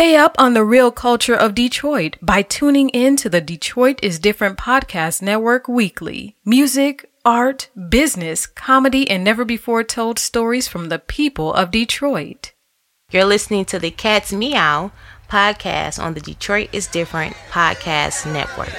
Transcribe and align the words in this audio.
Stay 0.00 0.16
up 0.16 0.34
on 0.38 0.54
the 0.54 0.64
real 0.64 0.90
culture 0.90 1.34
of 1.34 1.54
Detroit 1.54 2.16
by 2.22 2.40
tuning 2.40 2.88
in 2.88 3.16
to 3.16 3.28
the 3.28 3.42
Detroit 3.42 4.00
is 4.02 4.18
Different 4.18 4.56
podcast 4.56 5.20
network 5.20 5.68
weekly. 5.68 6.38
Music, 6.42 7.10
art, 7.22 7.68
business, 7.90 8.46
comedy, 8.46 9.10
and 9.10 9.22
never 9.22 9.44
before 9.44 9.84
told 9.84 10.18
stories 10.18 10.66
from 10.66 10.88
the 10.88 10.98
people 10.98 11.52
of 11.52 11.70
Detroit. 11.70 12.52
You're 13.10 13.26
listening 13.26 13.66
to 13.66 13.78
the 13.78 13.90
Cat's 13.90 14.32
Meow 14.32 14.90
podcast 15.28 16.02
on 16.02 16.14
the 16.14 16.20
Detroit 16.20 16.70
is 16.72 16.86
Different 16.86 17.36
podcast 17.50 18.24
network. 18.32 18.72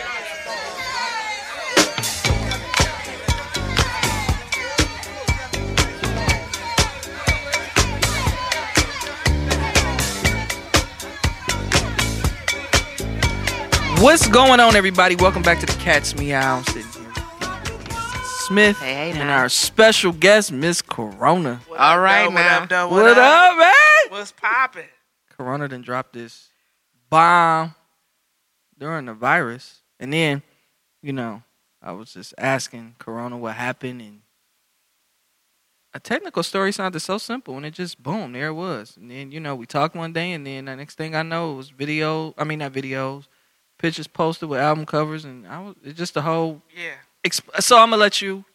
What's 14.02 14.28
going 14.28 14.60
on, 14.60 14.76
everybody? 14.76 15.16
Welcome 15.16 15.44
back 15.44 15.60
to 15.60 15.68
the 15.68 15.73
Cat's 15.73 16.16
Meow. 16.16 16.58
I'm 16.58 16.64
sitting 16.64 16.90
here 16.91 17.12
with 17.14 18.26
Smith 18.48 18.80
Hey, 18.80 18.94
hey, 18.96 19.10
and 19.12 19.20
now. 19.20 19.38
our 19.38 19.48
special 19.50 20.12
guest, 20.12 20.52
Miz 20.52 20.82
Korona. 20.82 21.62
All 21.77 22.00
right, 22.00 22.26
What 22.26 22.34
now. 22.34 22.64
up, 22.64 22.70
though? 22.70 22.88
What, 22.90 23.16
up, 23.18 23.58
man? 23.58 23.74
What's 24.10 24.32
poppin'? 24.32 24.86
Korona 25.38 25.68
done 25.68 25.84
dropped 25.84 26.14
this 26.14 26.50
bomb 27.12 27.76
during 28.76 29.05
the 29.05 29.14
virus, 29.14 29.82
and 30.00 30.12
then, 30.12 30.41
you 31.04 31.13
know, 31.13 31.44
I 31.80 31.91
was 31.91 32.13
just 32.13 32.34
asking 32.40 32.96
Korona 32.98 33.38
what 33.38 33.54
happened, 33.55 34.02
and 34.02 34.22
a 35.94 35.99
technical 35.99 36.41
story 36.41 36.72
sounded 36.72 37.02
so 37.02 37.20
simple, 37.20 37.55
and 37.55 37.68
it 37.68 37.76
just 37.76 38.02
boom, 38.02 38.34
there 38.34 38.48
it 38.48 38.54
was. 38.54 38.98
And 38.98 39.12
then, 39.12 39.32
you 39.32 39.40
know, 39.40 39.54
we 39.54 39.68
talked 39.68 39.96
one 39.96 40.12
day, 40.12 40.32
and 40.32 40.46
then 40.48 40.66
the 40.66 40.76
next 40.76 40.98
thing 40.98 41.13
I 41.16 41.22
know, 41.22 41.54
it 41.54 41.58
was 41.58 41.70
video. 41.70 42.34
I 42.38 42.46
mean, 42.46 42.60
not 42.60 42.74
videos, 42.74 43.27
pictures 43.81 44.08
posted 44.08 44.48
with 44.49 44.59
album 44.59 44.85
covers, 44.85 45.26
and 45.26 45.48
I 45.48 45.60
was 45.60 45.76
it's 45.84 45.98
just 45.98 46.13
the 46.13 46.21
whole 46.21 46.62
Yeah. 46.76 46.93
Exp- 47.26 47.62
so 47.62 47.77
I'm 47.79 47.90
gonna 47.90 47.98
let 47.99 48.21
you 48.21 48.46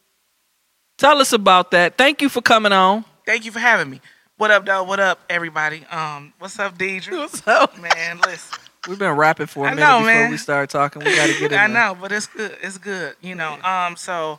tell 0.99 1.21
us 1.21 1.33
about 1.33 1.71
that. 1.73 1.97
Thank 1.99 2.23
you 2.23 2.29
for 2.29 2.41
coming 2.43 2.73
on. 2.73 3.05
Thank 3.27 3.45
you 3.45 3.53
for 3.53 3.59
having 3.61 3.91
me. 3.91 4.01
What 4.39 4.51
up, 4.51 4.67
though? 4.67 4.83
What 4.85 5.01
up, 5.01 5.21
everybody? 5.31 5.85
Um, 5.87 6.33
what's 6.39 6.59
up, 6.59 6.77
Deidre? 6.79 7.19
What's 7.19 7.47
up? 7.47 7.79
Man, 7.81 8.19
listen. 8.25 8.59
We've 8.87 8.99
been 8.99 9.13
rapping 9.17 9.47
for 9.47 9.65
a 9.67 9.71
I 9.71 9.75
minute 9.75 9.87
know, 9.87 9.99
before 9.99 10.15
man. 10.15 10.31
we 10.31 10.37
started 10.37 10.71
talking. 10.71 11.03
We 11.03 11.17
gotta 11.17 11.33
get 11.39 11.53
in. 11.53 11.59
I 11.59 11.67
know, 11.67 11.97
but 12.01 12.13
it's 12.13 12.27
good. 12.27 12.57
It's 12.63 12.79
good. 12.79 13.17
You 13.21 13.35
know. 13.35 13.59
Um, 13.63 13.97
so 13.97 14.39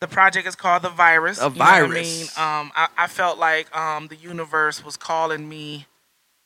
the 0.00 0.08
project 0.08 0.46
is 0.46 0.54
called 0.56 0.82
the 0.82 0.90
virus. 0.90 1.38
A 1.40 1.44
you 1.44 1.50
know 1.50 1.56
what 1.58 1.58
virus. 1.68 2.36
I 2.36 2.58
mean, 2.58 2.60
um, 2.60 2.72
I, 2.76 2.88
I 2.98 3.06
felt 3.06 3.38
like 3.38 3.74
um 3.76 4.08
the 4.08 4.16
universe 4.16 4.84
was 4.84 4.96
calling 4.96 5.48
me 5.48 5.86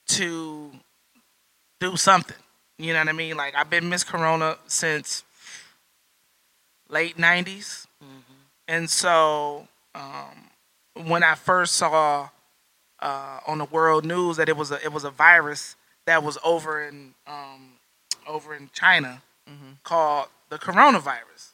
to 0.08 0.70
do 1.80 1.96
something. 1.96 2.36
You 2.82 2.92
know 2.92 2.98
what 2.98 3.08
I 3.08 3.12
mean? 3.12 3.36
Like 3.36 3.54
I've 3.54 3.70
been 3.70 3.88
Miz 3.88 4.02
Korona 4.02 4.58
since 4.66 5.22
late 6.88 7.16
'90s, 7.16 7.86
and 8.66 8.90
so 8.90 9.68
um, 9.94 10.50
when 11.06 11.22
I 11.22 11.36
first 11.36 11.76
saw 11.76 12.28
uh, 12.98 13.38
on 13.46 13.58
the 13.58 13.66
world 13.66 14.04
news 14.04 14.36
that 14.36 14.48
it 14.48 14.56
was 14.56 14.72
a 14.72 14.84
it 14.84 14.92
was 14.92 15.04
a 15.04 15.10
virus 15.10 15.76
that 16.06 16.24
was 16.24 16.38
over 16.42 16.82
in 16.82 17.14
um, 17.28 17.74
over 18.26 18.52
in 18.52 18.68
China 18.72 19.22
called 19.84 20.26
the 20.48 20.58
coronavirus. 20.58 21.50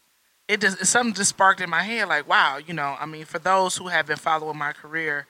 It 0.49 0.63
just 0.63 0.87
something 0.87 1.13
just 1.13 1.29
sparked 1.29 1.61
in 1.61 1.69
my 1.69 1.83
head 1.83 2.09
like 2.09 2.27
wow 2.27 2.57
you 2.57 2.73
know 2.73 2.97
I 2.99 3.05
mean 3.05 3.27
for 3.27 3.39
those 3.39 3.77
who 3.77 3.89
have 3.89 4.07
been 4.07 4.17
following 4.17 4.57
my 4.57 4.73
career, 4.73 5.27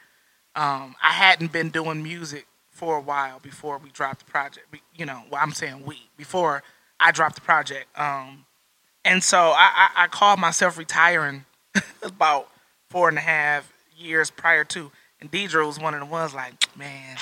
um, 0.54 0.94
I 1.02 1.10
hadn't 1.10 1.50
been 1.50 1.70
doing 1.70 2.04
music 2.04 2.46
for 2.78 2.96
a 2.96 3.00
while 3.00 3.40
before 3.40 3.78
we 3.78 3.90
dropped 3.90 4.20
the 4.20 4.30
project. 4.30 4.66
You 4.94 5.04
know, 5.04 5.22
well 5.30 5.40
I'm 5.42 5.52
saying 5.52 5.82
we 5.84 5.98
before 6.16 6.62
I 7.00 7.10
dropped 7.10 7.34
the 7.34 7.40
project. 7.40 7.86
Um, 7.98 8.44
and 9.04 9.22
so 9.22 9.38
I, 9.38 9.90
I, 9.96 10.04
I 10.04 10.06
called 10.06 10.38
myself 10.38 10.78
retiring 10.78 11.44
about 12.02 12.48
four 12.88 13.08
and 13.08 13.18
a 13.18 13.22
half 13.22 13.72
years 13.96 14.30
prior 14.30 14.64
to. 14.64 14.92
And 15.20 15.30
Deidre 15.30 15.66
was 15.66 15.80
one 15.80 15.94
of 15.94 16.00
the 16.00 16.06
ones 16.06 16.34
like, 16.34 16.54
man, 16.76 17.16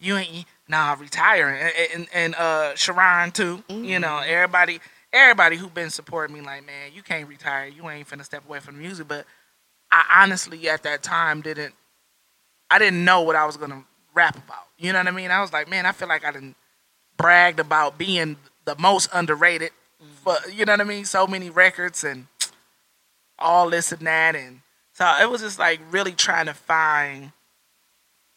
you 0.00 0.16
ain't 0.16 0.46
nah 0.68 0.96
retiring. 0.98 1.60
And, 1.60 1.88
and, 1.94 2.08
and 2.12 2.34
uh, 2.34 2.74
Sharon 2.74 3.30
too. 3.30 3.62
You 3.68 4.00
know, 4.00 4.18
everybody 4.18 4.80
everybody 5.12 5.56
who 5.56 5.68
been 5.68 5.90
supporting 5.90 6.34
me 6.34 6.40
like, 6.40 6.66
man, 6.66 6.90
you 6.92 7.02
can't 7.02 7.28
retire. 7.28 7.66
You 7.66 7.88
ain't 7.88 8.08
finna 8.08 8.24
step 8.24 8.44
away 8.48 8.58
from 8.58 8.74
the 8.74 8.80
music. 8.80 9.06
But 9.06 9.24
I 9.92 10.22
honestly 10.22 10.68
at 10.68 10.82
that 10.82 11.04
time 11.04 11.42
didn't 11.42 11.74
I 12.70 12.78
didn't 12.78 13.04
know 13.04 13.22
what 13.22 13.36
I 13.36 13.46
was 13.46 13.56
gonna 13.56 13.84
rap 14.14 14.36
about. 14.36 14.66
You 14.80 14.92
know 14.92 14.98
what 14.98 15.08
I 15.08 15.10
mean? 15.12 15.30
I 15.30 15.40
was 15.42 15.52
like, 15.52 15.68
man, 15.68 15.86
I 15.86 15.92
feel 15.92 16.08
like 16.08 16.24
I 16.24 16.32
didn't 16.32 16.56
bragged 17.16 17.60
about 17.60 17.98
being 17.98 18.36
the 18.64 18.74
most 18.78 19.10
underrated 19.12 19.72
But 20.24 20.54
you 20.54 20.64
know 20.64 20.72
what 20.72 20.80
I 20.80 20.84
mean, 20.84 21.04
so 21.04 21.26
many 21.26 21.50
records 21.50 22.02
and 22.04 22.26
all 23.38 23.68
this 23.70 23.92
and 23.92 24.06
that 24.06 24.34
and 24.34 24.60
so 24.92 25.06
it 25.20 25.30
was 25.30 25.40
just 25.42 25.58
like 25.58 25.80
really 25.90 26.12
trying 26.12 26.46
to 26.46 26.54
find 26.54 27.32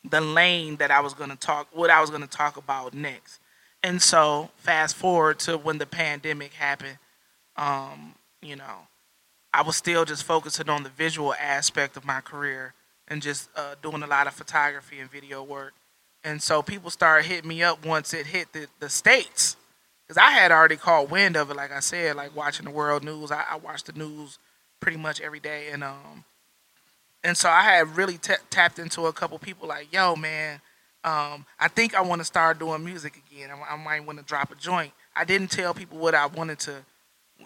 the 0.09 0.21
lane 0.21 0.77
that 0.77 0.91
I 0.91 0.99
was 0.99 1.13
gonna 1.13 1.35
talk 1.37 1.67
what 1.71 1.89
I 1.89 2.01
was 2.01 2.09
gonna 2.09 2.27
talk 2.27 2.57
about 2.57 2.93
next. 2.93 3.39
And 3.81 4.01
so 4.01 4.49
fast 4.57 4.95
forward 4.95 5.39
to 5.39 5.57
when 5.57 5.77
the 5.77 5.85
pandemic 5.85 6.53
happened, 6.53 6.97
um, 7.57 8.15
you 8.41 8.55
know, 8.55 8.87
I 9.53 9.61
was 9.61 9.77
still 9.77 10.05
just 10.05 10.23
focusing 10.23 10.69
on 10.69 10.83
the 10.83 10.89
visual 10.89 11.33
aspect 11.33 11.97
of 11.97 12.05
my 12.05 12.21
career 12.21 12.73
and 13.07 13.21
just 13.21 13.49
uh, 13.55 13.75
doing 13.81 14.03
a 14.03 14.07
lot 14.07 14.27
of 14.27 14.33
photography 14.33 14.99
and 14.99 15.11
video 15.11 15.43
work. 15.43 15.73
And 16.23 16.41
so 16.41 16.61
people 16.61 16.89
started 16.89 17.28
hitting 17.28 17.50
me 17.50 17.63
up 17.63 17.85
once 17.85 18.13
it 18.13 18.28
hit 18.28 18.53
the, 18.53 18.67
the 18.79 18.89
states, 18.89 19.57
because 20.03 20.17
I 20.17 20.31
had 20.31 20.51
already 20.51 20.78
caught 20.78 21.09
wind 21.09 21.35
of 21.35 21.51
it. 21.51 21.57
Like 21.57 21.72
I 21.72 21.81
said, 21.81 22.16
like 22.16 22.35
watching 22.35 22.66
the 22.66 22.72
world 22.72 23.03
news, 23.03 23.31
I, 23.31 23.44
I 23.51 23.57
watched 23.57 23.88
the 23.88 23.94
news 23.94 24.39
pretty 24.79 24.97
much 24.97 25.19
every 25.19 25.39
day, 25.39 25.67
and 25.72 25.84
um, 25.84 26.23
and 27.25 27.35
so 27.35 27.50
I 27.50 27.61
had 27.61 27.97
really 27.97 28.17
ta 28.17 28.35
tapped 28.50 28.79
into 28.79 29.06
a 29.06 29.13
couple 29.13 29.38
people 29.38 29.67
like, 29.67 29.91
yo, 29.91 30.16
man, 30.16 30.61
um, 31.03 31.45
I 31.59 31.67
think 31.67 31.94
I 31.94 32.01
want 32.01 32.19
to 32.22 32.25
start 32.25 32.59
doing 32.59 32.84
music 32.85 33.22
again. 33.28 33.50
I, 33.50 33.73
I 33.73 33.78
might 33.78 34.05
want 34.05 34.19
to 34.19 34.25
drop 34.25 34.51
a 34.51 34.55
joint. 34.55 34.94
I 35.16 35.25
didn't 35.25 35.51
tell 35.51 35.73
people 35.73 35.97
what 35.97 36.16
I 36.16 36.25
wanted 36.25 36.59
to, 36.59 36.85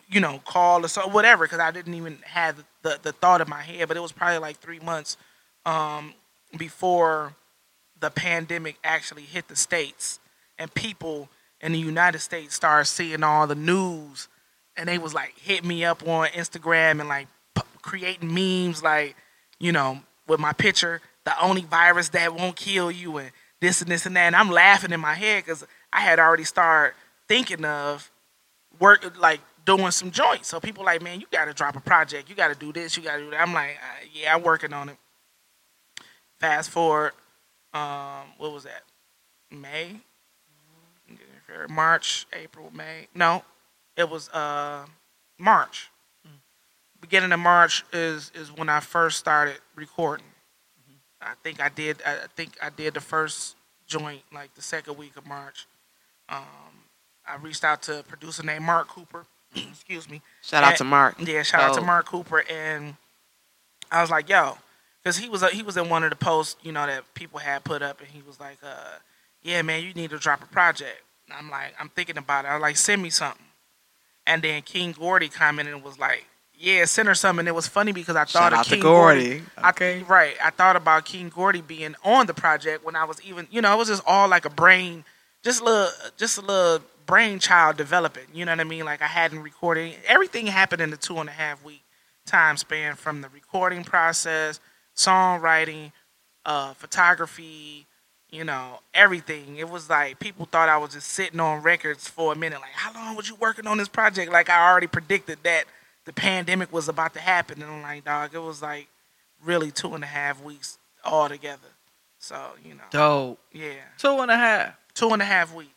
you 0.07 0.19
know, 0.19 0.39
call 0.45 0.85
or 0.85 0.87
so 0.87 1.07
whatever, 1.07 1.45
because 1.45 1.59
I 1.59 1.71
didn't 1.71 1.95
even 1.95 2.19
have 2.25 2.63
the 2.83 2.99
the 3.01 3.11
thought 3.11 3.41
in 3.41 3.49
my 3.49 3.61
head. 3.63 3.87
But 3.87 3.97
it 3.97 4.01
was 4.01 4.11
probably 4.11 4.37
like 4.37 4.57
three 4.57 4.79
months 4.79 5.17
um, 5.65 6.13
before 6.57 7.33
the 7.99 8.09
pandemic 8.09 8.77
actually 8.83 9.23
hit 9.23 9.47
the 9.47 9.55
states 9.55 10.19
and 10.59 10.73
people 10.73 11.29
in 11.61 11.71
the 11.71 11.79
United 11.79 12.19
States 12.19 12.55
started 12.55 12.85
seeing 12.85 13.23
all 13.23 13.47
the 13.47 13.55
news 13.55 14.27
and 14.75 14.87
they 14.87 14.97
was 14.97 15.13
like 15.13 15.37
hit 15.37 15.65
me 15.65 15.83
up 15.83 16.07
on 16.07 16.27
Instagram 16.29 16.99
and 16.99 17.09
like 17.09 17.27
p- 17.55 17.63
creating 17.81 18.33
memes 18.33 18.83
like 18.83 19.15
you 19.59 19.71
know 19.71 19.99
with 20.27 20.39
my 20.39 20.53
picture 20.53 21.01
the 21.27 21.43
only 21.43 21.61
virus 21.61 22.09
that 22.09 22.33
won't 22.33 22.55
kill 22.55 22.89
you 22.89 23.17
and 23.17 23.31
this 23.59 23.81
and 23.81 23.91
this 23.91 24.05
and 24.05 24.15
that. 24.15 24.27
And 24.27 24.35
I'm 24.35 24.49
laughing 24.49 24.91
in 24.91 24.99
my 25.01 25.13
head 25.13 25.43
because 25.43 25.65
I 25.91 25.99
had 25.99 26.19
already 26.19 26.45
started 26.45 26.95
thinking 27.27 27.65
of 27.65 28.09
work 28.79 29.19
like 29.19 29.41
doing 29.65 29.91
some 29.91 30.11
joints. 30.11 30.47
So 30.47 30.59
people 30.59 30.85
like 30.85 31.01
man 31.01 31.19
you 31.19 31.25
got 31.31 31.45
to 31.45 31.53
drop 31.53 31.75
a 31.75 31.81
project. 31.81 32.29
You 32.29 32.35
got 32.35 32.53
to 32.53 32.55
do 32.55 32.71
this. 32.71 32.95
You 32.95 33.03
got 33.03 33.17
to 33.17 33.23
do 33.23 33.31
that. 33.31 33.41
I'm 33.41 33.53
like 33.53 33.71
uh, 33.71 34.05
yeah 34.13 34.35
I'm 34.35 34.43
working 34.43 34.71
on 34.71 34.89
it. 34.89 34.97
Fast 36.39 36.69
forward 36.69 37.11
um, 37.73 38.23
what 38.37 38.51
was 38.53 38.63
that? 38.63 38.83
May, 39.51 39.97
March, 41.69 42.27
April, 42.33 42.71
May. 42.73 43.07
No, 43.15 43.43
it 43.95 44.09
was 44.09 44.29
uh, 44.29 44.85
March. 45.37 45.89
Beginning 46.99 47.31
of 47.31 47.39
March 47.39 47.85
is 47.93 48.31
is 48.33 48.51
when 48.51 48.69
I 48.69 48.79
first 48.79 49.17
started 49.19 49.57
recording. 49.75 50.25
I 51.21 51.33
think 51.43 51.61
I 51.61 51.69
did. 51.69 52.01
I 52.05 52.17
think 52.35 52.57
I 52.61 52.69
did 52.69 52.95
the 52.95 52.99
first 53.01 53.55
joint 53.85 54.21
like 54.33 54.53
the 54.55 54.61
second 54.61 54.97
week 54.97 55.15
of 55.15 55.25
March. 55.27 55.67
Um, 56.27 56.43
I 57.25 57.35
reached 57.37 57.63
out 57.63 57.81
to 57.83 57.99
a 57.99 58.03
producer 58.03 58.43
named 58.43 58.65
Mark 58.65 58.87
Cooper. 58.87 59.25
Excuse 59.55 60.09
me. 60.09 60.21
Shout 60.41 60.63
out 60.63 60.69
And- 60.69 60.77
to 60.79 60.83
Mark. 60.85 61.15
Yeah, 61.19 61.43
shout 61.43 61.61
out 61.61 61.73
to 61.75 61.81
Oh. 61.81 61.85
Mark 61.85 62.05
Cooper, 62.07 62.43
and 62.49 62.95
I 63.91 64.01
was 64.01 64.09
like, 64.09 64.27
yo, 64.27 64.57
because 65.07 65.17
he 65.17 65.29
was 65.29 65.41
he 65.51 65.63
was 65.63 65.77
in 65.77 65.87
one 65.87 66.03
of 66.03 66.09
the 66.09 66.17
posts, 66.17 66.57
you 66.63 66.73
know, 66.73 66.85
that 66.85 67.13
people 67.13 67.39
had 67.39 67.63
put 67.63 67.81
up, 67.81 68.01
and 68.01 68.09
he 68.09 68.21
was 68.27 68.41
like, 68.41 68.57
uh, 68.61 68.97
yeah, 69.41 69.61
man, 69.61 69.81
you 69.81 69.93
need 69.93 70.09
to 70.09 70.17
drop 70.17 70.43
a 70.43 70.47
project. 70.47 71.01
And 71.29 71.37
I'm 71.37 71.49
like, 71.49 71.73
I'm 71.79 71.87
thinking 71.87 72.17
about 72.17 72.43
it. 72.43 72.49
I 72.49 72.55
was 72.55 72.61
like, 72.61 72.75
send 72.75 73.01
me 73.01 73.09
something. 73.09 73.45
And 74.25 74.41
then 74.41 74.63
King 74.63 74.91
Gordy 74.91 75.29
commented 75.29 75.73
and 75.73 75.81
was 75.81 75.97
like, 75.97 76.25
yeah, 76.53 76.83
send 76.83 77.07
her 77.07 77.15
something. 77.15 77.39
And 77.39 77.47
it 77.47 77.55
was 77.55 77.67
funny 77.67 77.93
because 77.93 78.17
I 78.17 78.25
thought 78.25 78.51
Shout 78.51 78.53
of 78.53 78.65
King 78.65 78.81
Gordy. 78.81 79.43
I 79.57 80.03
right. 80.09 80.35
I 80.43 80.49
thought 80.49 80.75
about 80.75 81.05
King 81.05 81.29
Gordy 81.29 81.61
being 81.61 81.95
on 82.03 82.25
the 82.25 82.33
project 82.33 82.83
when 82.83 82.97
I 82.97 83.05
was 83.05 83.21
even, 83.21 83.47
you 83.49 83.61
know, 83.61 83.73
it 83.73 83.77
was 83.77 83.87
just 83.87 84.03
all 84.05 84.27
like 84.27 84.43
a 84.43 84.49
brain, 84.49 85.05
just 85.41 85.61
a 85.61 85.63
little, 85.63 85.89
just 86.17 86.37
a 86.37 86.41
little 86.41 86.85
brainchild 87.05 87.77
developing. 87.77 88.25
You 88.33 88.43
know 88.43 88.51
what 88.51 88.59
I 88.59 88.65
mean? 88.65 88.83
Like 88.83 89.01
I 89.01 89.07
hadn't 89.07 89.41
recorded. 89.41 89.95
Everything 90.05 90.47
happened 90.47 90.81
in 90.81 90.89
the 90.89 90.97
two 90.97 91.17
and 91.19 91.29
a 91.29 91.31
half 91.31 91.63
week 91.63 91.83
time 92.25 92.57
span 92.57 92.95
from 92.95 93.21
the 93.21 93.29
recording 93.29 93.85
process, 93.85 94.59
songwriting, 94.97 95.91
uh, 96.45 96.73
photography, 96.73 97.85
you 98.29 98.43
know, 98.43 98.79
everything. 98.93 99.55
It 99.57 99.69
was 99.69 99.89
like 99.89 100.19
people 100.19 100.45
thought 100.45 100.67
I 100.69 100.77
was 100.77 100.91
just 100.93 101.07
sitting 101.07 101.39
on 101.39 101.61
records 101.63 102.07
for 102.09 102.33
a 102.33 102.35
minute. 102.35 102.59
Like, 102.59 102.71
how 102.73 102.93
long 102.93 103.15
was 103.15 103.29
you 103.29 103.35
working 103.35 103.67
on 103.67 103.77
this 103.77 103.87
project? 103.87 104.31
Like, 104.31 104.49
I 104.49 104.69
already 104.69 104.87
predicted 104.87 105.39
that 105.43 105.65
the 106.05 106.13
pandemic 106.13 106.73
was 106.73 106.89
about 106.89 107.13
to 107.13 107.19
happen. 107.19 107.61
And 107.61 107.71
I'm 107.71 107.81
like, 107.81 108.03
dog, 108.03 108.33
it 108.33 108.39
was 108.39 108.61
like 108.61 108.87
really 109.43 109.71
two 109.71 109.93
and 109.95 110.03
a 110.03 110.07
half 110.07 110.41
weeks 110.43 110.77
all 111.05 111.29
together. 111.29 111.67
So, 112.19 112.37
you 112.65 112.73
know, 112.73 112.83
Dope. 112.91 113.39
yeah, 113.53 113.73
Two 113.97 114.17
and 114.19 114.31
a 114.31 114.35
half. 114.35 114.73
two 114.93 115.09
and 115.09 115.21
a 115.21 115.25
half 115.25 115.53
weeks. 115.53 115.71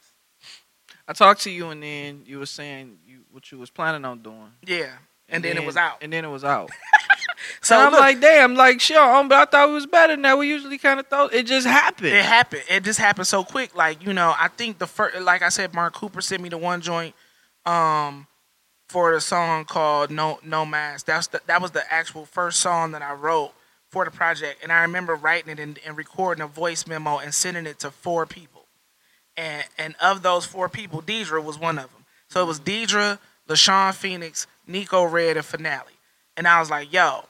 I 1.07 1.13
talked 1.13 1.43
to 1.43 1.51
you 1.51 1.69
and 1.71 1.83
then 1.83 2.23
you 2.25 2.39
were 2.39 2.47
saying 2.47 2.99
you 3.07 3.19
what 3.31 3.51
you 3.53 3.59
was 3.59 3.69
planning 3.71 4.05
on 4.05 4.21
doing. 4.23 4.53
Yeah. 4.65 4.91
And, 5.29 5.45
then, 5.45 5.57
it 5.57 5.65
was 5.67 5.77
out. 5.77 5.99
And 6.03 6.13
then 6.13 6.25
it 6.25 6.29
was 6.29 6.43
out. 6.45 6.71
So 7.61 7.75
So 7.75 7.79
I'm 7.79 7.93
look, 7.93 8.01
like, 8.01 8.21
damn, 8.21 8.55
like 8.55 8.81
sure, 8.81 9.17
um, 9.17 9.29
but 9.29 9.39
I 9.39 9.45
thought 9.51 9.69
it 9.69 9.73
was 9.73 9.87
better 9.87 10.13
than 10.15 10.23
that. 10.23 10.39
We 10.39 10.49
usually 10.49 10.79
kind 10.79 11.01
of 11.01 11.07
thought 11.07 11.33
it 11.33 11.47
just 11.47 11.67
happened. 11.67 12.09
It 12.09 12.25
happened. 12.25 12.63
It 12.69 12.85
just 12.85 12.99
happened 12.99 13.27
so 13.27 13.45
quick. 13.45 13.75
Like 13.75 14.05
you 14.05 14.13
know, 14.13 14.35
I 14.39 14.49
think 14.49 14.79
the 14.79 14.87
first, 14.87 15.21
like 15.21 15.43
I 15.43 15.49
said, 15.49 15.75
Mark 15.75 15.95
Cooper 15.95 16.21
sent 16.21 16.43
me 16.43 16.49
the 16.49 16.59
one 16.59 16.81
joint, 16.81 17.15
um, 17.67 18.27
for 18.89 19.15
the 19.15 19.21
song 19.21 19.65
called 19.65 20.11
"No 20.11 20.41
No 20.45 20.67
Mask." 20.67 21.07
That's 21.07 21.29
the, 21.29 21.41
that 21.47 21.63
was 21.63 21.71
the 21.71 21.83
actual 21.93 22.27
first 22.27 22.61
song 22.61 22.93
that 22.93 23.03
I 23.03 23.15
wrote 23.15 23.53
for 23.89 24.05
the 24.05 24.11
project, 24.11 24.63
and 24.63 24.73
I 24.73 24.83
remember 24.83 25.15
writing 25.15 25.51
it 25.51 25.59
and, 25.59 25.79
and 25.85 25.97
recording 25.97 26.43
a 26.43 26.47
voice 26.47 26.87
memo 26.87 27.19
and 27.19 27.35
sending 27.35 27.67
it 27.67 27.79
to 27.81 27.91
four 27.91 28.27
people, 28.27 28.67
and 29.37 29.65
and 29.79 29.95
of 30.01 30.23
those 30.23 30.47
four 30.47 30.69
people, 30.69 31.03
Deidre 31.03 31.43
was 31.43 31.59
one 31.59 31.79
of 31.79 31.91
them. 31.93 32.05
So 32.29 32.43
it 32.43 32.47
was 32.47 32.61
Deidre, 32.61 33.19
LaShawn 33.49 33.95
Phoenix, 33.95 34.47
Nico 34.67 35.05
Red, 35.05 35.37
and 35.37 35.45
Finale, 35.45 35.93
and 36.37 36.47
I 36.47 36.61
was 36.61 36.71
like, 36.71 36.93
yo, 36.93 37.25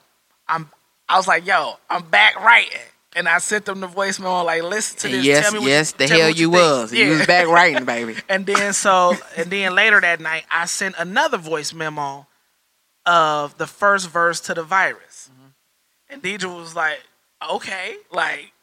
I'm, 0.47 0.69
I 1.07 1.17
was 1.17 1.27
like, 1.27 1.45
yo, 1.45 1.75
I'm 1.89 2.03
back 2.09 2.35
writing. 2.43 2.77
And 3.13 3.27
I 3.27 3.39
sent 3.39 3.65
them 3.65 3.81
the 3.81 3.87
voice 3.87 4.19
memo 4.19 4.43
like, 4.43 4.63
listen 4.63 4.97
to 4.99 5.07
this. 5.09 5.25
yes, 5.25 5.43
tell 5.43 5.53
me 5.53 5.59
what 5.59 5.67
yes, 5.67 5.91
the 5.91 6.07
hell 6.07 6.29
you 6.29 6.49
think." 6.49 6.53
was. 6.53 6.93
You 6.93 7.09
was 7.09 7.25
back 7.27 7.47
writing, 7.47 7.83
baby. 7.83 8.15
And 8.29 8.45
then 8.45 8.71
so, 8.73 9.15
and 9.35 9.49
then 9.51 9.75
later 9.75 9.99
that 9.99 10.21
night, 10.21 10.45
I 10.49 10.65
sent 10.65 10.95
another 10.97 11.37
voice 11.37 11.73
memo 11.73 12.25
of 13.05 13.57
the 13.57 13.67
first 13.67 14.09
verse 14.09 14.39
to 14.41 14.53
the 14.53 14.63
virus, 14.63 15.29
Mm-hmm. 15.33 15.47
and 16.13 16.23
Deidre 16.23 16.55
was 16.57 16.75
like, 16.75 16.99
"Okay," 17.51 17.95
like. 18.11 18.53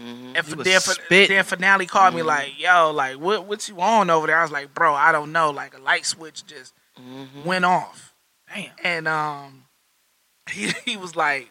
Mm-hmm. 0.00 0.32
And 0.36 0.44
for, 0.44 0.56
then, 0.56 0.80
for, 0.80 0.94
then 1.08 1.44
finale 1.44 1.86
called 1.86 2.14
me 2.14 2.22
like, 2.22 2.58
"Yo, 2.60 2.90
like, 2.92 3.16
what 3.18 3.46
what 3.46 3.68
you 3.68 3.80
on 3.80 4.10
over 4.10 4.26
there?" 4.26 4.38
I 4.38 4.42
was 4.42 4.50
like, 4.52 4.74
"Bro, 4.74 4.92
I 4.94 5.12
don't 5.12 5.30
know." 5.32 5.50
Like 5.50 5.74
a 5.76 5.80
light 5.80 6.04
switch 6.04 6.44
just 6.46 6.74
Mm-hmm. 7.00 7.44
went 7.44 7.64
off. 7.64 8.12
Damn. 8.54 8.70
And 8.84 9.08
um, 9.08 9.63
he 10.50 10.68
he 10.84 10.96
was 10.96 11.16
like, 11.16 11.50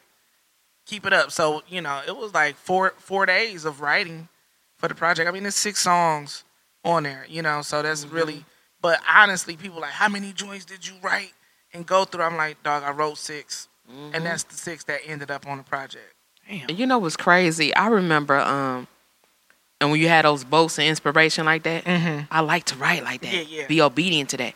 "Keep 0.86 1.06
it 1.06 1.13
up." 1.13 1.31
So 1.31 1.63
you 1.68 1.81
know, 1.81 2.01
it 2.07 2.16
was 2.16 2.34
like 2.34 2.56
four 2.56 2.94
four 2.98 3.25
days 3.25 3.66
of 3.66 3.81
writing 3.81 4.28
for 4.78 4.88
the 4.88 4.95
project. 4.95 5.28
I 5.28 5.31
mean, 5.31 5.44
there's 5.44 5.56
six 5.56 5.80
songs 5.80 6.44
on 6.84 7.04
there, 7.04 7.25
you 7.30 7.42
know, 7.42 7.62
so 7.62 7.81
that's 7.81 8.06
really. 8.06 8.45
But 8.81 9.00
honestly, 9.10 9.56
people 9.56 9.80
like, 9.80 9.92
"How 9.92 10.10
many 10.10 10.34
joints 10.34 10.66
did 10.66 10.86
you 10.86 10.94
write 11.01 11.31
and 11.74 11.86
go 11.86 12.04
through?" 12.06 12.24
I'm 12.24 12.36
like, 12.38 12.62
"Dog, 12.63 12.84
I 12.84 12.92
wrote 12.92 13.18
6 13.18 13.68
and 14.13 14.25
that's 14.25 14.44
the 14.44 14.56
six 14.56 14.86
that 14.86 15.01
ended 15.06 15.31
up 15.31 15.48
on 15.48 15.57
the 15.57 15.63
project." 15.63 16.13
Damn. 16.50 16.69
And 16.69 16.78
you 16.80 16.86
know 16.86 16.98
what's 16.98 17.16
crazy? 17.16 17.74
I 17.74 17.88
remember, 17.88 18.38
um, 18.38 18.88
and 19.80 19.92
when 19.92 20.01
you 20.01 20.10
had 20.10 20.25
those 20.25 20.44
boats 20.44 20.78
of 20.78 20.84
inspiration 20.84 21.46
like 21.46 21.63
that, 21.63 21.86
Mm-hmm. 21.86 22.25
I 22.30 22.42
like 22.42 22.66
to 22.66 22.75
write 22.75 23.04
like 23.04 23.22
that. 23.22 23.34
Yeah, 23.34 23.42
yeah. 23.62 23.68
Be 23.68 23.81
obedient 23.81 24.31
to 24.31 24.38
that. 24.38 24.54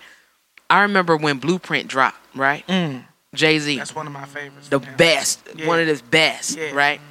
I 0.70 0.82
remember 0.82 1.16
when 1.16 1.38
Blueprint 1.38 1.88
dropped, 1.88 2.18
right? 2.36 2.68
Mm. 2.68 3.06
Jay 3.36 3.60
Z, 3.60 3.78
That's 3.78 3.94
one 3.96 4.08
of 4.08 4.14
my 4.14 4.26
favorites. 4.26 4.70
the 4.70 4.80
best, 4.80 5.40
Yeah. 5.56 5.68
one 5.68 5.80
of 5.80 5.88
his 5.88 6.02
best, 6.02 6.58
Yeah. 6.58 6.72
right? 6.72 7.02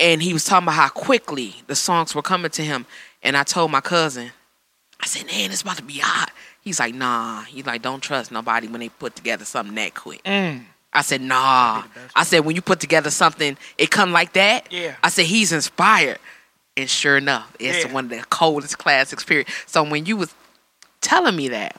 And 0.00 0.22
he 0.22 0.32
was 0.32 0.44
talking 0.44 0.64
about 0.64 0.74
how 0.74 0.88
quickly 0.88 1.54
the 1.66 1.74
songs 1.76 2.14
were 2.14 2.22
coming 2.22 2.50
to 2.52 2.64
him. 2.64 2.86
And 3.22 3.36
I 3.36 3.42
told 3.44 3.70
my 3.70 3.80
cousin, 3.80 4.30
I 5.00 5.06
said, 5.06 5.26
man, 5.26 5.50
it's 5.50 5.62
about 5.62 5.76
to 5.78 5.82
be 5.82 5.98
hot. 5.98 6.30
He's 6.60 6.78
like, 6.80 6.94
nah. 6.94 7.42
He's 7.42 7.66
like, 7.66 7.82
don't 7.82 8.00
trust 8.00 8.30
nobody 8.32 8.68
when 8.68 8.80
they 8.80 8.88
put 8.88 9.16
together 9.16 9.44
something 9.44 9.74
that 9.76 9.94
quick. 9.94 10.22
Mm. 10.24 10.64
I 10.92 11.02
said, 11.02 11.20
nah. 11.20 11.84
I 12.16 12.24
said, 12.24 12.40
when 12.44 12.56
you 12.56 12.62
put 12.62 12.80
together 12.80 13.10
something, 13.10 13.56
it 13.76 13.90
come 13.90 14.12
like 14.12 14.32
that. 14.34 14.70
Yeah. 14.72 14.96
I 15.02 15.08
said, 15.08 15.26
he's 15.26 15.52
inspired. 15.52 16.18
And 16.76 16.88
sure 16.88 17.16
enough, 17.16 17.50
it's 17.58 17.84
Yeah. 17.86 17.92
one 17.92 18.04
of 18.04 18.10
the 18.10 18.24
coldest 18.30 18.78
classics, 18.78 19.24
period. 19.24 19.48
So 19.66 19.82
when 19.82 20.06
you 20.06 20.16
was 20.16 20.32
telling 21.00 21.34
me 21.36 21.48
that, 21.48 21.76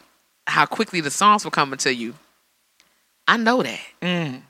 how 0.48 0.66
quickly 0.66 1.00
the 1.02 1.12
songs 1.12 1.46
were 1.46 1.52
coming 1.52 1.78
to 1.80 1.94
you, 1.94 2.16
I 3.30 3.38
know 3.38 3.62
that. 3.64 3.80
Mm. 4.02 4.42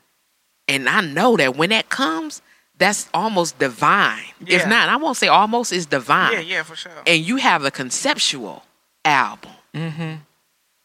And 0.68 0.88
I 0.88 1.00
know 1.02 1.36
that 1.36 1.56
when 1.56 1.70
that 1.70 1.88
comes, 1.88 2.42
that's 2.78 3.08
almost 3.12 3.58
divine. 3.58 4.24
If 4.46 4.66
not, 4.66 4.88
I 4.88 4.96
won't 4.96 5.16
say 5.16 5.28
almost, 5.28 5.72
it's 5.72 5.86
divine. 5.86 6.32
Yeah, 6.32 6.40
yeah, 6.40 6.62
for 6.62 6.76
sure. 6.76 6.92
And 7.06 7.20
you 7.22 7.36
have 7.36 7.64
a 7.64 7.70
conceptual 7.70 8.64
album, 9.04 9.50
Mm-hmm. 9.74 10.14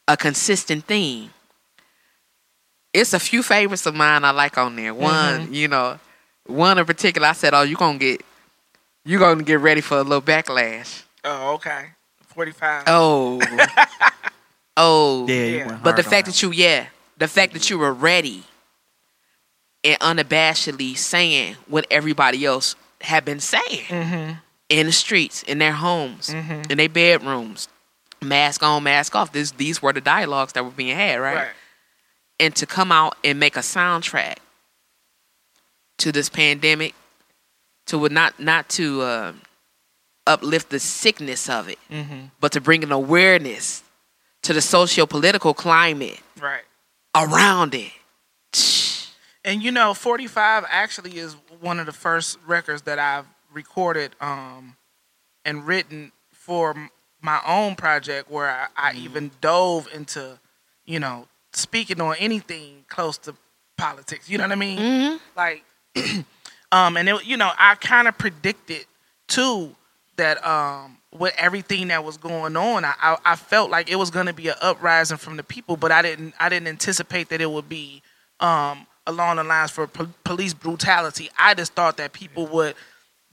a 0.08 0.18
consistent 0.18 0.86
theme. 0.86 1.32
It's 2.94 3.14
a 3.14 3.20
few 3.20 3.44
favorites 3.44 3.86
of 3.86 3.96
mine 3.96 4.24
I 4.24 4.32
like 4.32 4.58
on 4.58 4.76
there. 4.76 4.94
One, 4.94 5.46
Mm-hmm. 5.46 5.54
you 5.54 5.68
know, 5.68 6.00
one 6.48 6.78
in 6.78 6.86
particular, 6.86 7.28
I 7.28 7.34
said, 7.34 7.54
"Oh, 7.54 7.64
you 7.64 7.76
gonna 7.76 7.98
get, 7.98 8.22
you 9.04 9.18
gonna 9.20 9.44
get 9.44 9.60
ready 9.60 9.82
for 9.82 9.98
a 9.98 10.04
little 10.04 10.22
backlash." 10.22 11.04
Oh, 11.24 11.54
okay. 11.56 11.88
Forty-five. 12.28 12.84
Oh, 12.88 13.42
oh, 14.78 15.28
Yeah, 15.28 15.36
you 15.36 15.58
Yeah. 15.58 15.68
went 15.68 15.84
But 15.84 15.96
the 15.96 16.04
on 16.04 16.10
fact 16.10 16.26
that 16.28 16.32
that 16.36 16.42
you, 16.44 16.52
yeah, 16.52 16.86
the 17.18 17.28
fact 17.28 17.54
that 17.54 17.70
you 17.70 17.78
were 17.78 17.94
ready 17.94 18.44
and 19.84 20.00
unabashedly 20.00 20.98
saying 20.98 21.56
what 21.68 21.86
everybody 21.92 22.46
else 22.46 22.76
had 23.02 23.24
been 23.26 23.40
saying 23.40 23.86
Mm-hmm. 23.90 24.34
in 24.70 24.86
the 24.88 24.92
streets, 24.92 25.44
in 25.44 25.60
their 25.60 25.74
homes, 25.74 26.30
Mhm. 26.30 26.70
in 26.72 26.78
their 26.78 26.90
bedrooms, 26.90 27.68
mask 28.22 28.64
on, 28.64 28.84
mask 28.84 29.16
off. 29.16 29.32
This, 29.32 29.52
these 29.52 29.82
were 29.82 29.94
the 29.94 30.02
dialogues 30.02 30.54
that 30.54 30.64
were 30.66 30.72
being 30.72 30.96
had, 30.96 31.20
right? 31.22 31.36
Right. 31.36 31.52
And 32.40 32.56
to 32.56 32.66
come 32.66 32.92
out 32.92 33.18
and 33.24 33.40
make 33.40 33.56
a 33.56 33.60
soundtrack 33.62 34.38
to 36.00 36.12
this 36.12 36.30
pandemic, 36.30 36.94
to 37.88 38.10
not 38.10 38.40
not 38.40 38.68
to 38.70 39.02
uh, 39.02 39.34
uplift 40.28 40.70
the 40.70 40.80
sickness 40.80 41.48
of 41.50 41.70
it, 41.70 41.78
Mm-hmm. 41.92 42.26
but 42.40 42.52
to 42.54 42.60
bring 42.62 42.84
an 42.84 42.92
awareness 42.92 43.84
to 44.42 44.54
the 44.54 44.62
socio-political 44.62 45.54
climate 45.54 46.20
Right. 46.40 46.64
Around 47.16 47.74
it. 47.74 47.92
And 49.44 49.62
you 49.62 49.72
know, 49.72 49.94
45 49.94 50.66
actually 50.70 51.18
is 51.18 51.36
one 51.62 51.80
of 51.80 51.86
the 51.86 51.92
first 51.92 52.40
records 52.48 52.82
that 52.84 53.00
I've 53.00 53.26
recorded 53.54 54.16
um, 54.20 54.76
and 55.46 55.66
written 55.66 56.12
for 56.32 56.76
my 57.22 57.40
own 57.46 57.76
project 57.76 58.30
where 58.30 58.50
I, 58.50 58.68
I 58.76 58.94
even 58.96 59.32
dove 59.42 59.88
into, 59.94 60.40
you 60.86 61.00
know, 61.00 61.28
speaking 61.54 62.02
on 62.02 62.16
anything 62.20 62.86
close 62.88 63.18
to 63.20 63.36
politics. 63.78 64.30
You 64.30 64.38
know 64.38 64.46
what 64.46 64.52
I 64.52 64.56
mean? 64.56 64.78
Mm-hmm. 64.80 65.18
Like, 65.36 65.64
um, 66.72 66.98
and 66.98 67.10
it, 67.10 67.26
you 67.26 67.38
know, 67.38 67.52
I 67.58 67.76
kind 67.76 68.08
of 68.08 68.18
predicted 68.18 68.86
too 69.28 69.76
that 70.18 70.46
um, 70.46 70.98
with 71.14 71.34
everything 71.38 71.90
that 71.90 72.04
was 72.04 72.18
going 72.18 72.56
on, 72.56 72.86
I, 72.86 72.94
I, 73.02 73.18
I 73.26 73.36
felt 73.36 73.70
like 73.70 73.90
it 73.90 73.96
was 73.96 74.10
going 74.10 74.28
to 74.28 74.34
be 74.34 74.48
an 74.48 74.56
uprising 74.62 75.18
from 75.18 75.38
the 75.38 75.44
people, 75.44 75.78
but 75.78 75.92
I 75.92 76.02
didn't, 76.02 76.34
I 76.40 76.50
didn't 76.50 76.68
anticipate 76.68 77.30
that 77.30 77.42
it 77.42 77.50
would 77.50 77.70
be 77.70 78.02
um, 78.40 78.88
along 79.08 79.38
the 79.38 79.44
lines 79.44 79.72
for 79.72 79.88
po- 79.88 80.10
police 80.24 80.54
brutality. 80.54 81.30
I 81.38 81.54
just 81.54 81.74
thought 81.74 81.98
that 81.98 82.14
people 82.14 82.48
would 82.48 82.76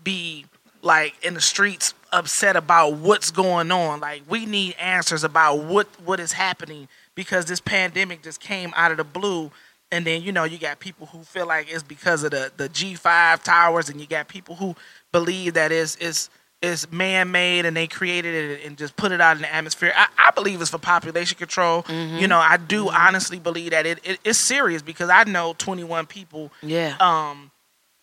be 0.02 0.46
like 0.82 1.14
in 1.24 1.34
the 1.34 1.40
streets 1.40 1.94
upset 2.12 2.56
about 2.56 2.94
what's 2.94 3.30
going 3.30 3.70
on. 3.70 4.00
Like 4.00 4.22
we 4.28 4.46
need 4.46 4.74
answers 4.78 5.24
about 5.24 5.64
what 5.64 5.86
what 6.04 6.20
is 6.20 6.32
happening 6.32 6.88
because 7.14 7.46
this 7.46 7.60
pandemic 7.60 8.22
just 8.22 8.40
came 8.40 8.72
out 8.76 8.90
of 8.90 8.96
the 8.98 9.04
blue. 9.04 9.50
And 9.90 10.06
then 10.06 10.22
you 10.22 10.32
know 10.32 10.44
you 10.44 10.58
got 10.58 10.80
people 10.80 11.06
who 11.06 11.22
feel 11.22 11.46
like 11.46 11.70
it's 11.70 11.82
because 11.82 12.24
of 12.24 12.30
the 12.30 12.50
the 12.56 12.68
G 12.68 12.94
five 12.94 13.42
towers, 13.44 13.88
and 13.88 14.00
you 14.00 14.06
got 14.06 14.28
people 14.28 14.56
who 14.56 14.74
believe 15.12 15.54
that 15.54 15.70
it's 15.70 15.96
it's 15.96 16.30
it's 16.62 16.90
man 16.92 17.30
made 17.32 17.66
and 17.66 17.76
they 17.76 17.86
created 17.88 18.34
it 18.52 18.64
and 18.66 18.78
just 18.78 18.94
put 18.96 19.10
it 19.12 19.20
out 19.20 19.36
in 19.36 19.42
the 19.42 19.52
atmosphere. 19.52 19.92
I, 19.96 20.06
I 20.16 20.30
believe 20.30 20.60
it's 20.60 20.70
for 20.70 20.78
population 20.78 21.36
control. 21.36 21.84
You 21.88 22.28
know, 22.28 22.38
I 22.38 22.56
do 22.56 22.88
honestly 22.88 23.38
believe 23.40 23.72
that 23.72 23.84
it, 23.84 23.98
it 24.04 24.20
it's 24.24 24.38
serious 24.38 24.80
because 24.82 25.10
I 25.10 25.24
know 25.24 25.54
twenty 25.58 25.84
one 25.84 26.06
people 26.06 26.52
Yeah. 26.62 26.96
um, 27.00 27.50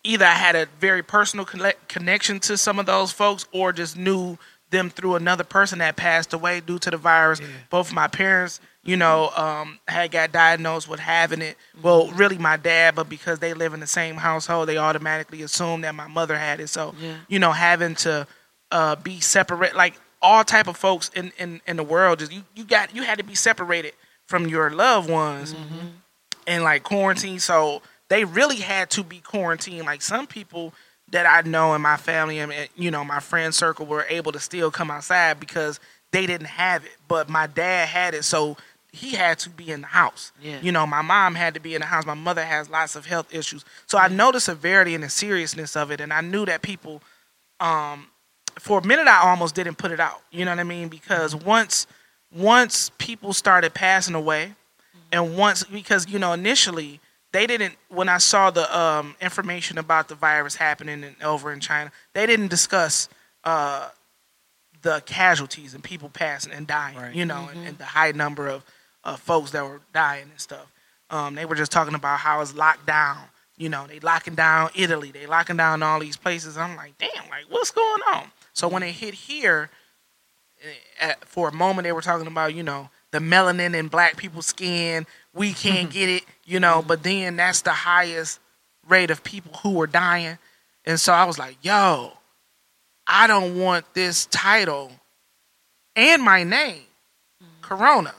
either 0.04 0.26
I 0.26 0.34
had 0.34 0.56
a 0.56 0.66
very 0.78 1.02
personal 1.02 1.44
conne- 1.46 1.72
connection 1.88 2.38
to 2.40 2.56
some 2.56 2.78
of 2.78 2.86
those 2.86 3.12
folks 3.12 3.46
or 3.52 3.72
just 3.72 3.96
knew 3.96 4.38
them 4.70 4.88
through 4.90 5.16
another 5.16 5.42
person 5.42 5.78
that 5.80 5.96
passed 5.96 6.32
away 6.32 6.60
due 6.60 6.78
to 6.78 6.90
the 6.90 6.96
virus. 6.96 7.40
Both 7.70 7.92
my 7.92 8.06
parents, 8.06 8.60
you 8.84 8.96
know, 8.96 9.30
um, 9.36 9.80
had 9.88 10.12
got 10.12 10.30
diagnosed 10.30 10.86
with 10.88 11.00
having 11.00 11.42
it. 11.42 11.56
Well, 11.82 12.08
really 12.12 12.38
my 12.38 12.56
dad, 12.56 12.94
but 12.94 13.08
because 13.08 13.40
they 13.40 13.52
live 13.52 13.74
in 13.74 13.80
the 13.80 13.86
same 13.88 14.14
household, 14.16 14.68
they 14.68 14.76
automatically 14.78 15.42
assume 15.42 15.80
that 15.80 15.94
my 15.96 16.06
mother 16.06 16.38
had 16.38 16.60
it. 16.60 16.68
So, 16.68 16.94
Yeah. 17.00 17.16
you 17.26 17.40
know, 17.40 17.50
having 17.50 17.96
to 17.96 18.28
uh, 18.70 18.96
be 18.96 19.20
separate, 19.20 19.74
like 19.74 19.94
all 20.22 20.44
type 20.44 20.68
of 20.68 20.76
folks 20.76 21.10
in, 21.14 21.32
in, 21.38 21.60
in 21.66 21.76
the 21.76 21.82
world, 21.82 22.18
just 22.18 22.32
you, 22.32 22.42
you 22.54 22.64
got 22.64 22.94
you 22.94 23.02
had 23.02 23.18
to 23.18 23.24
be 23.24 23.34
separated 23.34 23.92
from 24.26 24.46
your 24.46 24.70
loved 24.70 25.10
ones 25.10 25.54
and 26.46 26.62
like 26.62 26.82
quarantine. 26.82 27.38
So 27.38 27.82
they 28.08 28.24
really 28.24 28.56
had 28.56 28.90
to 28.90 29.02
be 29.02 29.18
quarantined. 29.18 29.86
Like 29.86 30.02
some 30.02 30.26
people 30.26 30.74
that 31.10 31.26
I 31.26 31.48
know 31.48 31.74
in 31.74 31.82
my 31.82 31.96
family 31.96 32.38
and 32.38 32.52
and, 32.52 32.68
you 32.76 32.90
know 32.90 33.04
my 33.04 33.20
friend 33.20 33.54
circle 33.54 33.86
were 33.86 34.06
able 34.08 34.32
to 34.32 34.40
still 34.40 34.70
come 34.70 34.90
outside 34.90 35.40
because 35.40 35.80
they 36.12 36.26
didn't 36.26 36.48
have 36.48 36.84
it, 36.84 36.96
but 37.08 37.28
my 37.28 37.46
dad 37.46 37.88
had 37.88 38.14
it, 38.14 38.24
so 38.24 38.56
he 38.92 39.10
had 39.10 39.38
to 39.38 39.50
be 39.50 39.70
in 39.70 39.82
the 39.82 39.86
house. 39.86 40.32
Yeah. 40.42 40.58
You 40.60 40.72
know, 40.72 40.84
my 40.84 41.02
mom 41.02 41.36
had 41.36 41.54
to 41.54 41.60
be 41.60 41.76
in 41.76 41.80
the 41.80 41.86
house. 41.86 42.04
My 42.04 42.14
mother 42.14 42.44
has 42.44 42.68
lots 42.68 42.96
of 42.96 43.06
health 43.06 43.32
issues, 43.32 43.64
so 43.86 43.96
I 43.98 44.08
know 44.08 44.32
the 44.32 44.40
severity 44.40 44.94
and 44.94 45.04
the 45.04 45.08
seriousness 45.08 45.76
of 45.76 45.90
it, 45.90 46.00
and 46.00 46.12
I 46.12 46.20
knew 46.20 46.44
that 46.46 46.62
people, 46.62 47.02
um, 47.60 48.08
for 48.58 48.78
a 48.78 48.86
minute, 48.86 49.06
I 49.06 49.28
almost 49.28 49.54
didn't 49.54 49.76
put 49.76 49.92
it 49.92 50.00
out. 50.00 50.22
You 50.30 50.44
know 50.44 50.52
what 50.52 50.60
I 50.60 50.64
mean? 50.64 50.88
Because 50.88 51.34
once, 51.34 51.86
once 52.34 52.90
people 52.98 53.32
started 53.32 53.74
passing 53.74 54.14
away, 54.14 54.54
and 55.12 55.36
once 55.36 55.64
because 55.64 56.08
you 56.08 56.18
know 56.18 56.32
initially 56.32 57.00
they 57.32 57.46
didn't 57.46 57.76
when 57.88 58.08
I 58.08 58.18
saw 58.18 58.50
the 58.50 58.78
um, 58.78 59.16
information 59.20 59.78
about 59.78 60.08
the 60.08 60.14
virus 60.14 60.56
happening 60.56 61.02
in, 61.02 61.16
over 61.22 61.52
in 61.52 61.60
China, 61.60 61.92
they 62.12 62.26
didn't 62.26 62.48
discuss 62.48 63.08
uh, 63.44 63.88
the 64.82 65.02
casualties 65.06 65.74
and 65.74 65.82
people 65.82 66.08
passing 66.08 66.52
and 66.52 66.66
dying. 66.66 66.96
Right. 66.96 67.14
You 67.14 67.24
know, 67.24 67.48
and, 67.52 67.66
and 67.66 67.78
the 67.78 67.84
high 67.84 68.12
number 68.12 68.48
of 68.48 68.64
uh, 69.04 69.16
folks 69.16 69.50
that 69.52 69.64
were 69.64 69.80
dying 69.92 70.28
and 70.30 70.40
stuff. 70.40 70.72
Um, 71.10 71.34
they 71.34 71.44
were 71.44 71.56
just 71.56 71.72
talking 71.72 71.94
about 71.94 72.20
how 72.20 72.40
it's 72.40 72.54
locked 72.54 72.86
down. 72.86 73.18
You 73.56 73.68
know, 73.68 73.86
they 73.86 74.00
locking 74.00 74.34
down 74.34 74.70
Italy, 74.74 75.10
they 75.10 75.26
locking 75.26 75.56
down 75.56 75.82
all 75.82 76.00
these 76.00 76.16
places. 76.16 76.56
I'm 76.56 76.76
like, 76.76 76.96
damn, 76.98 77.28
like 77.28 77.44
what's 77.48 77.70
going 77.70 78.00
on? 78.12 78.30
So 78.52 78.68
when 78.68 78.82
it 78.82 78.92
hit 78.92 79.14
here, 79.14 79.70
eh, 80.62 80.68
at, 81.00 81.24
for 81.26 81.48
a 81.48 81.52
moment 81.52 81.84
they 81.84 81.92
were 81.92 82.02
talking 82.02 82.26
about, 82.26 82.54
you 82.54 82.62
know, 82.62 82.90
the 83.10 83.18
melanin 83.18 83.74
in 83.74 83.88
black 83.88 84.16
people's 84.16 84.46
skin. 84.46 85.06
We 85.34 85.52
can't 85.52 85.90
get 85.90 86.08
it, 86.08 86.24
you 86.44 86.60
know. 86.60 86.84
But 86.86 87.02
then 87.02 87.36
that's 87.36 87.62
the 87.62 87.72
highest 87.72 88.40
rate 88.88 89.10
of 89.10 89.22
people 89.24 89.52
who 89.62 89.72
were 89.72 89.86
dying, 89.86 90.38
and 90.84 90.98
so 90.98 91.12
I 91.12 91.24
was 91.24 91.38
like, 91.38 91.56
yo, 91.62 92.12
I 93.06 93.26
don't 93.26 93.58
want 93.58 93.92
this 93.94 94.26
title 94.26 94.92
and 95.96 96.22
my 96.22 96.44
name, 96.44 96.82
Korona, 97.60 98.14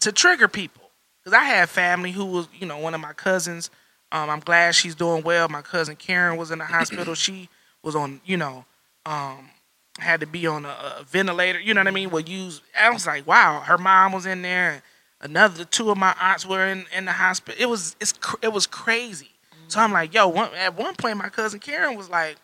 to 0.00 0.12
trigger 0.12 0.48
people. 0.48 0.82
Because 1.18 1.38
I 1.38 1.44
had 1.44 1.68
family 1.68 2.12
who 2.12 2.24
was, 2.26 2.48
you 2.58 2.66
know, 2.66 2.78
one 2.78 2.94
of 2.94 3.00
my 3.00 3.12
cousins. 3.12 3.70
Um, 4.12 4.30
I'm 4.30 4.40
glad 4.40 4.74
she's 4.74 4.94
doing 4.94 5.22
well. 5.22 5.48
My 5.48 5.62
cousin 5.62 5.96
Karen 5.96 6.36
was 6.36 6.50
in 6.50 6.58
the 6.58 6.64
hospital. 6.64 7.14
She 7.24 7.48
was 7.82 7.96
on, 7.96 8.20
you 8.24 8.36
know, 8.36 8.64
um, 9.06 9.50
had 9.98 10.20
to 10.20 10.26
be 10.26 10.46
on 10.46 10.64
a, 10.64 10.96
a 11.00 11.04
ventilator. 11.04 11.60
You 11.60 11.74
know 11.74 11.80
what 11.80 11.88
I 11.88 11.92
mean? 11.92 12.10
Well, 12.10 12.22
use. 12.22 12.60
I 12.78 12.90
was 12.90 13.06
like, 13.06 13.26
wow. 13.26 13.60
Her 13.60 13.78
mom 13.78 14.12
was 14.12 14.26
in 14.26 14.42
there. 14.42 14.82
Another 15.20 15.64
two 15.64 15.90
of 15.90 15.96
my 15.96 16.14
aunts 16.20 16.46
were 16.46 16.66
in, 16.66 16.84
in 16.94 17.04
the 17.04 17.12
hospital. 17.12 17.60
It 17.60 17.68
was 17.68 17.96
it's 18.00 18.12
it 18.42 18.52
was 18.52 18.66
crazy. 18.66 19.30
So 19.68 19.80
I'm 19.80 19.92
like, 19.92 20.12
yo. 20.12 20.28
One, 20.28 20.50
at 20.54 20.76
one 20.76 20.94
point, 20.94 21.16
my 21.16 21.28
cousin 21.28 21.60
Karen 21.60 21.96
was 21.96 22.10
like, 22.10 22.36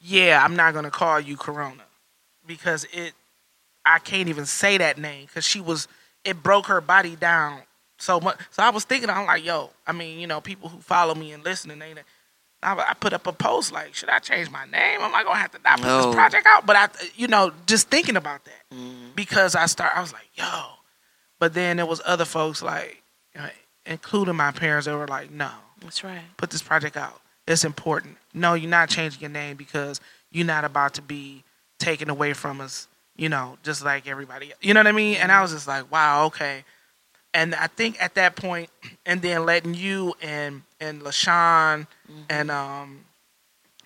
yeah, 0.00 0.40
I'm 0.44 0.54
not 0.54 0.74
gonna 0.74 0.90
call 0.90 1.18
you 1.20 1.36
Korona 1.36 1.84
because 2.46 2.86
it. 2.92 3.14
I 3.84 3.98
can't 3.98 4.28
even 4.28 4.46
say 4.46 4.78
that 4.78 4.98
name 4.98 5.26
because 5.26 5.44
she 5.44 5.60
was. 5.60 5.88
It 6.24 6.40
broke 6.42 6.66
her 6.66 6.80
body 6.80 7.16
down 7.16 7.62
so 7.98 8.20
much. 8.20 8.38
So 8.50 8.62
I 8.62 8.70
was 8.70 8.84
thinking, 8.84 9.10
I'm 9.10 9.26
like, 9.26 9.44
yo. 9.44 9.70
I 9.86 9.92
mean, 9.92 10.20
you 10.20 10.26
know, 10.26 10.40
people 10.40 10.68
who 10.68 10.78
follow 10.78 11.14
me 11.14 11.32
and 11.32 11.42
listen, 11.44 11.70
and 11.70 11.82
they. 11.82 11.94
I, 12.62 12.74
I 12.90 12.94
put 12.94 13.12
up 13.12 13.26
a 13.26 13.32
post 13.32 13.72
like, 13.72 13.94
should 13.94 14.08
I 14.08 14.18
change 14.18 14.50
my 14.50 14.64
name? 14.66 15.00
Am 15.00 15.14
I 15.14 15.22
gonna 15.24 15.36
have 15.38 15.50
to 15.52 15.58
not 15.64 15.78
put 15.80 15.86
No. 15.86 16.06
this 16.06 16.14
project 16.14 16.46
out? 16.46 16.64
But 16.66 16.76
I, 16.76 16.88
you 17.16 17.26
know, 17.28 17.52
just 17.66 17.88
thinking 17.88 18.16
about 18.16 18.42
that 18.44 18.76
because 19.16 19.54
I 19.54 19.66
start, 19.66 19.92
I 19.96 20.00
was 20.00 20.12
like, 20.12 20.28
yo. 20.34 20.62
But 21.38 21.54
then 21.54 21.76
there 21.78 21.86
was 21.86 22.00
other 22.04 22.24
folks 22.24 22.62
like, 22.62 23.02
uh, 23.38 23.48
including 23.84 24.36
my 24.36 24.52
parents, 24.52 24.86
that 24.86 24.96
were 24.96 25.08
like, 25.08 25.30
no, 25.32 25.50
That's 25.80 26.04
right. 26.04 26.22
put 26.36 26.50
this 26.50 26.62
project 26.62 26.96
out. 26.96 27.20
It's 27.48 27.64
important. 27.64 28.16
No, 28.32 28.54
you're 28.54 28.70
not 28.70 28.88
changing 28.88 29.20
your 29.20 29.30
name 29.30 29.56
because 29.56 30.00
you're 30.30 30.46
not 30.46 30.64
about 30.64 30.94
to 30.94 31.02
be 31.02 31.42
taken 31.80 32.08
away 32.08 32.32
from 32.32 32.60
us, 32.60 32.86
you 33.16 33.28
know, 33.28 33.58
just 33.64 33.84
like 33.84 34.06
everybody. 34.06 34.52
You 34.60 34.72
know 34.74 34.80
what 34.80 34.86
I 34.86 34.92
mean? 34.92 35.16
And 35.16 35.32
I 35.32 35.42
was 35.42 35.50
just 35.52 35.66
like, 35.66 35.90
wow, 35.90 36.26
okay. 36.26 36.64
And 37.34 37.54
I 37.54 37.66
think 37.66 38.00
at 38.02 38.14
that 38.14 38.36
point, 38.36 38.70
and 39.06 39.22
then 39.22 39.46
letting 39.46 39.74
you 39.74 40.14
and 40.22 40.62
and 40.80 41.02
LaShawn 41.02 41.86
mm-hmm. 42.10 42.20
and 42.28 42.50
um 42.50 43.04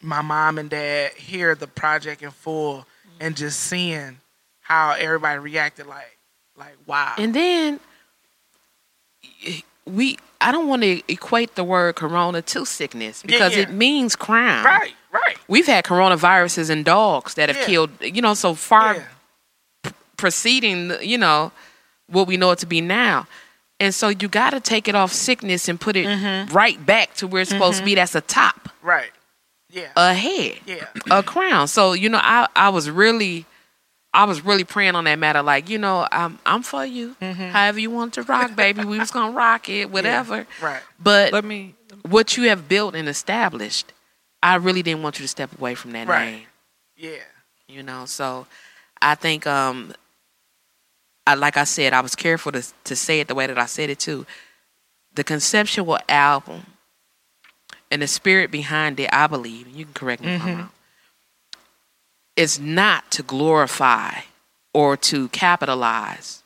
my 0.02 0.22
mom 0.22 0.58
and 0.58 0.70
dad 0.70 1.12
hear 1.12 1.54
the 1.54 1.66
project 1.66 2.22
in 2.22 2.30
full 2.30 2.78
mm-hmm. 2.78 3.10
and 3.20 3.36
just 3.36 3.60
seeing 3.60 4.18
how 4.60 4.92
everybody 4.92 5.38
reacted 5.38 5.86
like 5.86 6.16
like 6.56 6.76
wow. 6.86 7.14
And 7.18 7.34
then 7.34 7.80
eh, 9.46 9.60
we 9.84 10.18
I 10.40 10.52
don't 10.52 10.68
want 10.68 10.82
to 10.82 11.02
equate 11.08 11.54
the 11.54 11.64
word 11.64 11.96
corona 11.96 12.42
to 12.42 12.66
sickness 12.66 13.22
because 13.22 13.56
yeah. 13.56 13.62
it 13.62 13.70
means 13.70 14.16
crime. 14.16 14.64
right, 14.64 14.92
right. 15.12 15.36
We've 15.48 15.66
had 15.66 15.84
coronaviruses 15.84 16.68
in 16.70 16.82
dogs 16.82 17.34
that 17.34 17.48
have 17.48 17.58
Yeah. 17.58 17.66
killed, 17.66 17.90
you 18.00 18.20
know, 18.20 18.34
so 18.34 18.54
far 18.54 18.94
Yeah. 18.94 19.92
preceding, 20.16 20.92
you 21.00 21.18
know, 21.18 21.52
what 22.08 22.26
we 22.26 22.36
know 22.36 22.50
it 22.52 22.58
to 22.60 22.66
be 22.66 22.80
now. 22.80 23.26
And 23.78 23.94
so 23.94 24.08
you 24.08 24.28
got 24.28 24.50
to 24.50 24.60
take 24.60 24.88
it 24.88 24.94
off 24.94 25.12
sickness 25.12 25.68
and 25.68 25.78
put 25.80 25.96
it 25.96 26.06
Mm-hmm. 26.06 26.54
right 26.54 26.84
back 26.86 27.12
to 27.14 27.26
where 27.26 27.42
it's 27.42 27.50
supposed 27.50 27.78
to 27.80 27.84
be. 27.84 27.94
That's 27.94 28.14
a 28.14 28.20
top, 28.22 28.70
Right. 28.82 29.10
Yeah. 29.70 29.88
a 29.96 30.14
head, 30.14 30.58
yeah. 30.64 30.86
a 31.10 31.22
crown. 31.22 31.68
So 31.68 31.92
you 31.92 32.08
know, 32.08 32.20
I 32.22 32.46
I 32.56 32.68
was 32.70 32.88
really, 32.88 33.44
I 34.14 34.24
was 34.24 34.42
really 34.44 34.64
praying 34.64 34.94
on 34.94 35.04
that 35.04 35.18
matter. 35.18 35.42
Like 35.42 35.68
you 35.68 35.76
know, 35.78 36.06
I'm 36.10 36.38
I'm 36.46 36.62
for 36.62 36.86
you. 36.86 37.16
However 37.20 37.78
you 37.80 37.90
want 37.90 38.14
to 38.14 38.22
rock, 38.22 38.56
baby. 38.56 38.84
We 38.84 38.98
was 38.98 39.10
gonna 39.10 39.36
rock 39.36 39.68
it, 39.68 39.90
whatever. 39.96 40.46
Right. 40.62 40.80
But 40.98 41.32
Let 41.34 41.44
me. 41.44 41.74
what 42.08 42.36
you 42.38 42.48
have 42.48 42.68
built 42.68 42.94
and 42.94 43.08
established, 43.08 43.92
I 44.42 44.54
really 44.54 44.82
didn't 44.82 45.02
want 45.02 45.18
you 45.18 45.24
to 45.24 45.28
step 45.28 45.50
away 45.58 45.74
from 45.74 45.90
that 45.92 46.06
Right. 46.08 46.30
name. 46.30 46.42
Yeah. 46.96 47.18
You 47.68 47.82
know, 47.82 48.06
so 48.06 48.46
I 49.02 49.16
think 49.16 49.46
um 49.46 49.92
I 51.26 51.34
like 51.34 51.56
I 51.56 51.64
said, 51.64 51.92
I 51.92 52.00
was 52.00 52.14
careful 52.14 52.52
to 52.52 52.62
to 52.84 52.96
say 52.96 53.20
it 53.20 53.28
the 53.28 53.34
way 53.34 53.46
that 53.46 53.58
I 53.58 53.66
said 53.66 53.90
it 53.90 53.98
too. 53.98 54.26
The 55.14 55.24
conceptual 55.24 55.98
album 56.08 56.66
and 57.90 58.02
the 58.02 58.06
spirit 58.06 58.50
behind 58.50 59.00
it, 59.00 59.08
I 59.12 59.26
believe, 59.26 59.66
and 59.66 59.74
you 59.76 59.84
can 59.86 59.94
correct 59.94 60.22
me 60.22 60.34
if 60.34 60.42
I'm 60.42 60.56
wrong, 60.58 60.70
is 62.36 62.60
not 62.60 63.10
to 63.12 63.22
glorify 63.22 64.20
or 64.74 64.96
to 64.98 65.28
capitalize 65.28 66.42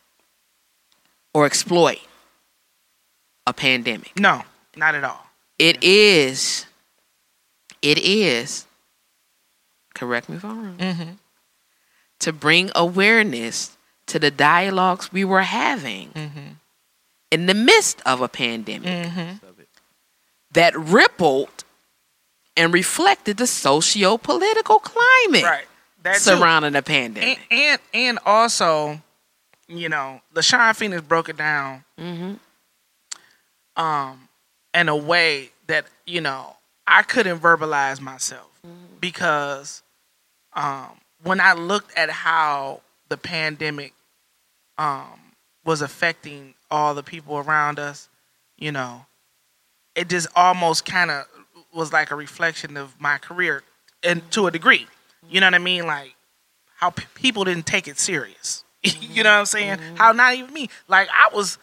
or 1.35 1.47
exploit 1.47 1.99
a 3.47 3.53
pandemic. 3.53 4.19
No, 4.19 4.43
not 4.77 4.95
at 4.95 5.03
all. 5.05 5.27
It 5.59 5.83
is, 5.83 6.67
it 7.83 7.99
is, 7.99 8.67
correct 9.95 10.29
me 10.29 10.37
if 10.37 10.45
I'm 10.45 10.63
wrong, 10.65 10.77
Mm-hmm. 10.79 11.11
to 12.21 12.33
bring 12.33 12.71
awareness 12.75 13.77
to 14.11 14.19
the 14.19 14.31
dialogues 14.31 15.13
we 15.13 15.25
were 15.25 15.43
having 15.43 16.11
Mm-hmm. 16.11 16.49
in 17.31 17.47
the 17.47 17.55
midst 17.55 18.01
of 18.07 18.21
a 18.21 18.29
pandemic 18.29 18.89
Mm-hmm. 19.09 19.47
that 20.53 20.77
rippled 20.77 21.65
and 22.57 22.75
reflected 22.75 23.37
the 23.37 23.47
socio 23.47 24.17
political 24.19 24.79
climate 24.81 25.45
Right. 25.45 25.67
That 26.03 26.15
too. 26.15 26.21
surrounding 26.21 26.73
the 26.73 26.83
pandemic. 26.83 27.39
and 27.51 27.81
and 27.95 28.19
also, 28.27 29.01
you 29.69 29.89
know, 29.89 30.21
LaShawn 30.35 30.75
Phoenix 30.75 31.03
broke 31.03 31.29
it 31.29 31.37
down 31.37 31.85
hmm 31.99 32.35
um 33.77 34.29
in 34.75 34.89
a 34.89 34.97
way 34.97 35.51
that, 35.67 35.85
you 36.07 36.21
know, 36.21 36.57
I 36.87 37.03
couldn't 37.03 37.39
verbalize 37.41 38.01
myself 38.01 38.49
because 39.01 39.83
um 40.55 40.91
when 41.23 41.41
I 41.41 41.53
looked 41.53 41.97
at 41.97 42.11
how 42.11 42.81
the 43.09 43.17
pandemic 43.17 43.93
um 44.81 45.21
was 45.65 45.83
affecting 45.83 46.55
all 46.71 46.95
the 46.95 47.03
people 47.03 47.37
around 47.37 47.79
us, 47.79 48.09
you 48.59 48.73
know, 48.73 49.05
it 49.95 50.09
just 50.09 50.27
almost 50.35 50.85
kind 50.85 51.11
of 51.11 51.27
was 51.73 51.93
like 51.93 52.11
a 52.11 52.17
reflection 52.17 52.77
of 52.77 52.99
my 52.99 53.19
career 53.19 53.63
and 54.03 54.29
to 54.33 54.47
a 54.47 54.51
degree. 54.51 54.87
You 55.29 55.41
know 55.41 55.47
what 55.47 55.55
I 55.55 55.59
mean? 55.59 55.87
Like 55.87 56.15
how 56.77 56.91
p- 56.91 57.05
people 57.15 57.45
didn't 57.45 57.67
take 57.67 57.87
it 57.87 57.99
serious. 57.99 58.65
you 58.83 59.23
know 59.23 59.31
what 59.31 59.41
I'm 59.41 59.47
saying? 59.47 59.79
How 59.97 60.13
not 60.13 60.35
even 60.35 60.53
me. 60.55 60.71
Like 60.89 61.09
I 61.13 61.29
was 61.35 61.59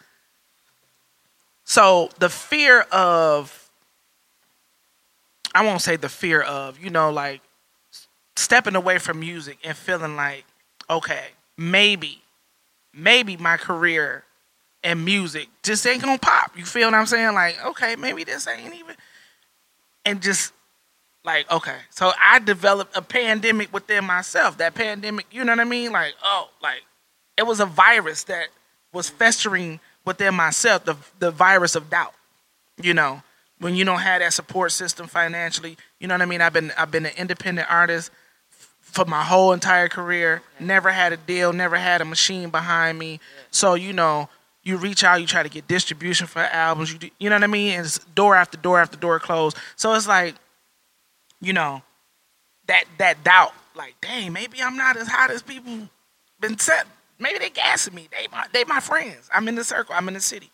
so 1.66 2.10
the 2.20 2.30
fear 2.30 2.82
of 2.92 3.68
I 5.56 5.66
won't 5.66 5.82
say 5.82 5.96
the 5.96 6.10
fear 6.10 6.42
of, 6.42 6.80
you 6.80 6.92
know, 6.92 7.10
like 7.10 7.42
stepping 8.36 8.76
away 8.76 9.00
from 9.00 9.20
music 9.20 9.58
and 9.64 9.76
feeling 9.76 10.16
like, 10.16 10.46
okay, 10.88 11.30
maybe, 11.58 12.22
maybe 12.98 13.38
my 13.38 13.58
career 13.58 14.24
and 14.84 15.06
music 15.06 15.48
just 15.64 15.86
ain't 15.86 16.02
gonna 16.02 16.18
pop. 16.18 16.58
You 16.58 16.66
feel 16.66 16.88
what 16.88 16.96
I'm 16.96 17.06
saying? 17.06 17.34
Like, 17.34 17.64
okay, 17.66 17.96
maybe 17.96 18.24
this 18.24 18.48
ain't 18.48 18.74
even 18.74 18.96
and 20.06 20.22
just 20.22 20.54
like, 21.24 21.52
okay. 21.52 21.78
So 21.90 22.12
I 22.22 22.40
developed 22.40 22.96
a 22.96 23.02
pandemic 23.02 23.74
within 23.74 24.06
myself. 24.06 24.58
That 24.58 24.74
pandemic, 24.74 25.26
you 25.32 25.44
know 25.44 25.52
what 25.52 25.60
I 25.60 25.66
mean? 25.66 25.92
Like, 25.92 26.14
oh, 26.24 26.50
like 26.62 26.84
it 27.38 27.46
was 27.46 27.60
a 27.60 27.66
virus 27.66 28.24
that 28.26 28.48
was 28.94 29.10
festering 29.10 29.80
within 30.06 30.34
myself, 30.34 30.86
the 30.86 30.96
the 31.20 31.32
virus 31.32 31.76
of 31.76 31.90
doubt. 31.90 32.14
You 32.82 32.94
know, 32.94 33.22
when 33.60 33.76
you 33.76 33.86
don't 33.86 34.00
have 34.00 34.22
that 34.22 34.34
support 34.34 34.72
system 34.72 35.08
financially. 35.08 35.78
You 36.00 36.08
know 36.08 36.14
what 36.16 36.22
I 36.22 36.26
mean? 36.26 36.42
I've 36.42 36.54
been 36.54 36.72
I've 36.78 36.92
been 36.92 37.06
an 37.06 37.14
independent 37.18 37.70
artist 37.70 38.12
for 38.98 39.06
my 39.06 39.24
whole 39.24 39.54
entire 39.54 39.88
career. 39.88 40.42
Never 40.60 40.90
had 40.90 41.14
a 41.14 41.18
deal, 41.18 41.54
never 41.54 41.78
had 41.78 42.02
a 42.02 42.06
machine 42.06 42.50
behind 42.50 42.98
me. 42.98 43.20
So 43.52 43.76
you 43.76 43.94
know, 43.94 44.28
you 44.64 44.78
reach 44.78 45.04
out, 45.04 45.22
you 45.22 45.28
try 45.28 45.44
to 45.44 45.50
get 45.50 45.68
distribution 45.68 46.26
for 46.26 46.40
albums. 46.40 46.92
You 46.92 46.98
do, 46.98 47.10
you 47.20 47.30
know 47.30 47.36
what 47.36 47.44
I 47.44 47.48
mean? 47.48 47.74
And 47.74 47.86
it's 47.86 48.00
door 48.00 48.36
after 48.36 48.58
door 48.58 48.80
after 48.80 48.98
door 48.98 49.20
closed. 49.20 49.56
So 49.76 49.94
it's 49.94 50.08
like, 50.08 50.34
you 51.40 51.54
know, 51.54 51.84
that 52.66 52.86
that 52.98 53.24
doubt. 53.24 53.54
Like, 53.76 53.94
dang, 54.02 54.34
maybe 54.34 54.64
I'm 54.64 54.76
not 54.76 54.98
as 54.98 55.08
hot 55.08 55.30
as 55.30 55.44
people 55.44 55.88
been 56.40 56.58
said. 56.58 56.86
Maybe 57.20 57.38
they 57.38 57.52
gassing 57.52 57.94
me. 57.94 58.08
They 58.12 58.28
my 58.32 58.48
they 58.52 58.64
my 58.64 58.80
friends. 58.80 59.30
I'm 59.32 59.48
in 59.48 59.54
the 59.54 59.64
circle. 59.64 59.94
I'm 59.96 60.08
in 60.08 60.16
the 60.16 60.20
city. 60.20 60.50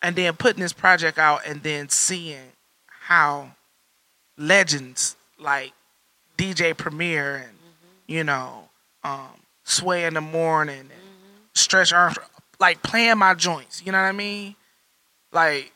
And 0.00 0.14
then 0.14 0.34
putting 0.34 0.62
this 0.62 0.72
project 0.72 1.18
out 1.18 1.40
and 1.44 1.64
then 1.64 1.88
seeing 1.88 2.52
how 2.86 3.50
legends 4.36 5.16
like 5.40 5.72
DJ 6.38 6.74
Premier 6.74 7.36
and 7.36 7.58
you 8.06 8.24
know 8.24 8.70
um, 9.04 9.28
Sway 9.64 10.04
in 10.04 10.14
the 10.14 10.20
Morning 10.20 10.78
and 10.78 10.90
Stretch 11.54 11.92
Armstrong 11.92 12.28
like 12.60 12.82
playing 12.82 13.18
my 13.18 13.34
joints. 13.34 13.82
You 13.84 13.92
know 13.92 13.98
what 13.98 14.04
I 14.08 14.12
mean? 14.12 14.54
Like 15.32 15.72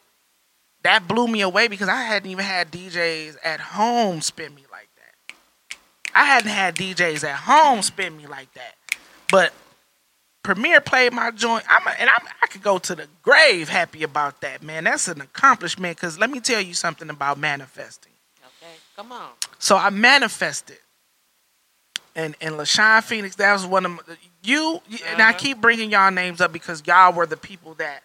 that 0.83 1.07
blew 1.07 1.29
me 1.29 1.43
away 1.43 1.69
because 1.69 1.89
I 1.89 2.03
hadn't 2.03 2.31
even 2.31 2.45
had 2.45 2.71
DJs 2.71 3.37
at 3.45 3.61
home 3.61 4.21
spin 4.21 4.55
me 4.55 4.63
like 4.71 4.89
that. 4.97 5.77
I 6.15 6.25
hadn't 6.25 6.51
had 6.51 6.77
DJs 6.77 7.25
at 7.25 7.37
home 7.37 7.83
spin 7.83 8.17
me 8.17 8.27
like 8.27 8.53
that. 8.55 8.75
But 9.31 9.53
Premier 10.43 10.81
played 10.81 11.13
my 11.13 11.31
joint. 11.31 11.65
I'm 11.69 11.87
a, 11.87 11.91
and 12.01 12.11
I'm, 12.11 12.27
I 12.43 12.47
could 12.47 12.63
go 12.63 12.79
to 12.79 12.95
the 12.95 13.07
grave 13.23 13.69
happy 13.69 14.03
about 14.03 14.41
that, 14.41 14.63
man. 14.63 14.85
That's 14.85 15.09
an 15.09 15.21
accomplishment. 15.21 15.97
Cause 15.99 16.19
let 16.19 16.31
me 16.31 16.41
tell 16.41 16.61
you 16.61 16.75
something 16.75 17.11
about 17.11 17.39
manifesting. 17.39 18.12
Come 19.03 19.13
on. 19.13 19.31
So 19.59 19.77
I 19.77 19.91
manifested, 19.91 20.79
and 22.15 22.37
and 22.41 22.55
Lashawn 22.55 23.03
Phoenix. 23.03 23.35
That 23.35 23.53
was 23.53 23.67
one 23.67 23.85
of 23.85 23.91
my, 23.91 23.99
you. 24.45 24.81
And 25.09 25.21
I 25.21 25.31
uh-huh. 25.31 25.39
keep 25.39 25.61
bringing 25.61 25.91
y'all 25.91 26.13
names 26.13 26.41
up 26.41 26.53
because 26.53 26.85
y'all 26.87 27.13
were 27.13 27.27
the 27.27 27.37
people 27.37 27.75
that 27.75 28.05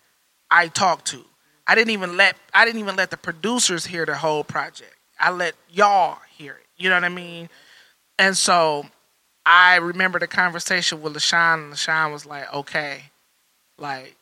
I 0.49 0.69
talked 0.69 1.05
to. 1.07 1.23
I 1.67 1.75
didn't 1.75 1.91
even 1.91 2.17
let 2.17 2.35
I 2.51 2.65
didn't 2.65 2.79
even 2.79 2.95
let 2.95 3.11
the 3.11 3.17
producers 3.17 3.85
hear 3.85 4.07
the 4.07 4.15
whole 4.15 4.43
project. 4.43 4.95
I 5.19 5.29
let 5.29 5.53
y'all 5.69 6.17
hear 6.35 6.53
it. 6.53 6.65
You 6.77 6.89
know 6.89 6.95
what 6.95 7.03
I 7.03 7.09
mean? 7.09 7.49
And 8.17 8.35
so 8.35 8.87
I 9.45 9.75
remember 9.75 10.17
the 10.17 10.27
conversation 10.27 11.03
with 11.03 11.13
LaShawn, 11.13 11.65
and 11.65 11.73
LaShawn 11.73 12.11
was 12.11 12.25
like, 12.25 12.51
okay, 12.51 13.03
like, 13.77 14.15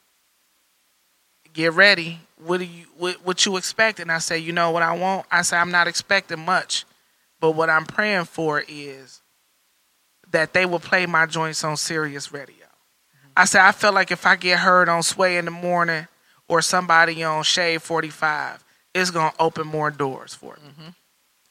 get 1.53 1.72
ready. 1.72 2.20
What 2.38 2.58
do 2.58 2.65
you 2.65 2.86
what, 2.98 3.25
what 3.25 3.46
you 3.46 3.58
expect? 3.58 4.00
And 4.00 4.12
I 4.12 4.20
say, 4.20 4.38
you 4.38 4.51
know 4.51 4.72
what 4.72 4.84
I 4.84 4.98
want? 4.98 5.25
I 5.32 5.42
say 5.42 5.58
I'm 5.58 5.72
not 5.72 5.88
expecting 5.88 6.39
much, 6.39 6.86
but 7.39 7.51
what 7.51 7.70
I'm 7.70 7.86
praying 7.86 8.25
for 8.25 8.63
is 8.68 9.22
that 10.32 10.54
they 10.54 10.65
will 10.65 10.80
play 10.80 11.06
my 11.06 11.25
joints 11.25 11.63
on 11.63 11.77
Sirius 11.77 12.34
Radio. 12.34 12.65
I 13.38 13.46
say 13.46 13.60
I 13.60 13.72
felt 13.72 13.96
like 13.96 14.12
if 14.12 14.25
I 14.25 14.36
get 14.36 14.60
heard 14.60 14.89
on 14.89 15.04
Sway 15.04 15.38
in 15.38 15.46
the 15.46 15.51
morning 15.51 16.08
or 16.48 16.62
somebody 16.62 17.24
on 17.24 17.44
Shade 17.44 17.82
45, 17.82 18.63
it's 18.94 19.12
gonna 19.12 19.34
open 19.39 19.68
more 19.68 19.92
doors 19.92 20.34
for 20.34 20.58
me. 20.62 20.70
Mm-hmm. 20.70 20.89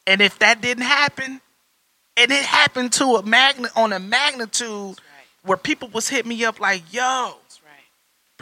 And 0.06 0.20
if 0.20 0.38
that 0.38 0.60
didn't 0.60 0.84
happen, 0.84 1.40
and 2.16 2.30
it 2.30 2.44
happened 2.44 2.92
to 2.94 3.16
a 3.16 3.22
magnet 3.22 3.72
on 3.76 3.92
a 3.92 3.98
magnitude 3.98 4.98
where 5.42 5.58
people 5.58 5.88
was 5.88 6.08
hitting 6.08 6.28
me 6.28 6.44
up 6.44 6.60
like, 6.60 6.92
"Yo, 6.92 7.02
right. 7.02 7.34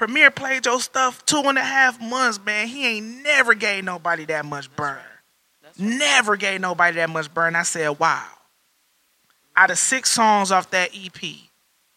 Premier 0.02 0.32
played 0.32 0.66
your 0.66 0.80
stuff 0.80 1.24
two 1.26 1.42
and 1.44 1.56
a 1.56 1.62
half 1.62 2.00
months, 2.00 2.44
man. 2.44 2.66
He 2.66 2.84
ain't 2.84 3.22
never 3.22 3.54
gave 3.54 3.84
nobody 3.84 4.24
that 4.24 4.44
much 4.44 4.74
burn. 4.74 4.98
Never 5.78 6.34
gave 6.34 6.60
nobody 6.60 6.96
that 6.96 7.08
much 7.08 7.32
burn. 7.32 7.54
I 7.54 7.62
said, 7.62 8.00
wow. 8.00 8.26
Out 9.54 9.70
of 9.70 9.78
six 9.78 10.10
songs 10.10 10.50
off 10.50 10.68
that 10.72 10.90
EP, 10.92 11.20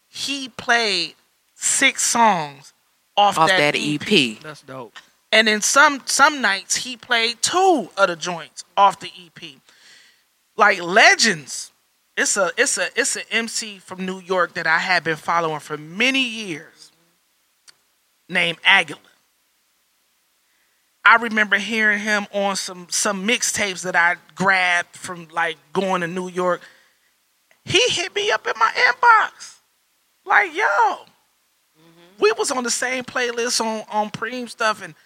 he 0.08 0.48
played 0.50 1.16
six 1.56 2.02
songs 2.06 2.72
off, 3.16 3.38
Off 3.38 3.48
that, 3.48 3.74
that 3.74 3.76
EP. 3.76 4.00
EP. 4.00 4.40
That's 4.40 4.62
dope. 4.62 4.94
And 5.32 5.48
then 5.48 5.60
some 5.60 6.00
some 6.04 6.40
nights 6.40 6.76
he 6.76 6.96
played 6.96 7.42
two 7.42 7.90
of 7.96 8.06
the 8.06 8.14
joints 8.14 8.64
off 8.76 9.00
the 9.00 9.10
EP. 9.18 9.54
Like 10.56 10.80
legends. 10.80 11.72
It's 12.16 12.36
a 12.36 12.52
it's 12.56 12.78
a 12.78 12.86
it's 12.94 13.16
an 13.16 13.24
MC 13.32 13.78
from 13.78 14.06
New 14.06 14.20
York 14.20 14.54
that 14.54 14.68
I 14.68 14.78
have 14.78 15.02
been 15.02 15.16
following 15.16 15.58
for 15.58 15.76
many 15.76 16.22
years. 16.22 16.75
Named 18.28 18.58
Aguila. 18.64 19.00
I 21.06 21.16
remember 21.16 21.56
hearing 21.56 22.00
him 22.00 22.26
on 22.32 22.56
some 22.56 22.88
some 22.90 23.26
mixtapes 23.26 23.82
that 23.84 23.94
I 23.94 24.16
grabbed 24.34 24.96
from 24.96 25.28
like 25.32 25.56
going 25.72 26.00
to 26.00 26.08
New 26.08 26.28
York. 26.28 26.60
He 27.64 27.80
hit 27.90 28.12
me 28.12 28.32
up 28.32 28.44
in 28.44 28.54
my 28.58 28.72
inbox. 28.74 29.58
Like, 30.24 30.52
yo, 30.52 30.64
mm-hmm. 30.64 32.18
we 32.18 32.32
was 32.32 32.50
on 32.50 32.64
the 32.64 32.70
same 32.70 33.04
playlist 33.04 33.60
on 33.60 33.84
on 33.88 34.10
Preem 34.10 34.48
stuff, 34.48 34.82
and 34.82 34.96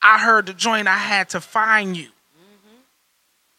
I 0.00 0.18
heard 0.18 0.46
the 0.46 0.54
joint. 0.54 0.88
I 0.88 0.96
had 0.96 1.28
to 1.30 1.42
find 1.42 1.94
you. 1.94 2.08
Mm-hmm. 2.08 2.76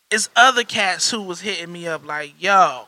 It's 0.10 0.27
other 0.36 0.63
cats 0.63 1.12
who 1.12 1.21
was 1.21 1.41
hitting 1.41 1.71
me 1.71 1.88
up 1.88 2.03
like, 2.03 2.34
yo. 2.39 2.86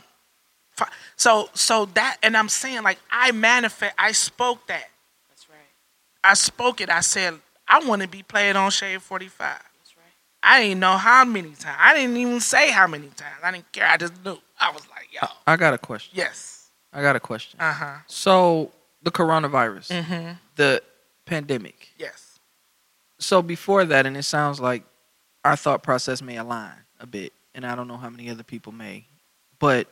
So 1.17 1.50
so 1.54 1.86
that, 1.93 2.17
and 2.24 2.36
I'm 2.36 2.50
saying 2.50 2.82
like 2.82 2.98
I 3.12 3.32
manifest. 3.32 3.93
I 4.00 4.12
spoke 4.12 4.65
that. 4.67 4.89
That's 6.24 6.26
right. 6.26 6.32
I 6.32 6.34
spoke 6.34 6.82
it. 6.82 6.90
I 6.90 7.02
said 7.02 7.36
I 7.68 7.86
want 7.86 8.02
to 8.02 8.08
be 8.08 8.24
played 8.24 8.56
on 8.56 8.72
Shade 8.72 9.02
45. 9.02 9.38
That's 9.40 9.98
right. 9.98 10.04
I 10.42 10.62
didn't 10.62 10.80
know 10.80 10.98
how 10.98 11.24
many 11.26 11.50
times. 11.52 11.78
I 11.80 11.94
didn't 11.94 12.18
even 12.18 12.40
say 12.40 12.72
how 12.72 12.88
many 12.88 13.08
times. 13.08 13.36
I 13.44 13.52
didn't 13.52 13.72
care. 13.72 13.88
I 13.88 13.98
just 13.98 14.14
knew. 14.24 14.38
I 14.60 14.72
was 14.72 14.84
like, 14.90 15.08
yo, 15.14 15.28
I 15.48 15.56
got 15.58 15.74
a 15.74 15.78
question. 15.78 16.12
yes. 16.16 16.70
I 16.96 17.02
got 17.02 17.16
a 17.16 17.20
question. 17.20 17.60
Uh 17.60 17.74
huh. 17.74 17.96
So 18.08 18.72
the 19.02 19.10
coronavirus, 19.12 19.88
Mm-hmm. 20.04 20.34
the 20.56 20.82
pandemic. 21.26 21.90
Yes. 21.98 22.40
So 23.20 23.42
before 23.42 23.84
that, 23.86 24.06
and 24.06 24.16
it 24.18 24.24
sounds 24.24 24.60
like 24.60 24.84
our 25.44 25.56
thought 25.56 25.82
process 25.84 26.22
may 26.22 26.38
align 26.38 26.72
a 27.00 27.08
bit, 27.08 27.34
and 27.56 27.66
I 27.66 27.76
don't 27.76 27.88
know 27.88 27.98
how 27.98 28.10
many 28.10 28.30
other 28.30 28.44
people 28.44 28.72
may, 28.74 29.06
but 29.60 29.88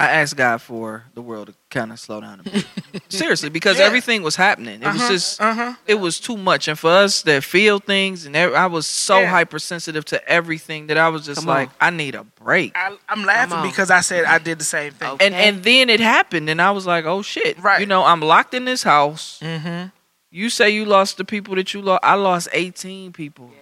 I 0.00 0.06
asked 0.22 0.36
God 0.36 0.62
for 0.62 1.04
the 1.14 1.20
world 1.22 1.48
to 1.48 1.54
kind 1.68 1.92
of 1.92 1.98
slow 2.00 2.20
down 2.20 2.40
a 2.40 2.42
bit. 2.44 2.66
Seriously, 3.10 3.50
because 3.50 3.78
Yeah. 3.78 3.84
everything 3.84 4.22
was 4.22 4.34
happening. 4.36 4.82
It 4.82 4.86
was 4.86 5.08
just 5.08 5.40
Uh 5.40 5.54
huh. 5.54 5.74
it 5.86 5.96
was 5.96 6.18
too 6.18 6.36
much, 6.36 6.68
and 6.68 6.78
for 6.78 6.90
us 6.90 7.22
that 7.22 7.44
feel 7.44 7.78
things, 7.80 8.24
and 8.26 8.34
I 8.36 8.66
was 8.66 8.86
so 8.86 9.20
Yeah. 9.20 9.30
hypersensitive 9.30 10.04
to 10.06 10.18
everything 10.28 10.86
that 10.88 10.96
I 10.96 11.08
was 11.10 11.26
just 11.26 11.40
Come 11.40 11.48
like, 11.48 11.68
on. 11.68 11.74
I 11.80 11.90
need 11.90 12.14
a 12.14 12.24
break. 12.24 12.72
I, 12.76 12.96
I'm 13.08 13.24
laughing 13.24 13.62
because 13.70 13.90
I 13.90 14.00
said 14.00 14.24
I 14.24 14.38
did 14.38 14.58
the 14.58 14.64
same 14.64 14.92
thing. 14.92 15.10
Okay. 15.10 15.26
And 15.26 15.34
and 15.34 15.62
then 15.62 15.90
it 15.90 16.00
happened, 16.00 16.48
and 16.48 16.60
I 16.62 16.70
was 16.70 16.86
like, 16.86 17.04
oh 17.04 17.22
shit, 17.22 17.58
Right. 17.58 17.80
You 17.80 17.86
know, 17.86 18.02
I'm 18.04 18.20
locked 18.20 18.54
in 18.54 18.64
this 18.64 18.82
house. 18.82 19.38
Mm-hmm. 19.42 19.88
You 20.30 20.48
say 20.48 20.70
you 20.70 20.84
lost 20.86 21.16
the 21.18 21.24
people 21.24 21.56
that 21.56 21.74
you 21.74 21.82
lost. 21.82 22.00
I 22.04 22.14
lost 22.14 22.48
18 22.52 23.12
people 23.12 23.50
Yeah. 23.52 23.58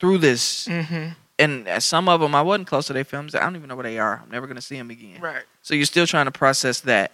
through 0.00 0.18
this, 0.18 0.66
Mm-hmm. 0.68 1.12
And 1.42 1.82
some 1.82 2.08
of 2.08 2.20
them 2.20 2.34
I 2.34 2.42
wasn't 2.42 2.68
close 2.68 2.86
to 2.86 2.92
their 2.92 3.04
films. 3.04 3.34
I 3.34 3.40
don't 3.40 3.56
even 3.56 3.68
know 3.68 3.76
where 3.76 3.82
they 3.84 3.98
are. 3.98 4.20
I'm 4.22 4.30
never 4.30 4.46
gonna 4.46 4.60
see 4.60 4.76
them 4.76 4.90
again. 4.90 5.20
Right. 5.20 5.42
So 5.62 5.74
you're 5.74 5.84
still 5.86 6.06
trying 6.06 6.26
to 6.26 6.30
process 6.32 6.80
that, 6.80 7.12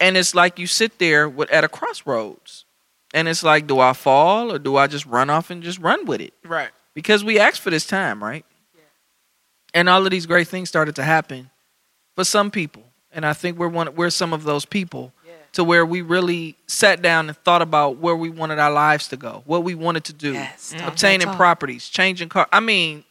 and 0.00 0.16
it's 0.16 0.34
like 0.34 0.58
you 0.58 0.66
sit 0.66 0.98
there 0.98 1.28
with, 1.28 1.50
at 1.50 1.64
a 1.64 1.68
crossroads, 1.68 2.64
and 3.12 3.28
it's 3.28 3.42
like, 3.42 3.66
do 3.66 3.78
I 3.80 3.92
fall 3.92 4.52
or 4.52 4.58
do 4.58 4.76
I 4.76 4.86
just 4.86 5.06
run 5.06 5.30
off 5.30 5.50
and 5.50 5.62
just 5.62 5.78
run 5.78 6.04
with 6.06 6.20
it? 6.20 6.34
Right. 6.44 6.70
Because 6.94 7.24
we 7.24 7.38
asked 7.38 7.60
for 7.60 7.70
this 7.70 7.86
time, 7.86 8.22
right? 8.22 8.44
Yeah. 8.74 8.80
And 9.74 9.88
all 9.88 10.04
of 10.04 10.10
these 10.10 10.26
great 10.26 10.48
things 10.48 10.68
started 10.68 10.94
to 10.96 11.02
happen 11.02 11.50
for 12.14 12.24
some 12.24 12.50
people, 12.50 12.84
and 13.12 13.24
I 13.26 13.32
think 13.32 13.58
we're 13.58 13.68
one. 13.68 13.94
We're 13.94 14.10
some 14.10 14.32
of 14.32 14.44
those 14.44 14.64
people 14.64 15.12
Yeah. 15.26 15.32
to 15.54 15.64
where 15.64 15.84
we 15.86 16.02
really 16.02 16.56
sat 16.66 17.02
down 17.02 17.28
and 17.28 17.36
thought 17.38 17.62
about 17.62 17.96
where 17.98 18.14
we 18.16 18.30
wanted 18.30 18.58
our 18.58 18.70
lives 18.72 19.08
to 19.08 19.16
go, 19.16 19.42
what 19.46 19.64
we 19.64 19.74
wanted 19.74 20.04
to 20.04 20.12
do, 20.12 20.32
Yes. 20.34 20.74
Obtaining 20.84 21.28
properties, 21.34 21.88
changing 21.88 22.28
car. 22.28 22.46
I 22.52 22.60
mean, 22.60 23.04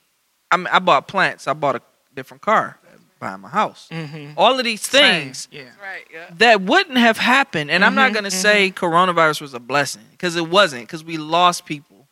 I 0.54 0.58
mean, 0.58 0.68
I 0.72 0.80
bought 0.80 1.08
plants. 1.08 1.48
I 1.48 1.54
bought 1.54 1.76
a 1.76 1.82
different 2.16 2.42
car 2.42 2.78
behind 3.20 3.42
my 3.42 3.50
house. 3.50 3.88
Mm-hmm. 3.92 4.34
All 4.38 4.58
of 4.60 4.66
these 4.66 4.86
things 4.88 5.48
Yeah. 5.52 5.64
Right. 5.82 6.06
Yeah. 6.14 6.26
that 6.38 6.62
wouldn't 6.62 6.98
have 6.98 7.18
happened. 7.18 7.72
And 7.72 7.84
I'm 7.86 7.96
not 7.96 8.12
Mhm, 8.12 8.14
going 8.14 8.24
to 8.26 8.32
say 8.32 8.70
coronavirus 8.72 9.42
was 9.42 9.54
a 9.54 9.60
blessing 9.60 10.04
because 10.12 10.36
it 10.36 10.50
wasn't, 10.50 10.84
because 10.84 11.04
we 11.04 11.18
lost 11.18 11.66
people. 11.66 12.08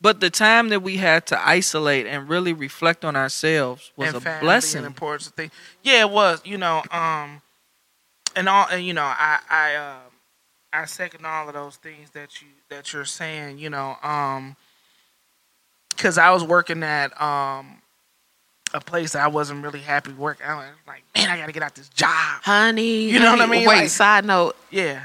But 0.00 0.18
the 0.20 0.30
time 0.30 0.70
that 0.70 0.80
we 0.80 0.96
had 0.96 1.26
to 1.26 1.46
isolate 1.48 2.06
and 2.06 2.28
really 2.28 2.52
reflect 2.52 3.04
on 3.04 3.14
ourselves 3.14 3.92
was 3.96 4.14
and 4.14 4.26
a 4.26 4.38
blessing. 4.40 4.78
and 4.78 4.86
important 4.86 5.34
thing. 5.36 5.50
Yeah, 5.82 6.00
it 6.00 6.10
was. 6.10 6.40
You 6.44 6.58
know, 6.58 6.82
um, 6.90 7.40
and 8.34 8.48
all, 8.48 8.66
and 8.70 8.84
you 8.84 8.94
know, 8.94 9.04
I, 9.04 9.38
I, 9.48 9.76
um, 9.76 10.00
I 10.72 10.86
second 10.86 11.24
all 11.24 11.46
of 11.46 11.54
those 11.54 11.76
things 11.76 12.10
that 12.14 12.40
you 12.42 12.48
that 12.70 12.92
you're 12.92 13.04
saying. 13.04 13.58
You 13.58 13.70
know, 13.70 13.96
um, 14.02 14.56
because 15.96 16.18
I 16.18 16.30
was 16.30 16.42
working 16.44 16.82
at 16.82 17.20
um 17.20 17.78
a 18.74 18.80
place 18.80 19.12
that 19.12 19.22
I 19.22 19.28
wasn't 19.28 19.62
really 19.62 19.80
happy 19.80 20.12
working. 20.12 20.46
I 20.46 20.54
was 20.54 20.64
like, 20.86 21.02
man, 21.14 21.28
I 21.28 21.36
got 21.36 21.46
to 21.46 21.52
get 21.52 21.62
out 21.62 21.74
this 21.74 21.90
job. 21.90 22.08
Honey. 22.42 23.10
You 23.10 23.20
know 23.20 23.32
what 23.32 23.40
I 23.42 23.46
mean? 23.46 23.68
Wait. 23.68 23.76
Like- 23.82 23.88
side 23.90 24.24
note. 24.24 24.56
Yeah, 24.70 25.02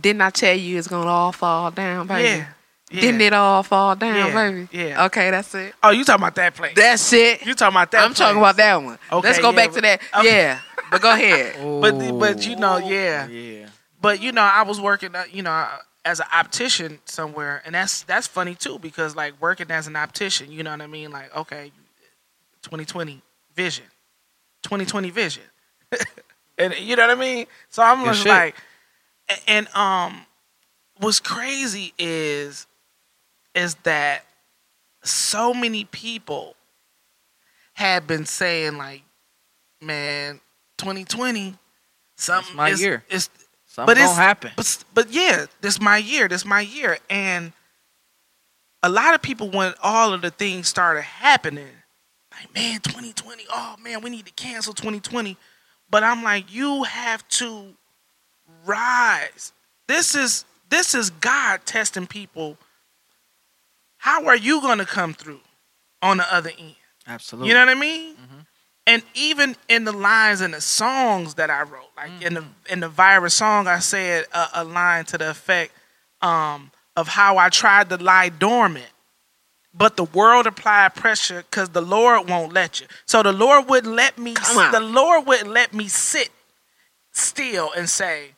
Didn't 0.00 0.22
I 0.22 0.30
tell 0.30 0.54
you 0.54 0.78
it's 0.78 0.86
gonna 0.88 1.08
all 1.10 1.32
fall 1.32 1.70
down, 1.72 2.06
baby? 2.06 2.28
yeah. 2.28 2.46
Yeah. 2.92 3.00
Didn't 3.02 3.20
it 3.20 3.32
all 3.32 3.62
fall 3.62 3.94
down, 3.94 4.16
Yeah, 4.16 4.50
baby? 4.52 4.68
yeah. 4.72 5.04
Okay, 5.06 5.30
that's 5.30 5.54
it. 5.54 5.74
Oh, 5.80 5.90
you 5.90 6.02
talking 6.04 6.22
about 6.24 6.34
that 6.34 6.54
place? 6.56 6.72
That's 6.74 7.12
it. 7.12 7.46
you 7.46 7.54
talking 7.54 7.74
about 7.76 7.92
that? 7.92 8.04
I'm 8.04 8.14
talking 8.14 8.38
about 8.38 8.56
that 8.56 8.82
one. 8.82 8.98
Okay, 9.12 9.28
Let's 9.28 9.38
go 9.38 9.50
yeah, 9.50 9.56
back 9.56 9.70
to 9.72 9.80
that. 9.80 10.00
okay. 10.18 10.26
Yeah, 10.28 10.58
but 10.90 11.00
go 11.00 11.12
ahead. 11.12 11.56
But 11.80 12.18
but 12.18 12.46
you 12.46 12.56
know, 12.56 12.78
yeah. 12.78 13.28
Yeah. 13.28 13.66
But 14.00 14.20
you 14.20 14.32
know, 14.32 14.42
I 14.42 14.62
was 14.62 14.80
working, 14.80 15.14
uh, 15.14 15.22
you 15.30 15.42
know, 15.42 15.68
as 16.04 16.20
an 16.20 16.26
optician 16.32 16.98
somewhere, 17.04 17.62
and 17.64 17.74
that's 17.74 18.02
that's 18.02 18.26
funny 18.26 18.54
too 18.54 18.78
because 18.78 19.14
like 19.14 19.40
working 19.40 19.70
as 19.70 19.86
an 19.86 19.96
optician, 19.96 20.50
you 20.50 20.62
know 20.62 20.70
what 20.70 20.80
I 20.80 20.86
mean? 20.86 21.10
Like, 21.10 21.34
okay, 21.36 21.72
2020 22.62 23.20
vision, 23.54 23.84
2020 24.62 25.10
vision, 25.10 25.42
and 26.58 26.74
you 26.78 26.96
know 26.96 27.06
what 27.06 27.16
I 27.16 27.20
mean. 27.20 27.46
So 27.68 27.82
I'm 27.82 28.04
just 28.04 28.24
like, 28.26 28.56
and 29.46 29.68
um, 29.74 30.24
what's 30.98 31.20
crazy 31.20 31.92
is, 31.98 32.66
is 33.54 33.74
that 33.84 34.24
so 35.02 35.52
many 35.54 35.84
people 35.84 36.54
had 37.74 38.06
been 38.06 38.26
saying 38.26 38.76
like, 38.76 39.02
man, 39.80 40.40
2020, 40.78 41.54
something 42.16 42.56
my 42.56 42.70
is- 42.70 42.82
year. 42.82 43.04
It's 43.08 43.30
Something 43.70 43.86
but 43.86 43.98
gonna 43.98 44.10
it's 44.10 44.18
happen. 44.18 44.50
But 44.56 44.84
but 44.94 45.10
yeah, 45.12 45.46
this 45.60 45.80
my 45.80 45.96
year. 45.96 46.26
This 46.26 46.44
my 46.44 46.60
year, 46.60 46.98
and 47.08 47.52
a 48.82 48.88
lot 48.88 49.14
of 49.14 49.22
people 49.22 49.48
when 49.48 49.74
all 49.80 50.12
of 50.12 50.22
the 50.22 50.30
things 50.30 50.66
started 50.66 51.02
happening, 51.02 51.68
like 52.32 52.52
man, 52.52 52.80
2020. 52.80 53.44
Oh 53.48 53.76
man, 53.80 54.02
we 54.02 54.10
need 54.10 54.26
to 54.26 54.32
cancel 54.32 54.74
2020. 54.74 55.36
But 55.88 56.02
I'm 56.02 56.24
like, 56.24 56.52
you 56.52 56.82
have 56.82 57.26
to 57.28 57.74
rise. 58.66 59.52
This 59.86 60.16
is 60.16 60.44
this 60.68 60.92
is 60.96 61.10
God 61.10 61.60
testing 61.64 62.08
people. 62.08 62.58
How 63.98 64.26
are 64.26 64.36
you 64.36 64.60
gonna 64.62 64.84
come 64.84 65.14
through 65.14 65.42
on 66.02 66.16
the 66.16 66.34
other 66.34 66.50
end? 66.58 66.74
Absolutely. 67.06 67.48
You 67.50 67.54
know 67.54 67.60
what 67.60 67.76
I 67.76 67.80
mean? 67.80 68.16
Mhm. 68.16 68.39
And 68.90 69.04
even 69.14 69.54
in 69.68 69.84
the 69.84 69.92
lines 69.92 70.40
in 70.40 70.50
the 70.50 70.60
songs 70.60 71.34
that 71.34 71.48
I 71.48 71.62
wrote, 71.62 71.90
like 71.96 72.10
in 72.22 72.34
the 72.34 72.44
in 72.68 72.80
the 72.80 72.88
virus 72.88 73.34
song, 73.34 73.68
I 73.68 73.78
said 73.78 74.26
a, 74.34 74.48
a 74.54 74.64
line 74.64 75.04
to 75.04 75.18
the 75.18 75.30
effect 75.30 75.72
um, 76.20 76.72
of 76.96 77.06
how 77.06 77.38
I 77.38 77.50
tried 77.50 77.88
to 77.90 77.98
lie 77.98 78.30
dormant, 78.30 78.90
but 79.72 79.96
the 79.96 80.02
world 80.02 80.48
applied 80.48 80.96
pressure 80.96 81.44
because 81.48 81.68
the 81.68 81.80
Lord 81.80 82.28
won't 82.28 82.52
let 82.52 82.80
you. 82.80 82.88
So 83.06 83.22
the 83.22 83.32
Lord 83.32 83.68
wouldn't 83.68 83.94
let 83.94 84.18
me. 84.18 84.34
The 84.72 84.80
Lord 84.80 85.24
wouldn't 85.24 85.50
let 85.50 85.72
me 85.72 85.86
sit 85.86 86.30
still 87.12 87.70
and 87.76 87.88
say 87.88 88.30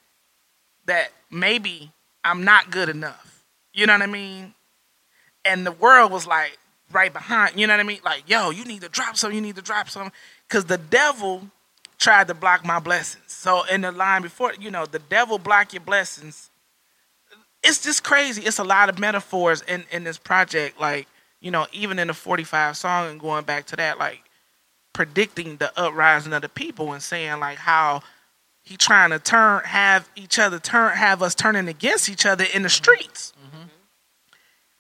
that 0.84 1.12
maybe 1.30 1.92
I'm 2.22 2.44
not 2.44 2.70
good 2.70 2.90
enough. 2.90 3.42
You 3.72 3.86
know 3.86 3.94
what 3.94 4.02
I 4.02 4.06
mean? 4.06 4.52
And 5.46 5.64
the 5.64 5.72
world 5.72 6.12
was 6.12 6.26
like 6.26 6.58
right 6.92 7.12
behind. 7.12 7.58
You 7.58 7.66
know 7.66 7.72
what 7.72 7.80
I 7.80 7.84
mean? 7.84 8.00
Like, 8.04 8.28
yo, 8.28 8.50
you 8.50 8.64
need 8.64 8.82
to 8.82 8.88
drop 8.88 9.16
something. 9.16 9.34
You 9.34 9.42
need 9.42 9.56
to 9.56 9.62
drop 9.62 9.88
something. 9.88 10.12
Because 10.52 10.66
the 10.66 10.76
devil 10.76 11.48
tried 11.98 12.28
to 12.28 12.34
block 12.34 12.62
my 12.62 12.78
blessings. 12.78 13.22
So 13.28 13.64
in 13.72 13.80
the 13.80 13.90
line 13.90 14.20
before, 14.20 14.52
you 14.60 14.70
know, 14.70 14.84
the 14.84 14.98
devil 14.98 15.38
block 15.38 15.72
your 15.72 15.80
blessings. 15.80 16.50
It's 17.62 17.82
just 17.82 18.04
crazy. 18.04 18.42
It's 18.42 18.58
a 18.58 18.64
lot 18.64 18.90
of 18.90 18.98
metaphors 18.98 19.62
in 19.62 19.84
in 19.90 20.04
this 20.04 20.18
project. 20.18 20.78
Like, 20.78 21.08
you 21.40 21.50
know, 21.50 21.66
even 21.72 21.98
in 21.98 22.08
the 22.08 22.12
45 22.12 22.76
song 22.76 23.08
and 23.08 23.18
going 23.18 23.44
back 23.46 23.64
to 23.68 23.76
that, 23.76 23.98
like 23.98 24.20
predicting 24.92 25.56
the 25.56 25.72
uprising 25.80 26.34
of 26.34 26.42
the 26.42 26.50
people 26.50 26.92
and 26.92 27.02
saying 27.02 27.40
like 27.40 27.56
how 27.56 28.02
he 28.62 28.76
trying 28.76 29.08
to 29.08 29.18
turn 29.18 29.64
have 29.64 30.06
each 30.16 30.38
other 30.38 30.58
turn 30.58 30.94
have 30.94 31.22
us 31.22 31.34
turning 31.34 31.66
against 31.66 32.10
each 32.10 32.26
other 32.26 32.44
in 32.44 32.60
the 32.60 32.68
mm-hmm. 32.68 32.74
streets 32.74 33.32
mm-hmm. 33.42 33.64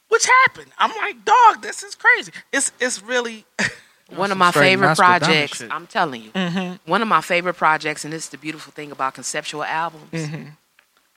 which 0.08 0.26
happened 0.44 0.70
i'm 0.76 0.94
like 0.98 1.24
dog 1.24 1.62
this 1.62 1.82
is 1.82 1.94
crazy 1.94 2.30
it's 2.52 2.72
it's 2.78 3.02
really 3.02 3.46
One 4.16 4.30
of 4.32 4.38
my 4.38 4.50
favorite 4.52 4.96
projects. 4.96 5.62
I'm 5.70 5.86
telling 5.86 6.22
you, 6.22 6.30
mm-hmm, 6.30 6.90
one 6.90 7.02
of 7.02 7.08
my 7.08 7.20
favorite 7.20 7.54
projects, 7.54 8.04
and 8.04 8.12
this 8.12 8.24
is 8.24 8.28
the 8.30 8.38
beautiful 8.38 8.72
thing 8.72 8.90
about 8.92 9.14
conceptual 9.14 9.64
albums. 9.64 10.10
mm-hmm, 10.12 10.48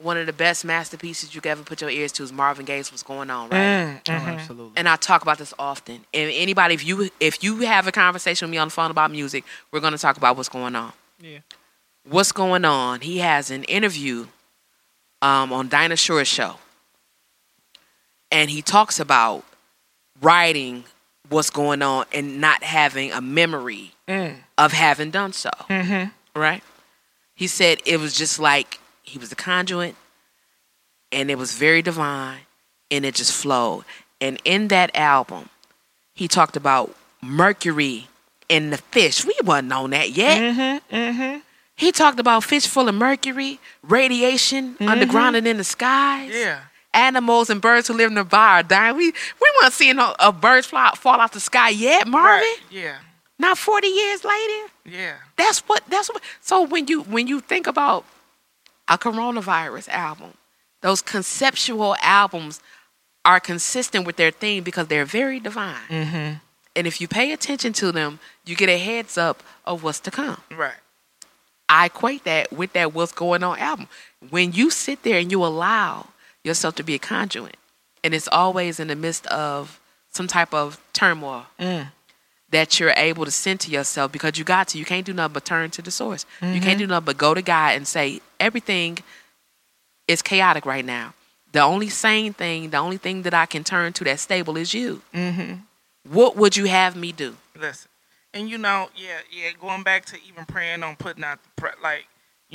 One 0.01 0.17
of 0.17 0.25
the 0.25 0.33
best 0.33 0.65
masterpieces 0.65 1.33
you 1.33 1.41
could 1.41 1.49
ever 1.49 1.63
put 1.63 1.81
your 1.81 1.89
ears 1.89 2.11
to 2.13 2.23
is 2.23 2.31
Marvin 2.31 2.65
Gaye's 2.65 2.91
"What's 2.91 3.03
Going 3.03 3.29
On," 3.29 3.49
right? 3.49 3.57
mm, 3.59 4.01
Oh, 4.09 4.11
mhm. 4.11 4.27
absolutely. 4.39 4.73
and 4.77 4.87
I 4.89 4.95
talk 4.97 5.21
about 5.21 5.37
this 5.37 5.53
often. 5.57 6.05
And 6.13 6.31
anybody, 6.33 6.73
if 6.73 6.85
you 6.85 7.09
if 7.19 7.43
you 7.43 7.59
have 7.61 7.87
a 7.87 7.91
conversation 7.91 8.45
with 8.47 8.51
me 8.51 8.57
on 8.57 8.67
the 8.67 8.71
phone 8.73 8.91
about 8.91 9.11
music, 9.11 9.43
we're 9.71 9.79
going 9.79 9.93
to 9.93 9.99
talk 9.99 10.17
about 10.17 10.35
what's 10.37 10.49
going 10.49 10.75
on. 10.75 10.91
Yeah. 11.21 11.39
What's 12.07 12.31
going 12.31 12.65
on? 12.65 13.01
He 13.01 13.17
has 13.19 13.49
an 13.49 13.63
interview 13.63 14.27
um, 15.21 15.51
on 15.53 15.69
Dinah 15.69 15.95
Shore's 15.95 16.27
show, 16.27 16.57
and 18.31 18.49
he 18.49 18.61
talks 18.61 18.99
about 18.99 19.43
writing 20.21 20.83
what's 21.29 21.49
going 21.49 21.81
on 21.81 22.05
and 22.13 22.39
not 22.41 22.63
having 22.63 23.11
a 23.11 23.21
memory 23.21 23.91
Mm. 24.07 24.35
of 24.57 24.71
having 24.73 25.09
done 25.11 25.33
so. 25.33 25.49
Mhm. 25.69 26.11
Right? 26.35 26.63
He 27.33 27.47
said 27.47 27.81
it 27.85 27.99
was 27.99 28.15
just 28.15 28.39
like 28.39 28.79
he 29.03 29.17
was 29.19 29.31
a 29.31 29.35
conduit, 29.35 29.95
and 31.11 31.29
it 31.31 31.37
was 31.37 31.53
very 31.53 31.81
divine, 31.81 32.39
and 32.91 33.05
it 33.05 33.15
just 33.15 33.33
flowed. 33.33 33.83
And 34.21 34.39
in 34.45 34.67
that 34.69 34.95
album, 34.95 35.49
he 36.13 36.27
talked 36.27 36.55
about 36.55 36.95
Mercury 37.21 38.07
and 38.49 38.71
the 38.71 38.77
fish. 38.77 39.25
We 39.25 39.33
wasn't 39.43 39.73
on 39.73 39.89
that 39.91 40.11
yet. 40.11 40.37
Mm-hmm. 40.39 40.95
Mm-hmm. 40.95 41.39
He 41.77 41.91
talked 41.91 42.19
about 42.19 42.43
fish 42.43 42.67
full 42.67 42.87
of 42.87 42.95
mercury, 42.95 43.59
radiation 43.81 44.77
underground 44.79 45.35
and 45.35 45.45
in 45.47 45.57
the 45.57 45.63
skies. 45.63 46.31
Yeah. 46.33 46.59
Animals 46.95 47.49
and 47.49 47.61
birds 47.61 47.87
who 47.89 47.93
live 47.93 48.11
nearby 48.11 48.59
are 48.59 48.63
dying. 48.63 48.95
We 48.95 49.11
we 49.11 49.53
weren't 49.61 49.73
seeing 49.73 49.99
a, 49.99 50.15
a 50.19 50.31
bird 50.31 50.65
fly, 50.65 50.91
fall 50.95 51.19
off 51.19 51.33
the 51.33 51.39
sky 51.39 51.69
yet, 51.69 52.07
Marvin. 52.07 52.39
Right. 52.39 52.57
Yeah. 52.71 52.97
Not 53.37 53.57
forty 53.57 53.89
years 53.89 54.23
later. 54.23 54.71
Yeah. 54.85 55.15
That's 55.35 55.59
what. 55.67 55.83
That's 55.89 56.09
what. 56.09 56.23
So 56.41 56.63
when 56.63 56.87
you 56.87 57.01
when 57.03 57.27
you 57.27 57.41
think 57.41 57.67
about 57.67 58.05
a 58.87 58.97
coronavirus 58.97 59.89
album, 59.89 60.33
those 60.81 61.01
conceptual 61.01 61.97
albums 62.01 62.61
are 63.25 63.39
consistent 63.39 64.05
with 64.05 64.15
their 64.15 64.31
theme 64.31 64.63
because 64.63 64.87
they're 64.87 65.03
very 65.03 65.39
divine. 65.39 65.75
Mm-hmm. 65.89 66.35
And 66.77 66.87
if 66.87 67.01
you 67.01 67.07
pay 67.07 67.33
attention 67.33 67.73
to 67.73 67.91
them, 67.91 68.19
you 68.45 68.55
get 68.55 68.69
a 68.69 68.77
heads 68.77 69.17
up 69.17 69.43
of 69.65 69.83
what's 69.83 69.99
to 70.01 70.11
come. 70.11 70.41
Right. 70.55 70.75
I 71.67 71.87
equate 71.87 72.23
that 72.25 72.53
with 72.53 72.73
that 72.73 72.93
what's 72.93 73.11
going 73.11 73.43
on 73.43 73.57
album. 73.57 73.87
When 74.29 74.53
you 74.53 74.69
sit 74.69 75.03
there 75.03 75.19
and 75.19 75.31
you 75.31 75.43
allow 75.43 76.07
yourself 76.45 76.75
to 76.75 76.83
be 76.83 76.95
a 76.95 76.99
conduit, 76.99 77.57
and 78.03 78.13
it's 78.13 78.27
always 78.31 78.79
in 78.79 78.87
the 78.87 78.95
midst 78.95 79.25
of 79.27 79.79
some 80.09 80.27
type 80.27 80.53
of 80.53 80.79
turmoil 80.93 81.47
Mm. 81.59 81.91
that 82.51 82.79
you're 82.79 82.93
able 82.95 83.25
to 83.25 83.31
send 83.31 83.59
to 83.61 83.71
yourself 83.71 84.11
because 84.11 84.37
you 84.37 84.45
got 84.45 84.67
to. 84.69 84.77
You 84.77 84.85
can't 84.85 85.05
do 85.05 85.13
nothing 85.13 85.33
but 85.33 85.43
turn 85.45 85.71
to 85.71 85.81
the 85.81 85.91
source. 85.91 86.25
You 86.41 86.47
Mm-hmm. 86.47 86.63
can't 86.63 86.79
do 86.79 86.87
nothing 86.87 87.05
but 87.05 87.17
go 87.17 87.33
to 87.33 87.41
God 87.41 87.75
and 87.75 87.85
say 87.87 88.21
everything 88.39 88.99
is 90.07 90.21
chaotic 90.21 90.65
right 90.65 90.85
now. 90.85 91.13
The 91.51 91.61
only 91.61 91.89
sane 91.89 92.33
thing, 92.33 92.69
the 92.69 92.77
only 92.77 92.97
thing 92.97 93.23
that 93.23 93.33
I 93.33 93.45
can 93.45 93.63
turn 93.63 93.93
to 93.93 94.03
that's 94.03 94.21
stable 94.21 94.55
is 94.57 94.73
you. 94.73 95.01
Mm-hmm. 95.13 95.53
What 96.13 96.35
would 96.35 96.55
you 96.55 96.65
have 96.65 96.95
me 96.95 97.11
do? 97.11 97.35
Listen, 97.59 97.89
and 98.33 98.49
you 98.49 98.57
know, 98.57 98.89
yeah, 98.95 99.19
yeah. 99.31 99.51
Going 99.59 99.83
back 99.83 100.05
to 100.05 100.17
even 100.27 100.45
praying 100.45 100.83
on 100.83 100.95
putting 100.97 101.23
out 101.23 101.39
the 101.43 101.49
pre- 101.61 101.81
like, 101.81 102.05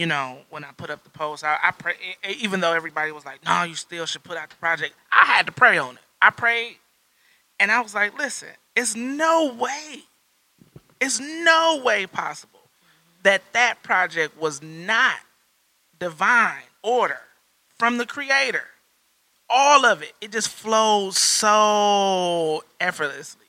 you 0.01 0.07
know, 0.07 0.39
when 0.49 0.65
I 0.65 0.69
put 0.79 0.89
up 0.89 1.05
the 1.05 1.11
post, 1.11 1.45
I, 1.45 1.59
I 1.63 1.73
pray. 1.73 1.93
Even 2.39 2.61
though 2.61 2.73
everybody 2.73 3.13
was 3.13 3.27
like, 3.27 3.45
"No, 3.45 3.65
you 3.65 3.75
still 3.75 4.07
should 4.07 4.25
put 4.25 4.39
out 4.39 4.49
the 4.49 4.57
project," 4.57 4.95
I 5.13 5.27
had 5.27 5.45
to 5.45 5.53
pray 5.53 5.77
on 5.77 5.97
it. 5.97 6.01
I 6.23 6.31
prayed, 6.31 6.77
and 7.61 7.71
I 7.71 7.83
was 7.83 7.95
like, 7.95 8.17
"Listen, 8.19 8.49
it's 8.75 8.97
no 8.97 9.53
way, 9.53 10.05
it's 11.03 11.21
no 11.21 11.83
way 11.85 12.07
possible 12.07 12.61
that 13.25 13.43
that 13.53 13.83
project 13.83 14.41
was 14.41 14.63
not 14.63 15.17
divine 15.99 16.63
order 16.83 17.21
from 17.79 17.99
the 17.99 18.07
Creator. 18.07 18.65
All 19.51 19.85
of 19.85 20.01
it, 20.01 20.15
it 20.23 20.33
just 20.33 20.49
flows 20.49 21.19
so 21.19 22.65
effortlessly." 22.81 23.45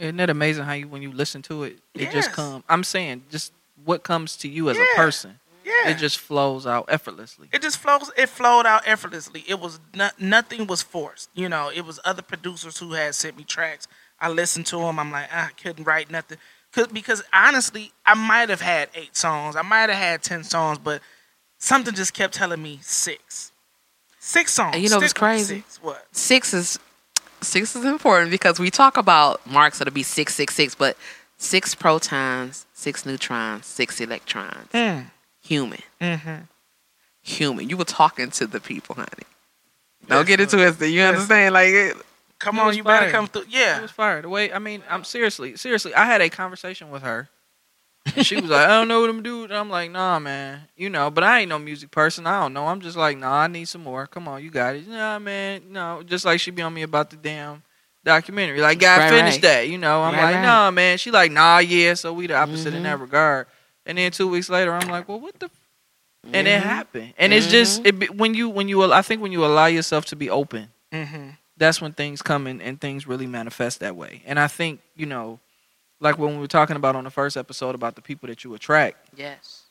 Isn't 0.00 0.18
it 0.18 0.28
amazing 0.28 0.64
how 0.64 0.72
you 0.72 0.88
when 0.88 1.02
you 1.02 1.12
listen 1.12 1.40
to 1.42 1.62
it, 1.62 1.78
it 1.94 2.10
just 2.10 2.32
comes. 2.32 2.64
I'm 2.68 2.82
saying 2.82 3.26
just 3.30 3.52
what 3.84 4.02
comes 4.02 4.36
to 4.38 4.48
you 4.48 4.70
as 4.70 4.76
Yeah. 4.76 4.82
a 4.92 4.96
person, 4.96 5.38
Yeah, 5.84 5.90
it 5.90 5.98
just 5.98 6.18
flows 6.18 6.66
out 6.66 6.86
effortlessly. 6.88 7.48
it 7.52 7.62
just 7.62 7.78
flows 7.78 8.10
it 8.16 8.28
flowed 8.28 8.66
out 8.66 8.82
effortlessly 8.86 9.44
it 9.48 9.58
was 9.60 9.80
no, 9.94 10.08
nothing 10.18 10.66
was 10.66 10.82
forced 10.82 11.30
you 11.34 11.48
know 11.48 11.70
it 11.74 11.84
was 11.84 11.98
other 12.04 12.22
producers 12.22 12.78
who 12.78 12.92
had 12.92 13.14
sent 13.14 13.36
me 13.36 13.44
tracks 13.44 13.88
i 14.20 14.28
listened 14.28 14.66
to 14.66 14.76
them 14.76 14.98
i'm 14.98 15.10
like 15.10 15.28
"Ah, 15.32 15.48
i 15.48 15.62
couldn't 15.62 15.84
write 15.84 16.10
nothing 16.10 16.38
Cause, 16.72 16.88
because 16.88 17.22
honestly 17.32 17.92
i 18.06 18.14
might 18.14 18.48
have 18.48 18.60
had 18.60 18.88
eight 18.94 19.16
songs 19.16 19.56
i 19.56 19.62
might 19.62 19.88
have 19.90 19.98
had 19.98 20.22
ten 20.22 20.44
songs 20.44 20.78
but 20.78 21.00
something 21.58 21.94
just 21.94 22.14
kept 22.14 22.34
telling 22.34 22.62
me 22.62 22.78
six 22.82 23.52
six 24.18 24.52
songs 24.52 24.74
And 24.74 24.82
you 24.82 24.88
know 24.90 24.96
what's 24.98 25.10
Stick 25.10 25.18
crazy? 25.20 25.60
six. 25.60 25.82
what 25.82 26.06
six 26.12 26.54
is 26.54 26.78
six 27.40 27.76
is 27.76 27.84
important 27.84 28.30
because 28.30 28.58
we 28.58 28.70
talk 28.70 28.96
about 28.96 29.44
marks 29.46 29.78
that'll 29.78 29.92
be 29.92 30.02
six 30.02 30.34
six 30.34 30.54
six, 30.54 30.74
but 30.74 30.96
six 31.36 31.74
protons, 31.74 32.64
six 32.72 33.04
neutrons, 33.04 33.66
six 33.66 34.00
electrons. 34.00 34.70
mm. 34.72 35.04
Human, 35.44 35.80
mm-hmm. 36.00 36.42
human. 37.22 37.68
You 37.68 37.76
were 37.76 37.84
talking 37.84 38.30
to 38.30 38.46
the 38.46 38.60
people, 38.60 38.94
honey. 38.94 39.08
Don't 40.08 40.26
get 40.26 40.40
it 40.40 40.48
twisted. 40.50 40.90
You 40.90 41.02
understand? 41.02 41.54
Like, 41.54 41.68
it, 41.68 41.96
Come 42.38 42.56
It 42.56 42.60
on, 42.60 42.66
was 42.68 42.76
you 42.76 42.84
better 42.84 43.10
come 43.10 43.26
through. 43.26 43.44
Yeah, 43.48 43.78
it 43.78 43.82
was 43.82 43.90
fire. 43.90 44.20
The 44.20 44.28
way 44.28 44.52
I 44.52 44.58
mean, 44.58 44.82
I'm 44.90 45.04
seriously, 45.04 45.56
seriously. 45.56 45.94
I 45.94 46.04
had 46.04 46.20
a 46.20 46.28
conversation 46.28 46.90
with 46.90 47.02
her. 47.02 47.28
And 48.14 48.26
she 48.26 48.36
was 48.38 48.50
like, 48.50 48.66
I 48.66 48.68
don't 48.68 48.86
know 48.88 49.00
what 49.00 49.08
I'm 49.08 49.22
doing. 49.22 49.50
I'm 49.50 49.70
like, 49.70 49.90
nah, 49.90 50.18
man. 50.18 50.60
You 50.76 50.90
know, 50.90 51.10
but 51.10 51.24
I 51.24 51.40
ain't 51.40 51.48
no 51.48 51.58
music 51.58 51.90
person. 51.90 52.26
I 52.26 52.38
don't 52.42 52.52
know. 52.52 52.66
I'm 52.66 52.82
just 52.82 52.98
like, 52.98 53.16
nah, 53.16 53.32
I 53.32 53.46
need 53.46 53.64
some 53.66 53.82
more. 53.82 54.06
Come 54.06 54.28
on, 54.28 54.42
you 54.44 54.50
got 54.50 54.76
it. 54.76 54.86
Nah, 54.86 55.18
man. 55.18 55.62
No, 55.70 56.02
just 56.02 56.26
like 56.26 56.38
she 56.40 56.50
be 56.50 56.60
on 56.60 56.74
me 56.74 56.82
about 56.82 57.08
the 57.08 57.16
damn 57.16 57.62
documentary. 58.04 58.60
Like, 58.60 58.78
God, 58.78 58.98
Right, 58.98 59.10
finish 59.10 59.34
right. 59.34 59.42
that. 59.42 59.68
You 59.68 59.78
know, 59.78 60.02
I'm 60.02 60.12
Right, 60.12 60.22
like, 60.22 60.34
right. 60.34 60.42
nah, 60.42 60.70
man. 60.70 60.98
She 60.98 61.10
like, 61.10 61.32
nah, 61.32 61.58
yeah. 61.58 61.94
So 61.94 62.12
we 62.12 62.26
the 62.26 62.34
opposite 62.34 62.74
in 62.74 62.80
Mhm. 62.80 62.84
that 62.84 63.00
regard. 63.00 63.46
And 63.86 63.98
then 63.98 64.10
two 64.12 64.28
weeks 64.28 64.48
later, 64.48 64.72
I'm 64.72 64.88
like, 64.88 65.08
well, 65.08 65.20
what 65.20 65.38
the? 65.38 65.50
And 66.32 66.48
it 66.48 66.60
Mhm. 66.60 66.64
happened. 66.64 67.14
And 67.18 67.32
it's 67.34 67.46
just 67.48 67.82
Mm-hmm. 67.82 68.02
it 68.02 68.16
when 68.16 68.34
you 68.34 68.48
when 68.48 68.68
you 68.68 68.82
I 68.92 69.02
think 69.02 69.20
when 69.20 69.30
you 69.32 69.44
allow 69.44 69.66
yourself 69.66 70.06
to 70.06 70.16
be 70.16 70.30
open 70.30 70.70
Mm-hmm. 70.92 71.30
that's 71.58 71.80
when 71.82 71.92
things 71.92 72.22
come 72.22 72.46
in 72.46 72.60
and 72.62 72.80
things 72.80 73.06
really 73.06 73.26
manifest 73.26 73.80
that 73.80 73.94
way. 73.96 74.22
And 74.24 74.38
I 74.40 74.46
think, 74.48 74.80
you 74.96 75.06
know, 75.06 75.40
like 76.00 76.18
when 76.18 76.34
we 76.34 76.38
were 76.40 76.46
talking 76.46 76.76
about 76.76 76.96
on 76.96 77.04
the 77.04 77.10
first 77.10 77.36
episode 77.36 77.74
about 77.74 77.94
the 77.96 78.00
people 78.02 78.28
that 78.28 78.42
you 78.42 78.54
attract, 78.54 78.96
Yes. 79.16 79.64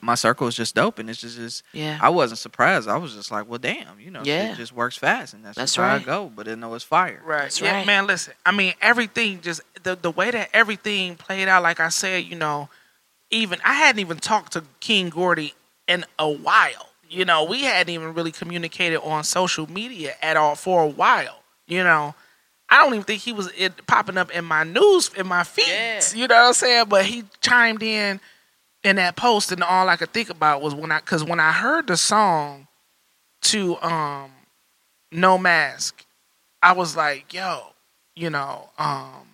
my 0.00 0.14
circle 0.14 0.46
is 0.46 0.54
just 0.54 0.74
dope. 0.76 0.98
And 1.00 1.10
it's 1.10 1.20
just, 1.20 1.36
just 1.36 1.62
Yeah. 1.72 1.98
I 2.00 2.08
wasn't 2.10 2.38
surprised. 2.38 2.88
I 2.88 2.98
was 2.98 3.14
just 3.14 3.32
like, 3.32 3.48
well, 3.48 3.58
damn, 3.58 3.98
you 3.98 4.10
know, 4.12 4.22
Yeah. 4.24 4.52
it 4.52 4.56
just 4.58 4.72
works 4.72 4.96
fast. 4.96 5.34
And 5.34 5.44
that's, 5.44 5.56
That's 5.56 5.74
just 5.74 5.84
how 5.84 5.94
I 5.94 5.98
go. 5.98 6.30
But 6.34 6.46
I 6.46 6.54
know 6.54 6.72
it's 6.74 6.84
fire. 6.84 7.20
Right. 7.24 7.42
That's 7.42 7.60
yeah, 7.60 7.78
right. 7.78 7.86
man, 7.86 8.06
listen. 8.06 8.34
I 8.44 8.52
mean, 8.52 8.74
everything 8.80 9.40
just 9.40 9.60
the 9.82 9.96
the 9.96 10.10
way 10.12 10.30
that 10.30 10.50
everything 10.52 11.16
played 11.16 11.48
out, 11.48 11.62
like 11.64 11.80
I 11.80 11.88
said, 11.88 12.24
you 12.26 12.36
know, 12.36 12.68
even 13.30 13.58
I 13.64 13.74
hadn't 13.74 14.00
even 14.00 14.18
talked 14.18 14.52
to 14.52 14.64
King 14.80 15.10
Gordy 15.10 15.54
in 15.86 16.04
a 16.18 16.28
while. 16.30 16.90
You 17.08 17.24
know, 17.24 17.44
we 17.44 17.62
hadn't 17.62 17.92
even 17.92 18.14
really 18.14 18.32
communicated 18.32 19.00
on 19.00 19.24
social 19.24 19.70
media 19.70 20.14
at 20.22 20.36
all 20.36 20.54
for 20.54 20.82
a 20.82 20.88
while. 20.88 21.42
You 21.66 21.84
know. 21.84 22.14
I 22.68 22.82
don't 22.82 22.94
even 22.94 23.04
think 23.04 23.22
he 23.22 23.32
was 23.32 23.48
it, 23.56 23.86
popping 23.86 24.18
up 24.18 24.32
in 24.32 24.44
my 24.44 24.64
news 24.64 25.10
in 25.16 25.26
my 25.28 25.44
feeds. 25.44 26.14
Yeah. 26.14 26.22
You 26.22 26.26
know 26.28 26.34
what 26.34 26.46
I'm 26.48 26.52
saying? 26.52 26.86
But 26.88 27.04
he 27.04 27.22
chimed 27.40 27.82
in 27.82 28.20
in 28.82 28.96
that 28.96 29.16
post, 29.16 29.52
and 29.52 29.62
all 29.62 29.88
I 29.88 29.96
could 29.96 30.12
think 30.12 30.30
about 30.30 30.62
was 30.62 30.74
when 30.74 30.90
I 30.90 30.98
because 30.98 31.22
when 31.22 31.40
I 31.40 31.52
heard 31.52 31.86
the 31.86 31.96
song 31.96 32.66
to 33.42 33.76
um 33.82 34.30
No 35.12 35.38
Mask, 35.38 36.04
I 36.62 36.72
was 36.72 36.96
like, 36.96 37.32
yo, 37.32 37.68
you 38.14 38.30
know, 38.30 38.70
um, 38.78 39.25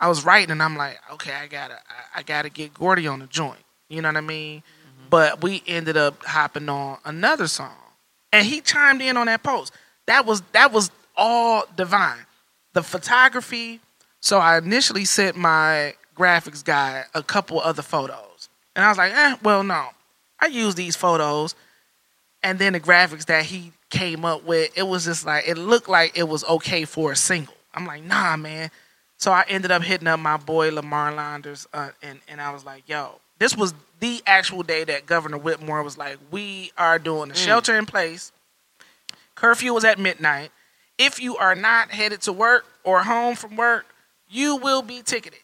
I 0.00 0.08
was 0.08 0.24
writing 0.24 0.50
and 0.50 0.62
I'm 0.62 0.76
like, 0.76 0.98
okay, 1.14 1.32
I 1.32 1.46
gotta, 1.46 1.74
I, 1.74 2.20
I 2.20 2.22
gotta 2.22 2.48
get 2.48 2.74
Gordy 2.74 3.06
on 3.06 3.18
the 3.20 3.26
joint. 3.26 3.58
You 3.88 4.02
know 4.02 4.08
what 4.08 4.16
I 4.16 4.20
mean? 4.22 4.62
But 5.10 5.42
we 5.42 5.62
ended 5.66 5.96
up 5.96 6.22
hopping 6.24 6.68
on 6.68 6.98
another 7.04 7.48
song, 7.48 7.72
and 8.32 8.46
he 8.46 8.60
chimed 8.60 9.00
in 9.00 9.16
on 9.16 9.26
that 9.26 9.42
post. 9.42 9.72
That 10.06 10.26
was 10.26 10.42
that 10.52 10.72
was 10.72 10.90
all 11.16 11.64
divine. 11.76 12.26
The 12.74 12.82
photography. 12.82 13.80
So 14.20 14.38
I 14.38 14.58
initially 14.58 15.04
sent 15.06 15.36
my 15.36 15.94
graphics 16.16 16.62
guy 16.62 17.04
a 17.14 17.22
couple 17.22 17.60
other 17.60 17.82
photos, 17.82 18.50
and 18.76 18.84
I 18.84 18.88
was 18.88 18.98
like, 18.98 19.12
eh, 19.12 19.36
well, 19.42 19.62
no, 19.62 19.88
I 20.40 20.46
use 20.46 20.74
these 20.74 20.96
photos 20.96 21.54
and 22.42 22.58
then 22.58 22.72
the 22.72 22.80
graphics 22.80 23.26
that 23.26 23.44
he 23.44 23.72
came 23.90 24.24
up 24.24 24.44
with, 24.44 24.76
it 24.76 24.84
was 24.84 25.04
just 25.04 25.26
like 25.26 25.48
it 25.48 25.56
looked 25.56 25.88
like 25.88 26.16
it 26.16 26.28
was 26.28 26.44
okay 26.44 26.84
for 26.84 27.12
a 27.12 27.16
single. 27.16 27.54
I'm 27.74 27.86
like, 27.86 28.04
nah, 28.04 28.36
man. 28.36 28.70
So 29.18 29.32
I 29.32 29.44
ended 29.48 29.70
up 29.70 29.82
hitting 29.82 30.06
up 30.08 30.20
my 30.20 30.36
boy 30.36 30.72
Lamar 30.72 31.12
Launders, 31.12 31.66
uh, 31.72 31.90
and 32.02 32.20
and 32.28 32.40
I 32.40 32.52
was 32.52 32.64
like, 32.64 32.88
yo, 32.88 33.20
this 33.38 33.56
was 33.56 33.74
the 34.00 34.22
actual 34.26 34.62
day 34.62 34.84
that 34.84 35.06
Governor 35.06 35.38
Whitmer 35.38 35.82
was 35.84 35.98
like, 35.98 36.18
we 36.30 36.72
are 36.78 36.98
doing 36.98 37.30
a 37.32 37.34
shelter 37.34 37.76
in 37.76 37.84
place. 37.84 38.32
Curfew 39.34 39.74
was 39.74 39.84
at 39.84 39.98
midnight. 39.98 40.50
If 40.98 41.20
you 41.20 41.36
are 41.36 41.54
not 41.54 41.90
headed 41.90 42.22
to 42.22 42.32
work 42.32 42.64
or 42.84 43.02
home 43.02 43.34
from 43.34 43.56
work, 43.56 43.86
you 44.28 44.56
will 44.56 44.82
be 44.82 45.02
ticketed. 45.02 45.40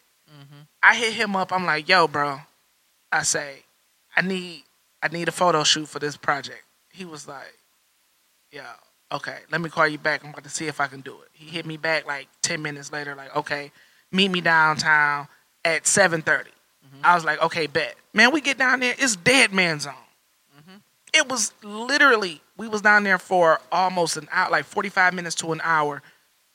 I 0.83 0.95
hit 0.95 1.13
him 1.13 1.35
up. 1.35 1.51
I'm 1.51 1.65
like, 1.65 1.89
yo, 1.89 2.07
bro. 2.07 2.39
I 3.11 3.23
say, 3.23 3.63
I 4.15 4.21
need 4.21 4.63
I 5.01 5.07
need 5.09 5.27
a 5.27 5.31
photo 5.31 5.63
shoot 5.63 5.87
for 5.87 5.99
this 5.99 6.15
project. 6.17 6.63
He 6.91 7.05
was 7.05 7.27
like, 7.27 7.53
"Yeah, 8.51 8.73
okay, 9.11 9.39
let 9.51 9.61
me 9.61 9.69
call 9.69 9.87
you 9.87 9.97
back. 9.97 10.23
I'm 10.23 10.31
about 10.31 10.43
to 10.43 10.49
see 10.49 10.67
if 10.67 10.79
I 10.79 10.87
can 10.87 11.01
do 11.01 11.13
it." 11.21 11.29
He 11.33 11.45
hit 11.45 11.65
me 11.65 11.77
back 11.77 12.05
like 12.05 12.27
ten 12.41 12.61
minutes 12.61 12.91
later, 12.91 13.15
like, 13.15 13.35
"Okay, 13.35 13.71
meet 14.11 14.29
me 14.29 14.41
downtown 14.41 15.27
at 15.63 15.83
7:30." 15.83 16.23
Mm-hmm. 16.23 17.01
I 17.03 17.15
was 17.15 17.25
like, 17.25 17.41
"Okay, 17.41 17.67
bet." 17.67 17.95
Man, 18.13 18.31
we 18.31 18.41
get 18.41 18.57
down 18.57 18.79
there, 18.79 18.95
it's 18.97 19.15
dead 19.15 19.53
man 19.53 19.79
zone. 19.79 19.93
Mm-hmm. 20.57 20.77
It 21.13 21.29
was 21.29 21.53
literally 21.63 22.41
we 22.57 22.67
was 22.67 22.81
down 22.81 23.03
there 23.03 23.17
for 23.17 23.59
almost 23.71 24.17
an 24.17 24.27
hour, 24.31 24.49
like 24.49 24.65
45 24.65 25.13
minutes 25.13 25.35
to 25.35 25.51
an 25.51 25.61
hour 25.63 26.01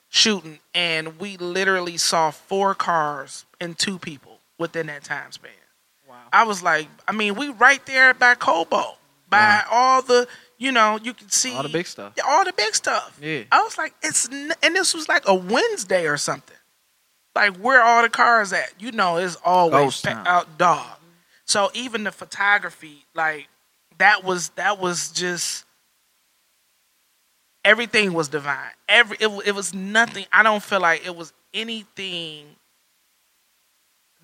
shooting, 0.09 0.59
and 0.73 1.19
we 1.19 1.37
literally 1.37 1.97
saw 1.97 2.31
four 2.31 2.75
cars 2.75 3.45
and 3.59 3.77
two 3.77 3.97
people 3.97 4.39
within 4.57 4.87
that 4.87 5.03
time 5.03 5.31
span. 5.31 5.51
Wow. 6.07 6.15
I 6.33 6.43
was 6.43 6.61
like, 6.61 6.87
I 7.07 7.11
mean, 7.13 7.35
we 7.35 7.49
right 7.49 7.83
there 7.85 8.13
by 8.13 8.35
Cobo, 8.35 8.97
by 9.29 9.63
all 9.71 10.01
the, 10.01 10.27
you 10.61 10.71
know, 10.71 10.99
you 11.01 11.15
can 11.15 11.27
see 11.31 11.55
All 11.55 11.63
the 11.63 11.69
big 11.69 11.87
stuff. 11.87 12.13
All 12.23 12.45
the 12.45 12.53
big 12.53 12.75
stuff. 12.75 13.17
Yeah. 13.19 13.45
I 13.51 13.63
was 13.63 13.79
like, 13.79 13.95
it's, 14.03 14.29
n- 14.29 14.53
and 14.61 14.75
this 14.75 14.93
was 14.93 15.09
like 15.09 15.23
a 15.27 15.33
Wednesday 15.33 16.05
or 16.05 16.17
something. 16.17 16.55
Like 17.33 17.57
where 17.57 17.81
all 17.81 18.03
the 18.03 18.09
cars 18.09 18.53
at? 18.53 18.71
You 18.77 18.91
know, 18.91 19.17
it's 19.17 19.37
always 19.43 19.85
Ghost 19.85 20.05
pa- 20.05 20.13
town. 20.13 20.27
out 20.27 20.59
dog. 20.59 20.85
So 21.45 21.71
even 21.73 22.03
the 22.03 22.11
photography, 22.11 23.05
like 23.15 23.47
that 23.97 24.23
was 24.23 24.49
that 24.49 24.79
was 24.79 25.09
just 25.09 25.65
everything 27.65 28.13
was 28.13 28.27
divine. 28.27 28.71
Every 28.87 29.17
it, 29.19 29.29
it 29.47 29.55
was 29.55 29.73
nothing. 29.73 30.25
I 30.31 30.43
don't 30.43 30.61
feel 30.61 30.81
like 30.81 31.07
it 31.07 31.15
was 31.15 31.33
anything 31.55 32.45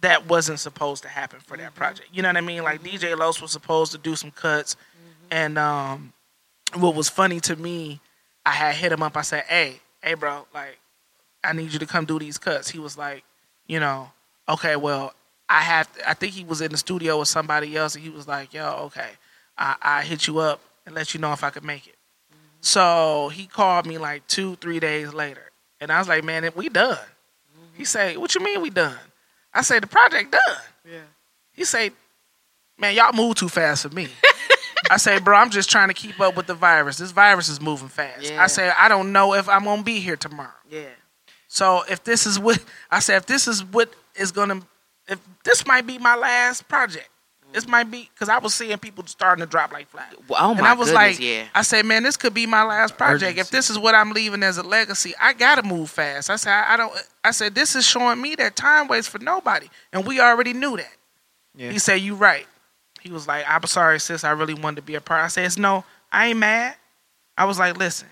that 0.02 0.28
wasn't 0.28 0.60
supposed 0.60 1.02
to 1.02 1.10
happen 1.10 1.39
for 1.39 1.58
that 1.58 1.71
mm-hmm. 1.71 1.78
project. 1.78 2.10
You 2.13 2.21
know 2.21 2.30
what 2.30 2.38
I 2.38 2.41
mean? 2.41 2.63
Like 2.63 2.84
mm-hmm. 2.84 2.95
DJ 2.95 3.17
Los 3.17 3.41
was 3.41 3.52
supposed 3.52 3.93
to 3.93 3.97
do 3.97 4.15
some 4.15 4.30
cuts, 4.30 4.76
mm-hmm. 4.76 5.28
and 5.32 5.58
um, 5.58 6.13
what 6.75 6.95
was 6.95 7.10
funny 7.10 7.39
to 7.41 7.56
me, 7.56 7.99
I 8.45 8.51
had 8.51 8.75
hit 8.75 8.91
him 8.91 9.03
up. 9.03 9.17
I 9.17 9.21
said, 9.21 9.43
"Hey, 9.45 9.80
hey, 10.01 10.13
bro, 10.13 10.45
like, 10.53 10.80
I 11.43 11.53
need 11.53 11.71
you 11.73 11.80
to 11.80 11.86
come 11.86 12.06
do 12.06 12.19
these 12.19 12.38
cuts." 12.38 12.69
He 12.69 12.80
was 12.80 12.97
like, 12.97 13.23
"You 13.67 13.80
know, 13.80 14.12
okay, 14.47 14.75
well, 14.75 15.13
I 15.49 15.62
have. 15.62 15.89
I 16.06 16.13
think 16.13 16.34
he 16.34 16.43
was 16.43 16.62
in 16.62 16.71
the 16.71 16.77
studio 16.77 17.19
with 17.19 17.27
somebody 17.27 17.75
else, 17.75 17.95
and 17.95 18.03
he 18.03 18.10
was 18.10 18.27
like, 18.27 18.53
"Yo, 18.53 18.65
okay, 18.86 19.10
I, 19.58 19.75
I 19.82 20.03
hit 20.03 20.27
you 20.27 20.39
up 20.39 20.60
and 20.86 20.95
let 20.95 21.13
you 21.13 21.19
know 21.19 21.34
if 21.34 21.43
I 21.43 21.49
could 21.49 21.63
make 21.63 21.88
it." 21.88 21.95
So 22.62 23.30
he 23.30 23.45
called 23.45 23.86
me 23.86 23.97
like 23.97 24.25
two, 24.27 24.56
three 24.58 24.80
days 24.80 25.13
later, 25.13 25.51
and 25.80 25.91
I 25.91 25.99
was 25.99 26.08
like, 26.08 26.23
"Man, 26.23 26.49
we 26.56 26.69
done." 26.69 26.97
He 27.73 27.84
mm-hmm. 27.84 27.84
said, 27.86 28.17
"What 28.17 28.36
you 28.36 28.41
mean 28.41 28.62
we 28.62 28.69
done?" 28.69 28.97
I 29.53 29.62
said, 29.62 29.84
"The 29.84 29.88
project 29.88 30.32
done." 30.32 30.63
Yeah. 30.86 30.99
He 31.53 31.63
said, 31.63 31.93
"Man, 32.77 32.95
y'all 32.95 33.13
move 33.13 33.36
too 33.36 33.49
fast 33.49 33.84
for 33.84 33.89
me." 33.89 34.08
I 34.89 34.97
say, 34.97 35.19
"Bro, 35.19 35.37
I'm 35.37 35.49
just 35.49 35.69
trying 35.69 35.87
to 35.89 35.93
keep 35.93 36.19
up 36.19 36.35
with 36.35 36.47
the 36.47 36.53
virus. 36.53 36.97
This 36.97 37.11
virus 37.11 37.49
is 37.49 37.61
moving 37.61 37.87
fast." 37.87 38.29
Yeah. 38.29 38.41
I 38.41 38.47
say, 38.47 38.71
"I 38.77 38.87
don't 38.87 39.11
know 39.11 39.33
if 39.33 39.49
I'm 39.49 39.63
gonna 39.63 39.83
be 39.83 39.99
here 39.99 40.15
tomorrow." 40.15 40.51
Yeah. 40.69 40.89
So 41.47 41.83
if 41.89 42.03
this 42.03 42.25
is 42.25 42.39
what 42.39 42.63
I 42.91 42.99
say, 42.99 43.15
if 43.15 43.25
this 43.25 43.47
is 43.47 43.63
what 43.63 43.93
is 44.15 44.31
gonna, 44.31 44.61
if 45.07 45.19
this 45.43 45.65
might 45.65 45.87
be 45.87 45.97
my 45.97 46.15
last 46.15 46.67
project, 46.67 47.09
this 47.53 47.65
mm. 47.65 47.69
might 47.69 47.89
be 47.89 48.09
because 48.13 48.29
I 48.29 48.39
was 48.39 48.53
seeing 48.53 48.77
people 48.77 49.05
starting 49.07 49.43
to 49.43 49.49
drop 49.49 49.71
like 49.71 49.87
flies. 49.87 50.13
Well, 50.27 50.39
oh 50.41 50.51
and 50.51 50.61
my 50.61 50.69
I 50.69 50.73
was 50.73 50.89
goodness, 50.89 51.19
like, 51.19 51.19
yeah. 51.19 51.45
I 51.55 51.61
said, 51.61 51.85
man, 51.85 52.03
this 52.03 52.17
could 52.17 52.33
be 52.33 52.45
my 52.45 52.63
last 52.63 52.97
project. 52.97 53.39
If 53.39 53.49
this 53.49 53.69
is 53.69 53.79
what 53.79 53.95
I'm 53.95 54.11
leaving 54.11 54.43
as 54.43 54.57
a 54.57 54.63
legacy, 54.63 55.13
I 55.19 55.33
gotta 55.33 55.63
move 55.63 55.89
fast. 55.89 56.29
I 56.29 56.35
said, 56.35 56.51
I, 56.51 56.73
I 56.73 56.77
don't. 56.77 56.93
I 57.23 57.31
said, 57.31 57.55
this 57.55 57.75
is 57.75 57.85
showing 57.85 58.21
me 58.21 58.35
that 58.35 58.55
time 58.55 58.87
waits 58.87 59.07
for 59.07 59.19
nobody, 59.19 59.67
and 59.93 60.05
we 60.05 60.19
already 60.19 60.53
knew 60.53 60.77
that. 60.77 60.95
Yeah. 61.55 61.71
He 61.71 61.79
said, 61.79 61.95
you 61.95 62.15
right. 62.15 62.45
He 63.07 63.13
was 63.13 63.25
like, 63.25 63.45
I'm 63.47 63.63
sorry, 63.63 64.01
sis. 64.01 64.25
I 64.25 64.31
really 64.31 64.53
wanted 64.53 64.75
to 64.77 64.81
be 64.81 64.95
a 64.95 65.01
part. 65.01 65.23
I 65.23 65.27
said, 65.27 65.57
no, 65.57 65.85
I 66.11 66.27
ain't 66.27 66.39
mad. 66.39 66.75
I 67.37 67.45
was 67.45 67.57
like, 67.57 67.77
listen, 67.77 68.09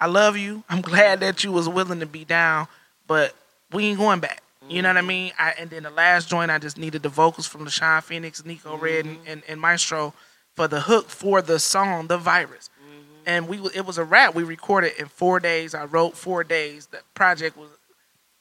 I 0.00 0.06
love 0.06 0.36
you. 0.36 0.64
I'm 0.68 0.80
glad 0.80 1.20
that 1.20 1.44
you 1.44 1.52
was 1.52 1.68
willing 1.68 2.00
to 2.00 2.06
be 2.06 2.24
down, 2.24 2.66
but 3.06 3.32
we 3.70 3.84
ain't 3.84 3.98
going 3.98 4.18
back. 4.18 4.42
You 4.68 4.82
know 4.82 4.88
what 4.88 4.96
I 4.96 5.00
mm-hmm. 5.00 5.08
mean? 5.08 5.32
I, 5.38 5.54
and 5.56 5.70
then 5.70 5.84
the 5.84 5.90
last 5.90 6.28
joint, 6.28 6.50
I 6.50 6.58
just 6.58 6.76
needed 6.76 7.04
the 7.04 7.08
vocals 7.08 7.46
from 7.46 7.64
LaShawn 7.64 8.02
Phoenix, 8.02 8.44
Nico 8.44 8.76
Red, 8.76 9.06
and, 9.06 9.18
mm-hmm. 9.18 9.30
and, 9.30 9.42
and 9.48 9.60
Maestro 9.60 10.14
for 10.56 10.66
the 10.66 10.80
hook 10.80 11.08
for 11.08 11.40
the 11.40 11.60
song, 11.60 12.08
The 12.08 12.18
Virus. 12.18 12.70
Mm-hmm. 12.82 13.22
And 13.24 13.48
we 13.48 13.58
it 13.72 13.86
was 13.86 13.98
a 13.98 14.04
rap. 14.04 14.34
We 14.34 14.42
recorded 14.42 14.94
in 14.98 15.06
four 15.06 15.38
days. 15.38 15.76
I 15.76 15.84
wrote 15.84 16.16
four 16.16 16.42
days. 16.42 16.86
The 16.86 16.98
project 17.14 17.56
was, 17.56 17.70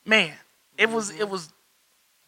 man, 0.08 0.34
it 0.76 0.90
was 0.90 1.12
it 1.12 1.30
was. 1.30 1.54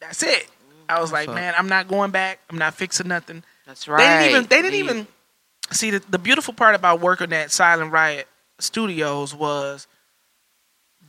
That's 0.00 0.22
it. 0.22 0.46
I 0.90 1.00
was 1.00 1.12
like, 1.12 1.28
up. 1.28 1.34
man, 1.34 1.54
I'm 1.56 1.68
not 1.68 1.88
going 1.88 2.10
back. 2.10 2.40
I'm 2.50 2.58
not 2.58 2.74
fixing 2.74 3.08
nothing. 3.08 3.42
That's 3.66 3.84
They 3.84 3.92
right. 3.92 4.18
didn't 4.18 4.30
even. 4.30 4.46
They 4.48 4.62
didn't 4.62 4.78
even 4.78 5.06
see 5.72 5.90
the, 5.90 6.00
the 6.10 6.18
beautiful 6.18 6.52
part 6.54 6.74
about 6.74 7.00
working 7.00 7.32
at 7.32 7.50
Silent 7.50 7.92
Riot 7.92 8.26
Studios 8.58 9.34
was 9.34 9.86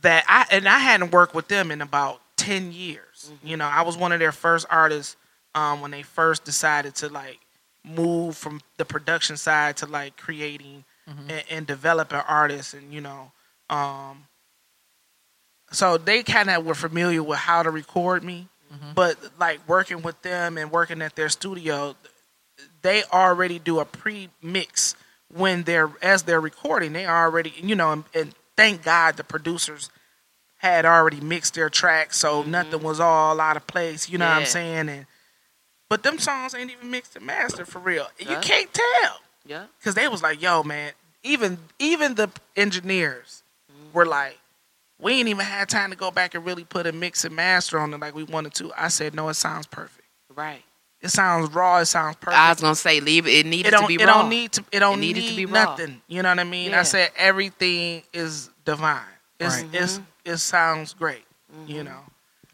that 0.02 0.24
I 0.28 0.46
and 0.50 0.68
I 0.68 0.78
hadn't 0.78 1.12
worked 1.12 1.34
with 1.34 1.48
them 1.48 1.70
in 1.70 1.80
about 1.80 2.20
ten 2.36 2.72
years. 2.72 3.30
You 3.42 3.56
know, 3.56 3.66
I 3.66 3.82
was 3.82 3.96
one 3.96 4.12
of 4.12 4.18
their 4.20 4.32
first 4.32 4.66
artists 4.70 5.16
um, 5.54 5.80
when 5.80 5.90
they 5.90 6.02
first 6.02 6.44
decided 6.44 6.94
to 6.96 7.08
like 7.08 7.38
move 7.84 8.36
from 8.36 8.60
the 8.76 8.84
production 8.84 9.36
side 9.36 9.76
to 9.78 9.86
like 9.86 10.16
creating 10.16 10.84
and, 11.28 11.44
and 11.50 11.66
developing 11.66 12.20
artists, 12.28 12.74
and 12.74 12.92
you 12.92 13.00
know, 13.00 13.32
um, 13.68 14.24
so 15.72 15.98
they 15.98 16.22
kind 16.22 16.48
of 16.50 16.64
were 16.64 16.74
familiar 16.74 17.22
with 17.22 17.38
how 17.38 17.62
to 17.62 17.70
record 17.70 18.22
me, 18.22 18.48
Mm-hmm. 18.72 18.92
but 18.94 19.18
like 19.38 19.60
working 19.68 20.00
with 20.00 20.20
them 20.22 20.56
and 20.56 20.70
working 20.70 21.02
at 21.02 21.14
their 21.14 21.28
studio, 21.28 21.94
they 22.80 23.04
already 23.04 23.58
do 23.58 23.80
a 23.80 23.84
pre-mix 23.84 24.96
when 25.28 25.64
they're 25.64 25.90
as 26.00 26.22
they're 26.22 26.40
recording. 26.40 26.92
They 26.94 27.06
already, 27.06 27.52
you 27.56 27.74
know, 27.74 27.92
and, 27.92 28.04
and 28.14 28.34
thank 28.56 28.82
God 28.82 29.16
the 29.16 29.24
producers 29.24 29.90
had 30.56 30.86
already 30.86 31.20
mixed 31.20 31.54
their 31.54 31.68
tracks, 31.68 32.16
so 32.18 32.40
mm-hmm. 32.40 32.50
nothing 32.52 32.82
was 32.82 33.00
all 33.00 33.40
out 33.40 33.56
of 33.56 33.66
place. 33.66 34.08
You 34.08 34.18
know 34.18 34.26
what 34.26 34.38
I'm 34.38 34.46
saying? 34.46 34.88
And 34.88 35.06
but 35.90 36.02
them 36.02 36.18
songs 36.18 36.54
ain't 36.54 36.70
even 36.70 36.90
mixed 36.90 37.16
and 37.16 37.26
mastered 37.26 37.68
for 37.68 37.78
real. 37.78 38.06
You 38.18 38.38
can't 38.40 38.72
tell 38.72 39.20
Yeah. 39.44 39.66
because 39.78 39.94
they 39.94 40.08
was 40.08 40.22
like, 40.22 40.40
"Yo, 40.40 40.62
man." 40.62 40.92
Even 41.24 41.58
even 41.78 42.14
the 42.14 42.30
engineers 42.56 43.42
mm-hmm. 43.70 43.92
were 43.92 44.06
like, 44.06 44.38
"We 45.02 45.12
ain't 45.14 45.28
even 45.28 45.44
had 45.44 45.68
time 45.68 45.90
to 45.90 45.96
go 45.96 46.10
back 46.10 46.34
and 46.34 46.44
really 46.44 46.64
put 46.64 46.86
a 46.86 46.92
mix 46.92 47.24
and 47.24 47.36
master 47.36 47.78
on 47.78 47.92
it 47.92 48.00
like 48.00 48.14
we 48.14 48.22
wanted 48.24 48.54
to." 48.54 48.72
I 48.76 48.88
said, 48.88 49.14
"No, 49.14 49.28
it 49.28 49.34
sounds 49.34 49.66
perfect. 49.66 50.08
Right. 50.34 50.62
It 51.00 51.10
sounds 51.10 51.50
raw. 51.52 51.78
It 51.78 51.86
sounds 51.86 52.16
perfect." 52.16 52.38
I 52.38 52.50
was 52.50 52.60
gonna 52.60 52.74
say 52.74 53.00
leave 53.00 53.26
it. 53.26 53.30
It 53.30 53.46
it 53.46 53.46
needed 53.46 53.70
don't, 53.72 53.82
to 53.82 53.88
be 53.88 53.94
it 53.94 54.06
raw. 54.06 54.20
don't 54.20 54.30
need 54.30 54.52
to. 54.52 54.64
It 54.72 54.78
don't 54.78 54.98
It 54.98 55.00
need 55.00 55.16
needed 55.16 55.30
to 55.30 55.36
be 55.36 55.46
raw. 55.46 55.64
nothing. 55.64 56.00
You 56.06 56.22
know 56.22 56.28
what 56.30 56.38
I 56.38 56.44
mean? 56.44 56.70
Yeah. 56.70 56.80
I 56.80 56.82
said 56.84 57.10
everything 57.16 58.04
is 58.12 58.50
divine. 58.64 59.00
It's 59.40 59.56
Right. 59.56 59.74
it's 59.74 59.94
mm-hmm. 59.94 60.30
it 60.32 60.36
sounds 60.38 60.94
great. 60.94 61.24
You 61.66 61.76
mm-hmm. 61.76 61.84
know. 61.86 62.00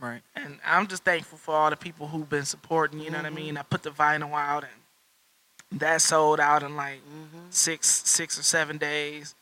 Right. 0.01 0.23
And 0.37 0.59
I'm 0.65 0.87
just 0.87 1.05
thankful 1.05 1.39
for 1.39 1.55
all 1.55 1.71
the 1.71 1.77
people 1.77 2.07
who've 2.07 2.29
been 2.29 2.45
supporting. 2.45 3.01
You 3.01 3.11
know 3.11 3.19
what 3.19 3.27
I 3.27 3.31
mean? 3.31 3.55
Mm-hmm. 3.55 3.59
I 3.59 3.63
put 3.63 3.83
the 3.83 3.91
vinyl 3.91 4.33
out, 4.33 4.65
and 4.65 5.81
that 5.81 6.01
sold 6.01 6.41
out 6.41 6.63
in 6.63 6.77
like 6.77 7.01
six, 7.51 7.89
six 8.09 8.39
or 8.39 8.43
seven 8.43 8.79
days, 8.79 9.35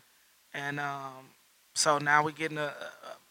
and 0.54 0.80
um, 0.80 1.28
so 1.76 1.98
now 1.98 2.24
we're 2.24 2.30
getting 2.32 2.58
a, 2.58 2.72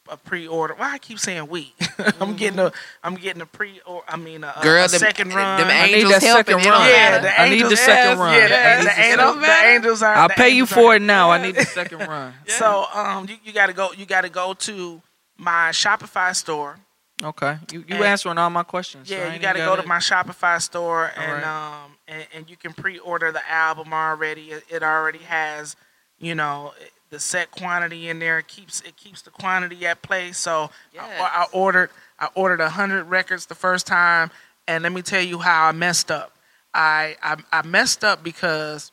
a, 0.10 0.14
a 0.14 0.18
pre-order. 0.18 0.76
Why 0.76 0.94
I 0.94 0.98
keep 1.00 1.18
saying 1.20 1.48
we? 1.48 1.74
I'm 2.22 2.36
getting 2.36 2.60
a, 2.60 2.72
I'm 3.04 3.16
getting 3.16 3.42
a 3.42 3.46
pre, 3.46 3.82
or 3.86 4.04
I 4.08 4.18
mean 4.18 4.44
a, 4.44 4.54
a- 4.56 4.64
Girl, 4.64 4.86
a 4.86 4.88
them- 4.88 5.00
second 5.00 5.34
run. 5.34 5.60
them 5.60 5.68
I 5.70 5.88
need 5.88 5.94
angels 5.96 6.12
that 6.14 6.24
helping. 6.24 6.46
second 6.60 6.68
it 6.68 6.70
run. 6.70 6.88
yeah, 6.90 6.96
matter. 7.10 7.22
the 7.24 7.42
I 7.42 7.50
need 7.50 7.54
angels, 7.56 7.70
the 7.72 7.78
second 7.78 8.10
yes, 8.12 8.18
run. 8.20 8.34
Yeah, 8.34 8.48
the, 8.48 8.50
Yes, 8.54 8.84
the, 8.96 9.02
angels, 9.02 9.36
the 9.46 9.68
angels 9.68 10.02
are. 10.04 10.14
I'll 10.16 10.30
pay 10.30 10.50
you 10.50 10.66
for 10.66 10.94
are- 10.94 10.96
it 10.98 11.02
now. 11.02 11.32
I 11.32 11.42
need 11.42 11.56
the 11.56 11.66
second 11.66 12.00
run. 12.08 12.34
So 12.48 12.86
um, 12.94 13.28
you, 13.28 13.36
you 13.44 13.52
gotta 13.52 13.74
go. 13.74 13.92
You 13.94 14.06
gotta 14.06 14.30
go 14.30 14.54
to 14.54 15.02
my 15.38 15.70
Shopify 15.72 16.36
store. 16.36 16.78
Okay. 17.24 17.58
You 17.72 17.80
you 17.88 17.96
And- 17.96 18.04
answering 18.04 18.38
all 18.38 18.50
my 18.50 18.64
questions. 18.64 19.10
Yeah, 19.10 19.26
ain't 19.26 19.36
you 19.36 19.40
got 19.40 19.54
to 19.54 19.60
even 19.60 19.70
go 19.74 19.82
to 19.82 19.88
my 19.88 19.98
Shopify 20.00 20.62
store 20.62 21.12
and 21.16 21.44
Alright. 21.44 21.44
um 21.46 21.92
and, 22.08 22.28
and 22.36 22.50
you 22.50 22.58
can 22.58 22.74
pre-order 22.74 23.32
the 23.32 23.42
album 23.50 23.92
already. 23.94 24.52
It, 24.52 24.64
it 24.70 24.84
already 24.84 25.20
has, 25.20 25.76
you 26.20 26.36
know, 26.36 26.74
the 27.16 27.20
set 27.22 27.50
quantity 27.52 28.10
in 28.10 28.20
there. 28.20 28.40
It 28.40 28.48
keeps 28.48 28.82
it 28.82 28.98
keeps 28.98 29.22
the 29.22 29.32
quantity 29.32 29.86
at 29.88 30.02
play. 30.02 30.34
So 30.34 30.70
I, 31.00 31.08
I 31.22 31.46
ordered 31.54 31.90
I 32.20 32.28
ordered 32.36 32.60
hundred 32.60 33.06
records 33.06 33.46
the 33.46 33.56
first 33.56 33.88
time, 33.88 34.32
and 34.68 34.84
let 34.84 34.92
me 34.92 35.02
tell 35.02 35.22
you 35.22 35.40
how 35.40 35.68
I 35.68 35.72
messed 35.72 36.12
up. 36.12 36.36
I 36.74 37.16
I, 37.24 37.38
I 37.54 37.66
messed 37.66 38.04
up 38.04 38.22
because 38.22 38.92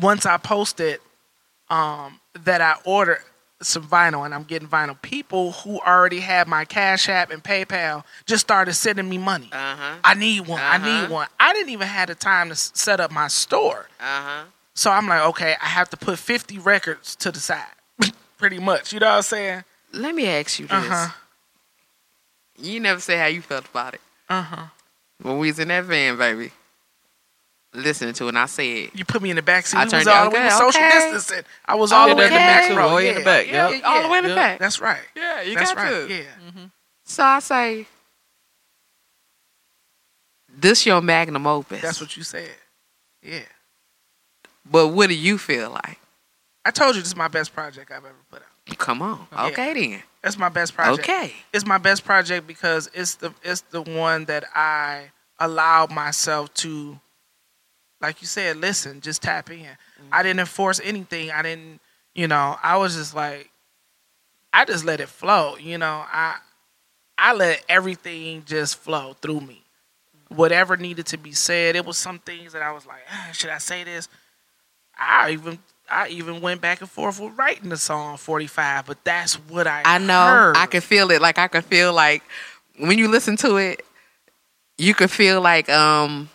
once 0.00 0.24
I 0.24 0.36
posted 0.36 1.00
um, 1.68 2.20
that 2.44 2.60
I 2.60 2.76
ordered 2.84 3.18
some 3.60 3.82
vinyl 3.84 4.24
and 4.24 4.32
I'm 4.34 4.44
getting 4.44 4.68
vinyl, 4.68 5.00
people 5.02 5.50
who 5.52 5.80
already 5.80 6.20
had 6.20 6.46
my 6.46 6.64
Cash 6.64 7.08
App 7.08 7.30
and 7.32 7.42
PayPal 7.42 8.04
just 8.26 8.44
started 8.46 8.74
sending 8.74 9.08
me 9.08 9.18
money. 9.18 9.48
Uh-huh. 9.52 9.96
I 10.04 10.14
need 10.14 10.46
one. 10.46 10.60
I 10.60 10.76
Uh-huh. 10.76 10.86
need 11.02 11.10
one. 11.10 11.26
I 11.40 11.52
didn't 11.54 11.70
even 11.70 11.88
have 11.88 12.08
the 12.08 12.14
time 12.14 12.50
to 12.50 12.54
set 12.54 13.00
up 13.00 13.10
my 13.10 13.26
store. 13.28 13.88
Uh-huh. 13.98 14.44
So 14.74 14.90
I'm 14.90 15.06
like, 15.06 15.22
okay, 15.28 15.54
I 15.62 15.66
have 15.66 15.88
to 15.90 15.96
put 15.96 16.18
50 16.18 16.58
records 16.58 17.14
to 17.16 17.30
the 17.30 17.40
side. 17.40 17.64
Pretty 18.38 18.58
much. 18.58 18.92
You 18.92 19.00
know 19.00 19.06
what 19.06 19.16
I'm 19.16 19.22
saying? 19.22 19.64
Let 19.92 20.14
me 20.14 20.26
ask 20.26 20.58
you 20.58 20.66
this. 20.66 20.74
Uh-huh. 20.74 21.12
You 22.58 22.80
never 22.80 23.00
say 23.00 23.16
how 23.16 23.26
you 23.26 23.40
felt 23.40 23.66
about 23.68 23.94
it. 23.94 24.00
Uh-huh. 24.28 24.66
When 25.22 25.38
we 25.38 25.48
was 25.48 25.58
in 25.58 25.68
that 25.68 25.84
van, 25.84 26.18
baby, 26.18 26.50
listening 27.72 28.14
to 28.14 28.24
it, 28.24 28.28
and 28.30 28.38
I 28.38 28.46
said, 28.46 28.90
You 28.94 29.04
put 29.04 29.22
me 29.22 29.30
in 29.30 29.36
the 29.36 29.42
back 29.42 29.66
seat. 29.66 29.76
I 29.76 29.86
turned 29.86 30.00
was 30.00 30.06
all 30.08 30.26
okay, 30.28 30.44
was 30.44 30.58
social 30.58 30.82
okay. 30.82 30.90
distancing. 30.90 31.44
I 31.64 31.76
was 31.76 31.92
all 31.92 32.08
the 32.08 32.16
way 32.16 32.26
in 32.26 32.32
the 32.32 32.38
back 32.38 32.76
row. 32.76 32.94
Way 32.96 33.10
in 33.10 33.14
the 33.16 33.24
back, 33.24 33.46
Yeah, 33.46 33.70
yeah, 33.70 33.80
all 33.84 34.02
the 34.02 34.08
way 34.08 34.18
in 34.18 34.28
the 34.28 34.34
back. 34.34 34.58
That's 34.58 34.80
right. 34.80 35.02
Yeah, 35.16 35.42
you 35.42 35.54
That's 35.54 35.72
got 35.72 35.84
right. 35.84 36.08
to. 36.08 36.14
Yeah. 36.14 36.66
So 37.04 37.22
I 37.22 37.38
say, 37.38 37.86
this 40.56 40.84
your 40.86 41.00
magnum 41.00 41.46
opus. 41.46 41.82
That's 41.82 42.00
what 42.00 42.16
you 42.16 42.22
said. 42.22 42.50
Yeah. 43.22 43.40
But 44.70 44.88
what 44.88 45.08
do 45.08 45.14
you 45.14 45.38
feel 45.38 45.70
like? 45.70 45.98
I 46.64 46.70
told 46.70 46.96
you 46.96 47.02
this 47.02 47.08
is 47.08 47.16
my 47.16 47.28
best 47.28 47.52
project 47.52 47.90
I've 47.90 48.04
ever 48.04 48.14
put 48.30 48.42
out. 48.42 48.78
Come 48.78 49.02
on. 49.02 49.26
Yeah. 49.32 49.46
Okay 49.46 49.74
then. 49.74 50.02
That's 50.22 50.38
my 50.38 50.48
best 50.48 50.74
project. 50.74 51.06
Okay. 51.06 51.32
It's 51.52 51.66
my 51.66 51.76
best 51.78 52.04
project 52.04 52.46
because 52.46 52.90
it's 52.94 53.16
the 53.16 53.34
it's 53.42 53.60
the 53.62 53.82
one 53.82 54.24
that 54.24 54.44
I 54.54 55.10
allowed 55.38 55.90
myself 55.90 56.52
to 56.54 56.98
like 58.00 58.20
you 58.20 58.26
said, 58.26 58.56
listen, 58.56 59.00
just 59.00 59.22
tap 59.22 59.50
in. 59.50 59.66
I 60.12 60.22
didn't 60.22 60.40
enforce 60.40 60.80
anything. 60.82 61.30
I 61.30 61.42
didn't, 61.42 61.80
you 62.14 62.28
know, 62.28 62.56
I 62.62 62.76
was 62.76 62.96
just 62.96 63.14
like 63.14 63.50
I 64.52 64.64
just 64.64 64.84
let 64.84 65.00
it 65.00 65.08
flow, 65.08 65.56
you 65.56 65.76
know. 65.78 66.04
I 66.10 66.36
I 67.18 67.34
let 67.34 67.64
everything 67.68 68.44
just 68.46 68.76
flow 68.76 69.14
through 69.20 69.40
me. 69.40 69.62
Whatever 70.28 70.76
needed 70.76 71.06
to 71.06 71.18
be 71.18 71.32
said, 71.32 71.76
it 71.76 71.84
was 71.84 71.98
some 71.98 72.18
things 72.18 72.52
that 72.54 72.62
I 72.62 72.72
was 72.72 72.86
like, 72.86 73.02
ah, 73.10 73.28
should 73.32 73.50
I 73.50 73.58
say 73.58 73.84
this? 73.84 74.08
I 74.98 75.30
even 75.32 75.58
I 75.90 76.08
even 76.08 76.40
went 76.40 76.60
back 76.60 76.80
and 76.80 76.90
forth 76.90 77.20
with 77.20 77.36
writing 77.36 77.68
the 77.68 77.76
song 77.76 78.16
45, 78.16 78.86
but 78.86 79.04
that's 79.04 79.34
what 79.34 79.66
I 79.66 79.82
I 79.84 79.98
know. 79.98 80.24
heard. 80.26 80.56
I 80.56 80.66
can 80.66 80.80
feel 80.80 81.10
it. 81.10 81.20
Like 81.20 81.38
I 81.38 81.48
can 81.48 81.62
feel 81.62 81.92
like 81.92 82.22
when 82.78 82.98
you 82.98 83.08
listen 83.08 83.36
to 83.38 83.56
it, 83.56 83.84
you 84.78 84.94
could 84.94 85.10
feel 85.10 85.40
like 85.40 85.68
um, 85.68 86.28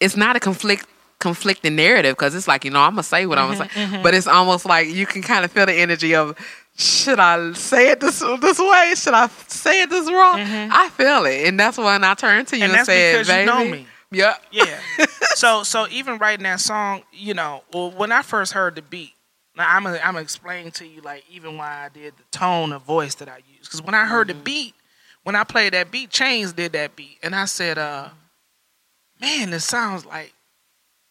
it's 0.00 0.16
not 0.16 0.36
a 0.36 0.40
conflict 0.40 0.86
conflicting 1.20 1.74
narrative 1.74 2.16
because 2.16 2.32
it's 2.34 2.46
like 2.46 2.64
you 2.64 2.70
know 2.70 2.80
I'm 2.80 2.92
gonna 2.92 3.02
say 3.02 3.26
what 3.26 3.38
I'm 3.38 3.52
gonna 3.52 3.64
mm-hmm, 3.64 3.74
say, 3.90 3.96
mm-hmm. 3.96 4.02
but 4.04 4.14
it's 4.14 4.28
almost 4.28 4.64
like 4.64 4.86
you 4.88 5.04
can 5.04 5.20
kind 5.22 5.44
of 5.44 5.50
feel 5.50 5.66
the 5.66 5.74
energy 5.74 6.14
of 6.14 6.36
should 6.76 7.18
I 7.18 7.52
say 7.54 7.90
it 7.90 8.00
this 8.00 8.20
this 8.20 8.58
way? 8.58 8.92
Should 8.96 9.14
I 9.14 9.26
say 9.48 9.82
it 9.82 9.90
this 9.90 10.06
wrong? 10.10 10.38
Mm-hmm. 10.38 10.72
I 10.72 10.88
feel 10.90 11.24
it, 11.26 11.48
and 11.48 11.58
that's 11.58 11.76
when 11.76 12.04
I 12.04 12.14
turned 12.14 12.46
to 12.48 12.56
you 12.56 12.64
And 12.64 12.72
and, 12.72 12.86
said, 12.86 13.12
because 13.12 13.28
you 13.28 13.34
"Baby, 13.34 13.46
know 13.46 13.64
me. 13.64 13.86
Yeah, 14.10 14.36
Yeah. 14.50 14.80
so 15.34 15.62
so 15.62 15.86
even 15.88 16.18
writing 16.18 16.44
that 16.44 16.60
song, 16.60 17.02
you 17.12 17.34
know, 17.34 17.62
well, 17.72 17.90
when 17.90 18.12
I 18.12 18.22
first 18.22 18.52
heard 18.52 18.74
the 18.74 18.82
beat, 18.82 19.14
now 19.56 19.66
I'm 19.68 19.84
gonna 19.84 20.00
I'm 20.02 20.16
explain 20.16 20.70
to 20.72 20.86
you 20.86 21.00
like 21.02 21.24
even 21.30 21.58
why 21.58 21.84
I 21.84 21.88
did 21.88 22.14
the 22.16 22.24
tone 22.30 22.72
of 22.72 22.82
voice 22.82 23.14
that 23.16 23.28
I 23.28 23.38
used. 23.48 23.64
Because 23.64 23.82
when 23.82 23.94
I 23.94 24.06
heard 24.06 24.28
the 24.28 24.34
mm-hmm. 24.34 24.44
beat, 24.44 24.74
when 25.24 25.36
I 25.36 25.44
played 25.44 25.74
that 25.74 25.90
beat, 25.90 26.10
Chains 26.10 26.52
did 26.52 26.72
that 26.72 26.96
beat, 26.96 27.18
and 27.22 27.34
I 27.34 27.44
said, 27.44 27.76
uh, 27.76 28.08
man, 29.20 29.50
this 29.50 29.64
sounds 29.64 30.06
like 30.06 30.32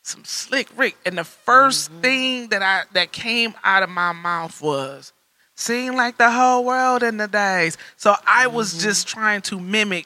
some 0.02 0.24
slick 0.26 0.70
Rick. 0.76 0.96
And 1.06 1.18
the 1.18 1.24
1st 1.24 1.90
mm-hmm. 1.90 2.02
thing 2.02 2.48
that 2.50 2.64
I 2.64 2.84
that 2.94 3.12
came 3.12 3.54
out 3.64 3.84
of 3.84 3.90
my 3.90 4.14
mouth 4.14 4.62
was. 4.62 5.14
Seem 5.60 5.96
like 5.96 6.20
the 6.20 6.30
whole 6.30 6.64
world 6.64 7.02
in 7.02 7.18
the 7.18 7.28
days. 7.28 7.80
So 7.96 8.16
I 8.28 8.46
was 8.46 8.74
mm-hmm. 8.74 8.84
just 8.84 9.08
trying 9.08 9.42
to 9.44 9.60
mimic 9.60 10.06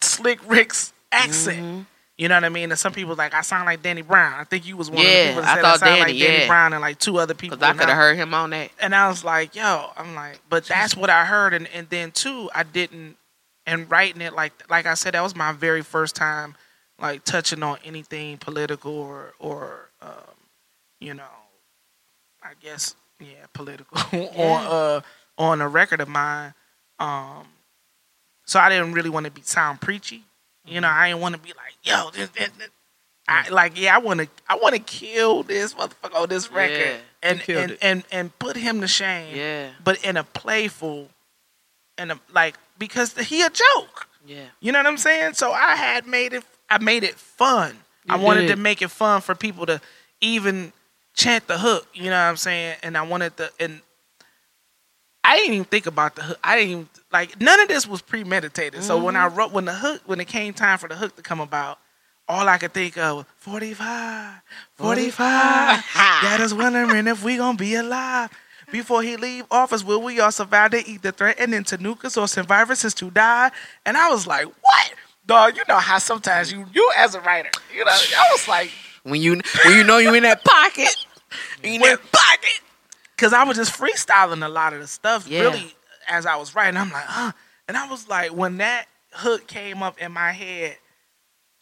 Slick 0.00 0.40
Rick's 0.50 0.92
accent. 1.12 1.86
You 2.22 2.28
know 2.28 2.36
what 2.36 2.44
I 2.44 2.50
mean? 2.50 2.70
And 2.70 2.78
some 2.78 2.92
people 2.92 3.16
like 3.16 3.34
I 3.34 3.40
sound 3.40 3.66
like 3.66 3.82
Danny 3.82 4.02
Brown. 4.02 4.34
I 4.38 4.44
think 4.44 4.64
you 4.64 4.76
was 4.76 4.88
one 4.88 5.00
of 5.00 5.04
the 5.04 5.26
people 5.26 5.42
that 5.42 5.48
I 5.50 5.54
said 5.56 5.62
thought 5.62 5.82
I 5.82 5.86
sound 5.88 5.98
like 5.98 6.06
Danny, 6.06 6.18
Danny 6.20 6.38
yeah. 6.42 6.46
Brown 6.46 6.72
and 6.72 6.80
like 6.80 7.00
two 7.00 7.18
other 7.18 7.34
people. 7.34 7.56
because 7.56 7.74
I 7.74 7.76
could 7.76 7.88
have 7.88 7.98
heard 7.98 8.16
him 8.16 8.32
on 8.32 8.50
that." 8.50 8.70
and 8.80 8.94
I 8.94 9.08
was 9.08 9.24
like, 9.24 9.56
yo, 9.56 9.90
I'm 9.96 10.14
like, 10.14 10.38
but 10.48 10.64
that's 10.66 10.96
what 10.96 11.10
I 11.10 11.24
heard, 11.24 11.52
and 11.52 11.66
and 11.74 11.88
then 11.90 12.12
too, 12.12 12.48
I 12.54 12.62
didn't, 12.62 13.16
and 13.66 13.90
writing 13.90 14.20
it 14.20 14.34
like 14.34 14.52
like 14.70 14.86
I 14.86 14.94
said, 14.94 15.14
that 15.14 15.22
was 15.22 15.34
my 15.34 15.50
very 15.50 15.82
first 15.82 16.14
time, 16.14 16.54
like 16.96 17.24
touching 17.24 17.60
on 17.64 17.78
anything 17.84 18.38
political 18.38 18.96
or 18.96 19.34
or 19.40 19.90
um, 20.00 20.36
you 21.00 21.14
know, 21.14 21.24
I 22.40 22.52
guess 22.60 22.94
yeah, 23.18 23.46
political 23.52 23.98
on 24.36 24.64
uh 24.64 25.00
on 25.38 25.60
a 25.60 25.68
record 25.68 26.00
of 26.00 26.06
mine. 26.08 26.54
Um, 27.00 27.48
so 28.44 28.60
I 28.60 28.68
didn't 28.68 28.92
really 28.92 29.10
want 29.10 29.26
to 29.26 29.32
be 29.32 29.42
sound 29.42 29.80
preachy, 29.80 30.22
you 30.64 30.80
know. 30.80 30.88
I 30.88 31.08
didn't 31.08 31.20
want 31.20 31.34
to 31.34 31.40
be 31.40 31.50
like, 31.50 31.74
yo, 31.82 32.10
this, 32.10 32.28
this, 32.30 32.50
this. 32.58 32.68
I 33.28 33.48
like 33.50 33.78
yeah, 33.80 33.94
I 33.94 33.98
want 33.98 34.20
to 34.20 34.28
I 34.48 34.56
want 34.56 34.74
to 34.74 34.80
kill 34.80 35.42
this 35.44 35.74
motherfucker 35.74 36.14
on 36.22 36.28
this 36.28 36.50
record 36.50 36.76
Yeah, 36.78 36.96
and 37.22 37.42
and, 37.48 37.78
and 37.80 38.04
and 38.10 38.38
put 38.38 38.56
him 38.56 38.80
to 38.80 38.88
shame. 38.88 39.36
Yeah, 39.36 39.70
But 39.84 40.04
in 40.04 40.16
a 40.16 40.24
playful, 40.24 41.08
and 41.96 42.12
a 42.12 42.20
like 42.34 42.56
because 42.78 43.16
he 43.16 43.42
a 43.42 43.50
joke. 43.50 44.08
yeah. 44.26 44.46
You 44.60 44.72
know 44.72 44.80
what 44.80 44.86
I'm 44.86 44.96
saying? 44.98 45.34
So 45.34 45.52
I 45.52 45.76
had 45.76 46.06
made 46.06 46.32
it. 46.32 46.42
I 46.68 46.78
made 46.78 47.04
it 47.04 47.14
fun. 47.14 47.76
I 48.08 48.16
You 48.16 48.22
wanted 48.22 48.42
did. 48.42 48.50
to 48.50 48.56
make 48.56 48.82
it 48.82 48.90
fun 48.90 49.20
for 49.20 49.34
people 49.36 49.66
to 49.66 49.80
even 50.20 50.72
chant 51.14 51.46
the 51.46 51.58
hook. 51.58 51.86
You 51.94 52.04
know 52.10 52.16
what 52.16 52.28
I'm 52.30 52.36
saying? 52.36 52.76
And 52.82 52.96
I 52.98 53.02
wanted 53.02 53.36
the 53.36 53.52
and 53.60 53.82
I 55.24 55.36
didn't 55.36 55.54
even 55.54 55.64
think 55.66 55.86
about 55.86 56.16
the 56.16 56.22
hook. 56.22 56.38
I 56.42 56.56
didn't 56.56 56.70
even 56.70 56.88
like 57.12 57.40
none 57.40 57.60
of 57.60 57.68
this 57.68 57.86
was 57.86 58.02
premeditated. 58.02 58.82
So 58.82 58.98
when 59.02 59.16
I 59.16 59.26
Mm-hmm. 59.26 59.36
wrote 59.36 59.52
when 59.52 59.64
the 59.66 59.74
hook 59.74 60.02
when 60.06 60.20
it 60.20 60.26
came 60.28 60.52
time 60.54 60.78
for 60.78 60.88
the 60.88 60.96
hook 60.96 61.16
to 61.16 61.22
come 61.22 61.40
about, 61.40 61.78
all 62.28 62.48
I 62.48 62.58
could 62.58 62.72
think 62.72 62.96
of 62.98 63.16
was 63.18 63.26
45, 63.38 64.34
45. 64.74 65.84
Got 66.20 66.40
us 66.40 66.52
wondering 66.52 67.06
if 67.06 67.22
we 67.24 67.36
gonna 67.36 67.56
be 67.56 67.74
alive. 67.74 68.30
Before 68.70 69.02
he 69.02 69.16
leave 69.16 69.44
office, 69.50 69.84
will 69.84 70.00
we 70.02 70.18
all 70.20 70.32
survive 70.32 70.70
to 70.72 70.88
eat 70.88 71.02
the 71.02 71.12
threatening 71.12 71.62
to 71.64 71.76
nuke 71.78 72.04
or 72.16 72.42
viruses 72.44 72.94
to 72.94 73.10
die? 73.10 73.50
And 73.84 73.96
I 73.96 74.08
was 74.10 74.26
like, 74.26 74.46
what? 74.46 74.92
Dog, 75.26 75.56
you 75.56 75.62
know 75.68 75.76
how 75.78 75.98
sometimes 75.98 76.50
you 76.50 76.66
you 76.72 76.90
as 76.96 77.14
a 77.14 77.20
writer, 77.20 77.50
you 77.72 77.84
know, 77.84 77.90
I 77.90 78.28
was 78.32 78.48
like, 78.48 78.70
When 79.04 79.20
you 79.20 79.40
when 79.62 79.76
you 79.76 79.84
know 79.84 79.98
you 79.98 80.14
in 80.14 80.22
that 80.24 80.42
pocket, 80.44 80.96
you 81.62 81.74
in 81.74 81.80
that 81.82 82.00
pocket. 82.12 82.60
Because 83.22 83.32
I 83.32 83.44
was 83.44 83.56
just 83.56 83.78
freestyling 83.78 84.44
a 84.44 84.48
lot 84.48 84.72
of 84.72 84.80
the 84.80 84.88
stuff 84.88 85.28
Yeah. 85.28 85.42
really 85.42 85.76
as 86.08 86.26
I 86.26 86.34
was 86.34 86.56
writing. 86.56 86.76
I'm 86.76 86.90
like, 86.90 87.04
huh. 87.04 87.30
And 87.68 87.76
I 87.76 87.88
was 87.88 88.08
like, 88.08 88.32
when 88.32 88.56
that 88.56 88.86
hook 89.12 89.46
came 89.46 89.80
up 89.80 89.96
in 90.02 90.10
my 90.10 90.32
head, 90.32 90.76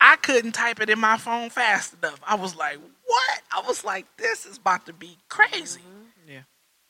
I 0.00 0.16
couldn't 0.16 0.52
type 0.52 0.80
it 0.80 0.88
in 0.88 0.98
my 0.98 1.18
phone 1.18 1.50
fast 1.50 1.96
enough. 2.02 2.18
I 2.26 2.36
was 2.36 2.56
like, 2.56 2.78
what? 3.04 3.42
I 3.54 3.60
was 3.68 3.84
like, 3.84 4.06
this 4.16 4.46
is 4.46 4.56
about 4.56 4.86
to 4.86 4.94
be 4.94 5.18
crazy. 5.28 5.80
Mm-hmm. 5.80 6.32
Yeah. 6.32 6.40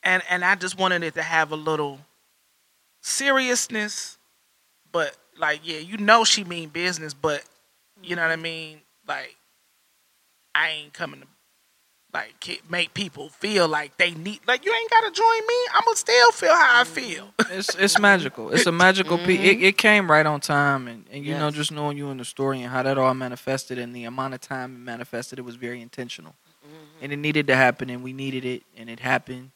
And 0.05 0.23
and 0.31 0.45
I 0.45 0.55
just 0.55 0.79
wanted 0.79 1.03
it 1.03 1.15
to 1.15 1.23
have 1.23 1.51
a 1.51 1.57
little 1.57 1.99
seriousness, 3.01 4.19
but 4.93 5.17
like, 5.37 5.63
yeah, 5.65 5.79
you 5.79 5.97
know 5.97 6.23
she 6.23 6.45
mean 6.45 6.69
business, 6.69 7.13
but 7.13 7.43
you 8.05 8.15
know 8.15 8.23
what 8.23 8.31
I 8.31 8.35
mm-hmm. 8.35 8.43
mean? 8.43 8.81
Like, 9.09 9.35
I 10.55 10.69
ain't 10.69 10.93
coming 10.93 11.23
to 11.23 11.27
like 12.13 12.63
make 12.69 12.93
people 12.95 13.29
feel 13.29 13.69
like 13.69 13.97
they 13.97 14.11
need 14.13 14.41
like 14.47 14.65
you 14.65 14.73
ain't 14.75 14.91
gotta 14.91 15.11
join 15.13 15.47
me 15.47 15.55
i'ma 15.75 15.93
still 15.95 16.33
feel 16.33 16.55
how 16.55 16.81
i 16.81 16.85
feel 16.85 17.33
It's 17.51 17.75
it's 17.77 17.99
magical. 17.99 18.51
It's 18.51 18.67
a 18.67 18.73
magical 18.73 19.19
piece. 19.19 19.41
It, 19.41 19.63
it 19.63 19.77
came 19.79 20.11
right 20.11 20.25
on 20.27 20.41
time, 20.41 20.87
and, 20.89 21.05
and 21.11 21.25
you 21.25 21.35
know, 21.35 21.51
just 21.51 21.73
knowing 21.73 21.97
you 21.97 22.11
in 22.11 22.19
the 22.19 22.25
story 22.25 22.63
and 22.63 22.71
how 22.71 22.83
that 22.85 22.97
all 22.99 23.13
manifested, 23.15 23.77
and 23.79 23.95
the 23.95 24.05
amount 24.05 24.35
of 24.35 24.41
time 24.41 24.77
it 24.77 24.79
manifested, 24.79 25.39
it 25.39 25.43
was 25.43 25.57
very 25.57 25.81
intentional, 25.83 26.35
and 27.03 27.13
it 27.13 27.17
needed 27.17 27.47
to 27.49 27.57
happen, 27.57 27.91
and 27.91 28.05
we 28.05 28.13
needed 28.13 28.45
it, 28.45 28.63
and 28.77 28.89
it 28.89 29.01
happened. 29.01 29.51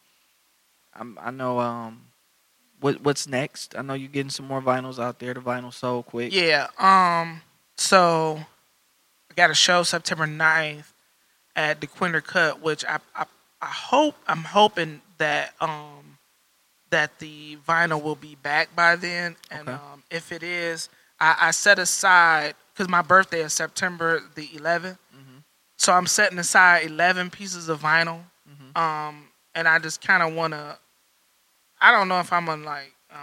I'm, 0.95 1.19
I 1.23 1.31
know. 1.31 1.61
Um, 1.61 2.07
what 2.81 3.01
what's 3.03 3.27
next? 3.29 3.77
I 3.77 3.83
know 3.83 3.95
you're 3.95 4.09
getting 4.09 4.31
some 4.31 4.47
more 4.47 4.61
vinyls 4.63 4.99
out 4.99 5.19
there. 5.21 5.35
The 5.35 5.41
vinyl 5.41 5.73
sold 5.73 6.07
quick. 6.07 6.33
yeah 6.35 6.69
um 6.79 7.43
so 7.77 8.41
i 9.31 9.35
got 9.35 9.51
a 9.51 9.55
show 9.55 9.83
september 9.83 10.27
9th 10.27 10.93
at 11.57 11.81
the 11.81 11.87
Quinter 11.87 12.21
cut 12.21 12.61
which 12.61 12.85
I, 12.85 12.99
I 13.15 13.25
i 13.63 13.67
hope 13.67 14.15
i'm 14.27 14.43
hoping 14.45 15.01
that 15.19 15.55
um 15.61 16.19
that 16.91 17.19
the 17.19 17.57
vinyl 17.67 18.03
will 18.03 18.15
be 18.17 18.35
back 18.37 18.75
by 18.77 18.97
then 18.97 19.37
and 19.51 19.69
Okay. 19.69 19.73
um 19.79 20.03
if 20.11 20.33
it 20.33 20.43
is 20.43 20.89
i, 21.21 21.37
I 21.41 21.51
set 21.53 21.79
aside 21.79 22.55
because 22.73 22.89
my 22.89 23.03
birthday 23.03 23.41
is 23.43 23.53
september 23.53 24.21
the 24.35 24.47
11th 24.49 24.99
Mhm. 25.17 25.43
so 25.79 25.93
i'm 25.93 26.07
setting 26.07 26.39
aside 26.39 26.87
11 26.87 27.31
pieces 27.31 27.69
of 27.69 27.81
vinyl 27.81 28.23
Mhm. 28.51 28.77
um 28.77 29.29
and 29.55 29.67
i 29.69 29.79
just 29.79 30.01
kind 30.03 30.23
of 30.23 30.35
want 30.35 30.53
to 30.53 30.77
i 31.81 31.91
don't 31.93 32.09
know 32.09 32.21
if 32.21 32.33
i'm 32.33 32.47
gonna 32.47 32.65
like 32.65 32.93
um 33.13 33.19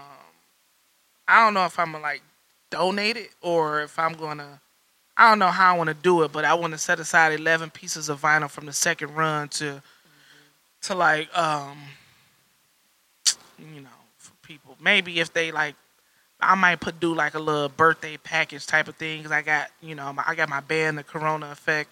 i 1.28 1.44
don't 1.44 1.54
know 1.54 1.66
if 1.66 1.78
i'm 1.78 1.92
gonna 1.92 2.02
like 2.04 2.22
donate 2.70 3.18
it 3.18 3.32
or 3.42 3.82
if 3.82 4.00
i'm 4.00 4.14
gonna 4.14 4.60
i 5.22 5.30
don't 5.30 5.40
know 5.40 5.48
how 5.48 5.74
i 5.74 5.78
want 5.78 5.88
to 5.88 5.94
do 5.94 6.24
it 6.24 6.32
but 6.32 6.44
i 6.44 6.54
want 6.54 6.74
to 6.74 6.78
set 6.78 7.00
aside 7.00 7.32
11 7.40 7.70
pieces 7.70 8.10
of 8.10 8.22
vinyl 8.22 8.50
from 8.50 8.66
the 8.66 8.74
second 8.74 9.14
run 9.16 9.48
to 9.50 9.82
to 10.82 10.96
like 10.96 11.36
um 11.38 11.78
you 13.60 13.82
know 13.82 13.90
for 14.18 14.34
people. 14.42 14.76
Maybe 14.82 15.20
if 15.20 15.34
they 15.34 15.52
like 15.52 15.76
i 16.40 16.56
might 16.56 16.80
put 16.80 17.00
do 17.00 17.14
like 17.14 17.36
a 17.36 17.40
little 17.40 17.70
birthday 17.70 18.18
package 18.18 18.66
type 18.66 18.88
of 18.88 18.96
thing 18.96 19.20
because 19.20 19.32
i 19.32 19.42
got 19.42 19.70
you 19.82 19.96
know 19.96 20.12
my, 20.12 20.24
i 20.28 20.36
got 20.36 20.50
my 20.50 20.60
band 20.60 20.98
the 20.98 21.04
Korona 21.04 21.52
Effect 21.52 21.90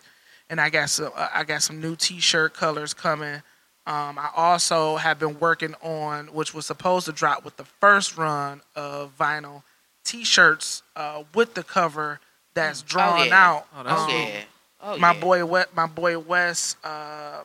and 0.49 0.59
i 0.59 0.69
got 0.69 0.89
some 0.89 1.11
i 1.15 1.43
got 1.43 1.61
some 1.61 1.79
new 1.81 1.95
t-shirt 1.95 2.53
colors 2.53 2.93
coming. 2.93 3.41
Um, 3.87 4.19
I 4.19 4.29
also 4.35 4.97
have 4.97 5.17
been 5.17 5.39
working 5.39 5.73
on, 5.81 6.27
which 6.27 6.53
was 6.53 6.67
supposed 6.67 7.07
to 7.07 7.11
drop 7.11 7.43
with 7.43 7.57
the 7.57 7.63
first 7.63 8.17
run 8.17 8.61
of 8.75 9.17
vinyl 9.17 9.63
T-shirts 10.03 10.83
uh, 10.95 11.23
with 11.33 11.55
the 11.55 11.63
cover 11.63 12.19
that's 12.53 12.81
drawn 12.81 13.27
yeah. 13.27 13.47
out. 13.49 13.67
Oh, 13.75 13.83
that's 13.83 14.01
Oh 14.01 14.03
Um, 14.05 14.09
yeah. 14.11 14.41
Oh 14.81 14.97
my 14.97 15.13
yeah. 15.13 15.19
boy, 15.19 15.45
we- 15.45 15.63
my 15.75 15.85
boy 15.87 16.17
Wes, 16.19 16.75
uh, 16.83 17.43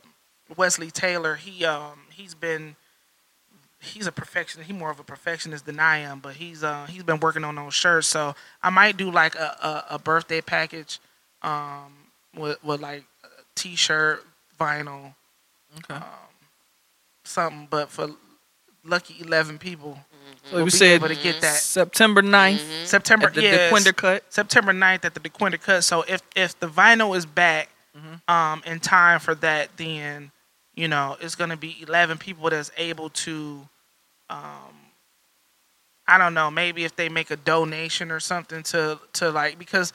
Wesley 0.57 0.91
Taylor. 0.91 1.35
He 1.35 1.65
um 1.65 1.99
he's 2.11 2.35
been 2.35 2.77
he's 3.81 4.07
a 4.07 4.13
perfectionist. 4.13 4.67
He 4.71 4.73
more 4.77 4.91
of 4.91 4.99
a 5.01 5.05
perfectionist 5.05 5.67
than 5.67 5.79
I 5.81 5.99
am, 5.99 6.21
but 6.21 6.35
he's 6.37 6.63
uh 6.65 6.87
he's 6.89 7.03
been 7.03 7.21
working 7.21 7.45
on 7.45 7.55
those 7.57 7.75
shirts. 7.75 8.07
So 8.07 8.35
I 8.63 8.71
might 8.71 8.97
do 8.97 9.11
like 9.11 9.35
a 9.35 9.85
a, 9.91 9.95
a 9.95 9.99
birthday 9.99 10.41
package, 10.41 11.01
um 11.43 11.93
with 12.37 12.63
with 12.65 12.81
like 12.81 13.05
a 13.25 13.29
T-shirt, 13.55 14.25
vinyl, 14.61 15.15
Okay. 15.79 16.01
something. 17.25 17.67
But 17.71 17.91
for 17.91 18.11
lucky 18.85 19.17
eleven 19.21 19.59
people, 19.59 19.99
so 20.51 20.57
we'll 20.57 20.65
we 20.65 20.71
said 20.71 20.93
able 20.97 21.09
to 21.09 21.15
get 21.15 21.41
that 21.41 21.55
September 21.57 22.23
9th 22.23 22.87
September 22.87 23.27
at 23.29 23.35
the 23.35 23.43
yes. 23.43 23.73
Dequindre 23.73 23.97
Cut. 23.97 24.25
September 24.33 24.73
9th 24.73 25.05
at 25.05 25.15
the 25.15 25.21
Dequindre 25.21 25.61
Cut. 25.61 25.85
So 25.85 26.03
if 26.09 26.23
if 26.37 26.59
the 26.61 26.69
vinyl 26.69 27.17
is 27.17 27.27
back 27.27 27.69
Mhm. 27.97 28.21
um 28.29 28.63
in 28.67 28.81
time 28.81 29.21
for 29.21 29.35
that, 29.37 29.77
then 29.77 30.33
you 30.75 30.89
know 30.89 31.17
it's 31.21 31.35
gonna 31.37 31.57
be 31.57 31.83
eleven 31.87 32.19
people 32.19 32.51
that's 32.51 32.71
able 32.77 33.11
to 33.11 33.69
um 34.31 34.75
I 36.07 36.19
don't 36.19 36.35
know, 36.35 36.51
maybe 36.51 36.85
if 36.85 36.97
they 36.97 37.09
make 37.09 37.31
a 37.31 37.37
donation 37.37 38.11
or 38.11 38.21
something 38.21 38.63
to 38.65 38.99
to 39.15 39.31
like 39.31 39.59
because 39.59 39.93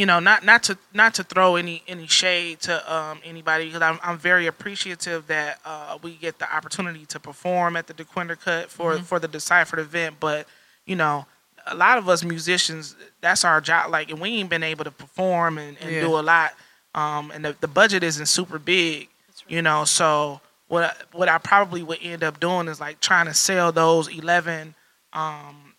you 0.00 0.06
know 0.06 0.18
not 0.18 0.44
not 0.44 0.62
to 0.62 0.78
not 0.94 1.12
to 1.14 1.22
throw 1.22 1.56
any 1.56 1.82
any 1.86 2.06
shade 2.06 2.58
to 2.60 2.74
um 2.96 3.20
anybody 3.22 3.66
because 3.66 3.82
I'm 3.82 3.98
I'm 4.02 4.16
very 4.18 4.46
appreciative 4.46 5.26
that 5.26 5.58
uh 5.64 5.98
we 6.02 6.14
get 6.14 6.38
the 6.38 6.48
opportunity 6.56 7.04
to 7.06 7.20
perform 7.20 7.76
at 7.76 7.86
the 7.86 7.92
Dequindre 7.92 8.40
Cut 8.40 8.70
for 8.70 8.96
for 8.98 9.18
the 9.18 9.28
deciphered 9.28 9.78
event 9.80 10.16
but 10.18 10.46
you 10.86 10.96
know 10.96 11.26
a 11.66 11.74
lot 11.74 11.98
of 11.98 12.08
us 12.08 12.24
musicians 12.24 12.96
that's 13.20 13.44
our 13.44 13.60
job 13.60 13.90
like 13.90 14.10
and 14.10 14.18
we 14.20 14.30
ain't 14.38 14.48
been 14.48 14.62
able 14.62 14.84
to 14.84 14.90
perform 14.90 15.58
and, 15.58 15.76
and 15.82 15.90
Yeah. 15.92 16.00
do 16.00 16.18
a 16.18 16.24
lot 16.34 16.54
um 16.94 17.30
and 17.34 17.44
the, 17.44 17.54
the 17.60 17.68
budget 17.68 18.02
isn't 18.02 18.26
super 18.26 18.58
big 18.58 19.08
you 19.48 19.60
know 19.60 19.84
so 19.84 20.40
what 20.68 20.84
I, 20.84 20.92
what 21.12 21.28
I 21.28 21.36
probably 21.38 21.82
would 21.82 21.98
end 22.00 22.24
up 22.24 22.40
doing 22.40 22.68
is 22.68 22.80
like 22.80 23.00
trying 23.00 23.26
to 23.26 23.34
sell 23.34 23.70
those 23.70 24.08
11 24.08 24.74
um 25.12 25.69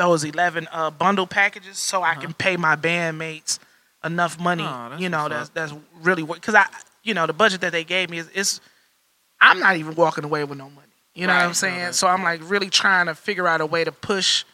those 0.00 0.24
11 0.24 0.66
uh 0.72 0.90
bundle 0.90 1.26
packages 1.26 1.76
so 1.78 2.02
I 2.02 2.14
can 2.14 2.32
pay 2.32 2.56
my 2.56 2.74
bandmates 2.74 3.58
enough 4.02 4.40
money 4.40 4.64
Uh-huh. 4.64 4.86
Oh, 4.86 4.88
that's 4.90 5.02
you 5.02 5.08
know 5.10 5.28
that's 5.28 5.48
up. 5.50 5.54
that's 5.54 5.74
really 6.02 6.22
what 6.22 6.40
cuz 6.42 6.54
I 6.54 6.66
you 7.02 7.12
know 7.14 7.26
the 7.26 7.32
budget 7.42 7.60
that 7.60 7.72
they 7.72 7.84
gave 7.84 8.08
me 8.10 8.18
is, 8.18 8.28
is 8.30 8.60
I'm 9.40 9.58
not 9.60 9.76
even 9.76 9.94
walking 9.94 10.24
away 10.24 10.42
with 10.44 10.58
no 10.58 10.70
money 10.70 10.86
you 11.14 11.26
know 11.26 11.34
what 11.34 11.44
I'm 11.44 11.54
saying 11.54 11.78
that's 11.80 11.98
so 11.98 12.06
I'm 12.08 12.22
like 12.22 12.40
really 12.44 12.70
trying 12.70 13.06
to 13.06 13.14
figure 13.14 13.46
out 13.46 13.60
a 13.60 13.66
way 13.66 13.84
to 13.84 13.92
push 13.92 14.44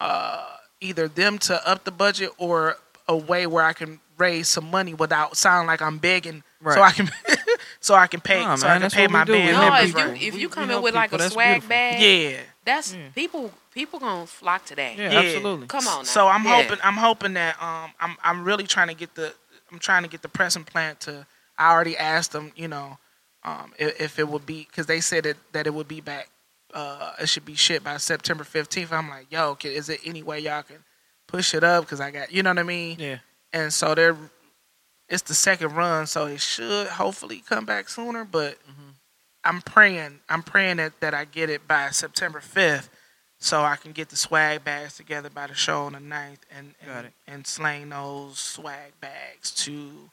uh 0.00 0.44
either 0.80 1.08
them 1.08 1.38
to 1.38 1.54
up 1.68 1.84
the 1.84 1.90
budget 1.90 2.30
or 2.38 2.76
a 3.08 3.16
way 3.16 3.46
where 3.46 3.64
I 3.64 3.72
can 3.72 4.00
raise 4.18 4.48
some 4.48 4.70
money 4.70 4.92
without 4.94 5.36
sounding 5.36 5.66
like 5.66 5.80
I'm 5.82 5.98
begging 5.98 6.42
so 6.62 6.66
Right. 6.68 6.78
I 6.78 6.92
can 6.92 7.10
so 7.80 7.94
I 7.94 8.06
can 8.06 8.20
pay 8.20 8.40
Nah, 8.44 8.56
so 8.56 8.66
man, 8.66 8.76
I 8.76 8.80
can 8.80 8.90
pay 8.90 9.06
my 9.08 9.24
do. 9.24 9.32
Band 9.32 9.56
No, 9.56 9.74
if 9.76 9.94
you 9.96 10.28
if 10.28 10.34
We- 10.34 10.40
you 10.42 10.48
we 10.48 10.54
come 10.54 10.64
in 10.64 10.70
help 10.70 10.84
with 10.84 10.94
like 10.94 11.12
a 11.12 11.30
swag 11.30 11.62
beautiful. 11.62 11.68
bag, 11.70 12.00
yeah 12.02 12.40
that's 12.64 12.94
Yeah. 12.94 13.08
people 13.14 13.52
people 13.72 13.98
gonna 14.00 14.26
flock 14.26 14.64
to 14.66 14.76
that. 14.76 14.96
Yeah, 14.96 15.12
Yeah. 15.12 15.18
absolutely. 15.20 15.66
Come 15.68 15.86
on 15.88 16.04
now. 16.04 16.10
So 16.10 16.28
I'm 16.28 16.44
Yeah. 16.44 16.56
hoping 16.62 16.78
I'm 16.82 16.96
hoping 16.96 17.34
that 17.34 17.60
um 17.62 17.92
I'm 18.00 18.16
I'm 18.22 18.44
really 18.44 18.66
trying 18.66 18.88
to 18.88 18.94
get 18.94 19.14
the 19.14 19.34
I'm 19.72 19.78
trying 19.78 20.02
to 20.02 20.08
get 20.08 20.22
the 20.22 20.28
pressing 20.28 20.64
plant 20.64 21.00
to 21.00 21.26
I 21.58 21.70
already 21.72 21.96
asked 21.96 22.32
them 22.32 22.52
you 22.56 22.68
know 22.68 22.98
um 23.44 23.72
if, 23.78 24.00
if 24.00 24.18
it 24.18 24.28
would 24.28 24.44
be 24.46 24.66
because 24.68 24.86
they 24.86 25.00
said 25.00 25.26
it, 25.26 25.36
that 25.52 25.66
it 25.66 25.74
would 25.74 25.88
be 25.88 26.00
back 26.00 26.28
uh 26.74 27.14
it 27.20 27.28
should 27.28 27.44
be 27.44 27.54
shipped 27.54 27.84
by 27.84 27.96
September 27.96 28.44
15th 28.44 28.92
I'm 28.92 29.08
like 29.08 29.26
yo 29.30 29.54
can, 29.54 29.72
is 29.72 29.88
it 29.88 30.00
any 30.04 30.22
way 30.22 30.40
y'all 30.40 30.62
can 30.62 30.84
push 31.26 31.54
it 31.54 31.64
up 31.64 31.84
because 31.84 32.00
I 32.00 32.10
got 32.10 32.30
you 32.32 32.42
know 32.42 32.50
what 32.50 32.58
I 32.58 32.62
mean 32.64 32.96
Yeah. 32.98 33.18
and 33.52 33.72
so 33.72 33.94
they're 33.94 34.16
it's 35.08 35.22
the 35.22 35.34
second 35.34 35.74
run 35.74 36.06
so 36.06 36.26
it 36.26 36.40
should 36.40 36.86
hopefully 36.88 37.42
come 37.48 37.64
back 37.64 37.88
sooner 37.88 38.24
but 38.24 38.58
Mhm. 38.68 38.89
I'm 39.44 39.60
praying 39.62 40.20
I'm 40.28 40.42
praying 40.42 40.76
that, 40.78 40.98
that 41.00 41.14
I 41.14 41.24
get 41.24 41.50
it 41.50 41.66
by 41.66 41.90
September 41.90 42.40
5th 42.40 42.88
so 43.38 43.62
I 43.62 43.76
can 43.76 43.92
get 43.92 44.10
the 44.10 44.16
swag 44.16 44.64
bags 44.64 44.96
together 44.96 45.30
by 45.30 45.46
the 45.46 45.54
show 45.54 45.82
on 45.82 45.92
the 45.94 45.98
9th 45.98 46.38
and 46.54 46.74
Got 46.84 46.96
and, 46.96 47.06
it. 47.06 47.12
and 47.26 47.46
slang 47.46 47.88
those 47.88 48.38
swag 48.38 48.92
bags 49.00 49.50
to 49.64 50.10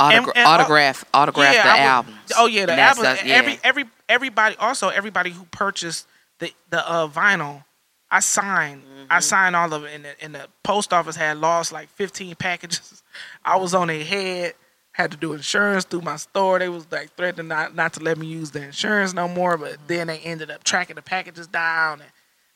Autogra- 0.00 0.16
And- 0.16 0.32
and- 0.36 0.46
autograph 0.46 1.04
autograph 1.12 1.54
Yeah, 1.54 1.62
the 1.64 1.68
I 1.70 1.72
would- 1.74 1.80
albums. 1.80 2.32
oh 2.36 2.46
yeah 2.46 2.66
the 2.66 2.72
And 2.72 2.78
that's 2.78 2.98
album 3.02 3.26
yeah. 3.26 3.34
every 3.34 3.58
every 3.64 3.84
everybody 4.08 4.54
also 4.58 4.88
everybody 4.90 5.30
who 5.30 5.44
purchased 5.46 6.06
the 6.38 6.52
the 6.70 6.88
uh, 6.88 7.08
vinyl 7.08 7.64
I 8.10 8.20
signed 8.20 8.82
I 9.10 9.14
Mm-hmm. 9.16 9.20
signed 9.22 9.56
all 9.56 9.72
of 9.74 9.84
it 9.84 9.94
and 9.94 10.04
the, 10.04 10.22
and 10.22 10.34
the 10.36 10.46
post 10.62 10.92
office 10.92 11.16
had 11.16 11.38
lost 11.38 11.72
like 11.72 11.88
15 11.88 12.36
packages 12.36 13.02
I 13.44 13.56
was 13.56 13.74
on 13.74 13.88
their 13.88 14.04
head 14.04 14.54
had 14.98 15.10
to 15.12 15.16
do 15.16 15.32
insurance 15.32 15.84
through 15.84 16.02
my 16.02 16.16
store 16.16 16.58
they 16.58 16.68
was 16.68 16.86
like 16.90 17.14
threatening 17.16 17.48
not, 17.48 17.74
not 17.74 17.92
to 17.94 18.00
let 18.02 18.18
me 18.18 18.26
use 18.26 18.50
the 18.50 18.62
insurance 18.62 19.14
no 19.14 19.28
more 19.28 19.56
but 19.56 19.72
Mm-hmm. 19.74 19.86
then 19.86 20.06
they 20.08 20.18
ended 20.18 20.50
up 20.50 20.64
tracking 20.64 20.96
the 20.96 21.02
packages 21.02 21.46
down 21.46 22.00
and 22.02 22.10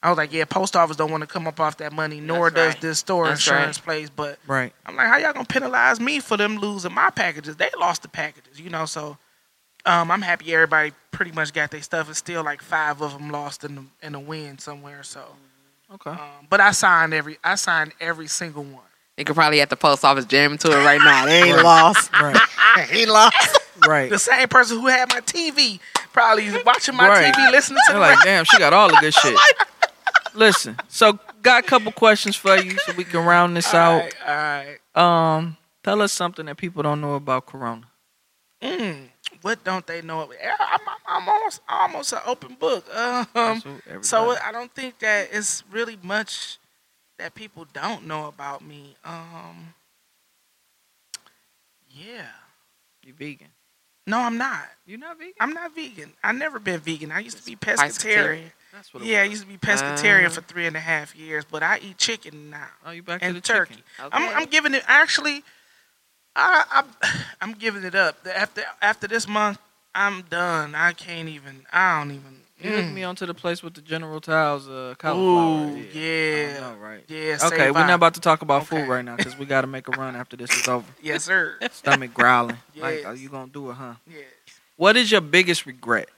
I 0.05 0.09
was 0.09 0.18
like, 0.18 0.32
yeah, 0.32 0.45
post 0.47 0.74
office 0.74 0.97
don't 0.97 1.12
want 1.12 1.20
to 1.20 1.28
come 1.28 1.47
up 1.47 1.61
off 1.61 1.76
that 1.76 1.93
money, 1.93 2.20
nor 2.20 2.51
That's 2.51 2.57
does 2.57 2.74
right. 2.74 2.80
this 2.80 2.99
store 2.99 3.28
That's 3.28 3.38
insurance 3.47 3.78
place. 3.78 4.11
But 4.11 4.36
Right. 4.49 4.72
I'm 4.84 4.97
like, 4.97 5.07
how 5.07 5.16
y'all 5.18 5.32
gonna 5.32 5.45
penalize 5.45 6.01
me 6.01 6.18
for 6.18 6.36
them 6.36 6.59
losing 6.59 6.93
my 6.93 7.11
packages? 7.11 7.55
They 7.55 7.70
lost 7.78 8.03
the 8.03 8.09
packages, 8.09 8.59
you 8.59 8.68
know. 8.68 8.84
So 8.84 9.16
um, 9.86 10.11
I'm 10.11 10.20
happy 10.22 10.53
everybody 10.53 10.90
pretty 11.12 11.30
much 11.30 11.53
got 11.53 11.70
their 11.70 11.82
stuff. 11.82 12.11
It's 12.11 12.18
still 12.18 12.43
like 12.43 12.62
five 12.62 13.01
of 13.01 13.12
them 13.12 13.30
lost 13.30 13.62
in 13.62 13.76
the 13.76 13.84
in 14.03 14.12
the 14.14 14.18
wind 14.18 14.61
somewhere. 14.61 15.05
So, 15.05 15.24
Okay. 15.95 16.11
um, 16.11 16.49
but 16.51 16.61
I 16.61 16.72
signed 16.72 17.14
every 17.14 17.38
I 17.45 17.55
signed 17.55 17.93
every 18.01 18.26
single 18.26 18.64
one. 18.64 18.82
They 19.23 19.25
could 19.25 19.37
probably 19.37 19.61
at 19.61 19.70
the 19.70 19.77
post 19.77 20.05
office 20.05 20.25
jamming 20.25 20.59
to 20.59 20.73
it 20.73 20.85
right 20.85 21.01
now. 21.01 21.27
They 21.27 21.43
ain't 21.45 21.55
Right. 21.59 21.62
lost. 21.62 22.11
Right. 22.12 22.37
he 22.91 23.07
lost. 23.07 23.37
Right. 23.87 24.11
The 24.11 24.18
same 24.18 24.49
person 24.49 24.81
who 24.81 24.89
had 24.89 25.11
my 25.11 25.20
TV 25.20 25.79
probably 26.12 26.47
is 26.47 26.57
watching 26.64 26.97
my 26.97 27.07
Right. 27.09 27.33
TV, 27.33 27.53
listening 27.53 27.79
to 27.87 27.93
They're 27.93 28.01
the 28.01 28.07
like, 28.16 28.25
damn, 28.25 28.45
she 28.45 28.59
got 28.59 28.73
all 28.73 28.89
the 28.89 28.97
good 29.01 29.14
shit. 29.14 29.39
Listen, 30.35 30.77
so 30.89 31.20
got 31.41 31.62
a 31.62 31.66
couple 31.68 31.93
questions 31.93 32.35
for 32.35 32.57
you 32.57 32.77
so 32.79 32.95
we 32.95 33.05
can 33.05 33.25
round 33.25 33.57
this 33.57 33.73
All 33.73 33.79
out. 33.81 33.99
right, 34.03 34.14
all 34.27 34.35
right. 34.97 35.37
Um, 35.37 35.57
tell 35.85 36.03
us 36.03 36.11
something 36.11 36.47
that 36.47 36.57
people 36.57 36.83
don't 36.83 37.01
know 37.01 37.14
about 37.14 37.47
Korona. 37.47 37.83
Mm, 38.61 39.09
what 39.43 39.62
don't 39.62 39.87
they 39.87 40.03
know? 40.03 40.29
Yeah, 40.43 40.57
I'm, 40.59 40.81
I'm, 41.07 41.23
I'm 41.23 41.29
almost 41.29 41.61
almost 41.68 42.12
an 42.12 42.18
open 42.27 42.55
book. 42.59 42.85
Um, 42.93 43.27
That's 43.35 43.64
what 43.64 43.75
everybody- 43.87 44.03
so 44.03 44.37
I 44.45 44.51
don't 44.51 44.75
think 44.75 44.99
that 44.99 45.29
it's 45.31 45.62
really 45.70 45.97
much 46.03 46.59
that 47.23 47.35
people 47.37 47.66
don't 47.73 48.07
know 48.07 48.27
about 48.27 48.62
me. 48.64 48.97
Um, 49.05 49.75
yeah, 51.91 52.27
you 53.05 53.12
vegan. 53.12 53.49
no, 54.07 54.18
I'm 54.18 54.37
not. 54.39 54.64
You 54.87 54.97
not 54.97 55.18
vegan? 55.18 55.35
I'm 55.41 55.53
not 55.53 55.75
vegan. 55.75 56.12
I 56.25 56.33
never 56.33 56.59
been 56.59 56.81
vegan. 56.81 57.12
I 57.12 57.20
used 57.20 57.39
to 57.39 57.45
be 57.45 57.55
Pescatarian. 57.57 58.51
That's 58.73 58.93
what. 58.93 59.05
Yeah, 59.05 59.20
I 59.20 59.25
used 59.25 59.43
to 59.43 59.49
be 59.49 59.57
pescatarian 59.59 60.27
Uh. 60.27 60.31
for 60.31 60.41
three 60.41 60.66
and 60.66 60.77
a 60.77 60.81
half 60.81 61.14
years, 61.14 61.45
but 61.49 61.62
I 61.62 61.79
eat 61.83 61.99
chicken 61.99 62.51
now 62.51 62.68
Oh, 62.87 62.91
you 62.91 63.03
back 63.03 63.20
to 63.20 63.27
and 63.27 63.37
the 63.37 63.41
turkey. 63.41 63.75
chicken. 63.75 64.11
I'm, 64.12 64.37
I'm 64.37 64.47
giving 64.47 64.75
it 64.75 64.83
actually. 64.89 65.45
I, 66.35 66.64
I 67.03 67.14
I'm 67.41 67.53
giving 67.53 67.85
it 67.85 67.95
up. 67.95 68.16
After 68.35 68.62
after 68.81 69.07
this 69.07 69.29
month, 69.29 69.59
I'm 69.95 70.23
done. 70.23 70.75
I 70.75 70.93
can't 70.95 71.29
even. 71.29 71.66
I 71.73 71.99
don't 72.01 72.12
even. 72.12 72.41
You 72.63 72.71
hooked 72.71 72.89
mm. 72.89 72.95
me 72.95 73.05
onto 73.05 73.27
the 73.27 73.35
place 73.35 73.63
with 73.63 73.75
the 73.75 73.81
General 73.81 74.21
Tiles 74.21 74.69
uh, 74.69 74.95
cauliflower. 74.99 75.67
Ooh, 75.67 75.77
I 75.77 75.89
yeah, 75.93 76.61
know, 76.61 76.77
right? 76.81 77.05
yeah. 77.09 77.39
Okay, 77.43 77.71
we're 77.71 77.75
bye. 77.75 77.87
not 77.87 77.95
about 77.95 78.15
to 78.15 78.21
talk 78.21 78.43
about 78.43 78.63
Okay. 78.63 78.81
food 78.83 78.89
right 78.89 79.05
now 79.05 79.17
because 79.17 79.37
we 79.37 79.47
got 79.47 79.63
to 79.63 79.67
make 79.67 79.89
a 79.89 79.93
run 79.93 80.15
after 80.17 80.37
this 80.37 80.57
is 80.57 80.69
over. 80.69 80.87
Yes, 81.03 81.25
sir. 81.25 81.59
Stomach 81.71 82.15
growling. 82.15 82.59
Like, 82.77 82.99
Yes. 82.99 83.07
are 83.07 83.15
you 83.15 83.29
gonna 83.29 83.51
do 83.51 83.71
it, 83.71 83.75
huh? 83.75 83.95
yes. 84.07 84.25
What 84.77 84.97
is 84.97 85.11
your 85.11 85.21
biggest 85.21 85.67
regret? 85.67 86.09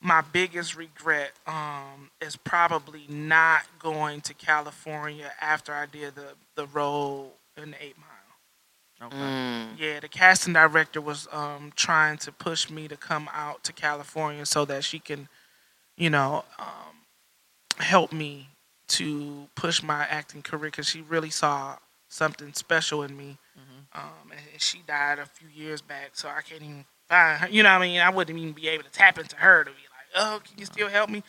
My 0.00 0.20
biggest 0.20 0.76
regret 0.76 1.32
um, 1.46 2.10
is 2.20 2.36
probably 2.36 3.04
not 3.08 3.62
going 3.78 4.20
to 4.22 4.34
California 4.34 5.32
after 5.40 5.72
I 5.72 5.86
did 5.86 6.14
the 6.14 6.34
the 6.54 6.66
role 6.66 7.34
in 7.56 7.70
the 7.72 7.82
Eight 7.82 7.96
Mile. 7.98 9.08
Okay. 9.08 9.16
Mm. 9.16 9.78
Yeah, 9.78 10.00
the 10.00 10.08
casting 10.08 10.54
director 10.54 11.00
was 11.00 11.28
um, 11.30 11.72
trying 11.76 12.16
to 12.18 12.32
push 12.32 12.70
me 12.70 12.88
to 12.88 12.96
come 12.96 13.28
out 13.32 13.62
to 13.64 13.72
California 13.72 14.46
so 14.46 14.64
that 14.64 14.84
she 14.84 14.98
can, 14.98 15.28
you 15.96 16.10
know, 16.10 16.44
um, 16.58 16.96
help 17.78 18.12
me 18.12 18.48
to 18.88 19.48
push 19.54 19.82
my 19.82 20.04
acting 20.04 20.42
career 20.42 20.70
because 20.70 20.88
she 20.88 21.02
really 21.02 21.30
saw 21.30 21.76
something 22.08 22.52
special 22.54 23.02
in 23.02 23.16
me. 23.16 23.38
Mhm. 23.58 23.98
Um, 23.98 24.30
and, 24.30 24.40
she 24.62 24.78
died 24.86 25.18
a 25.18 25.26
few 25.26 25.48
years 25.48 25.80
back, 25.82 26.10
so 26.12 26.28
I 26.28 26.40
can't 26.42 26.62
even 26.62 26.84
find 27.08 27.40
her. 27.40 27.48
You 27.48 27.62
know 27.62 27.72
what 27.72 27.82
I 27.82 27.86
mean? 27.86 28.00
I 28.00 28.10
wouldn't 28.10 28.38
even 28.38 28.52
be 28.52 28.68
able 28.68 28.84
to 28.84 28.90
tap 28.90 29.18
into 29.18 29.36
her 29.36 29.64
to 29.64 29.70
be 29.70 29.76
like, 29.76 30.06
oh, 30.14 30.40
can 30.44 30.58
you 30.58 30.66
still 30.66 30.88
help 30.88 31.10
me? 31.10 31.22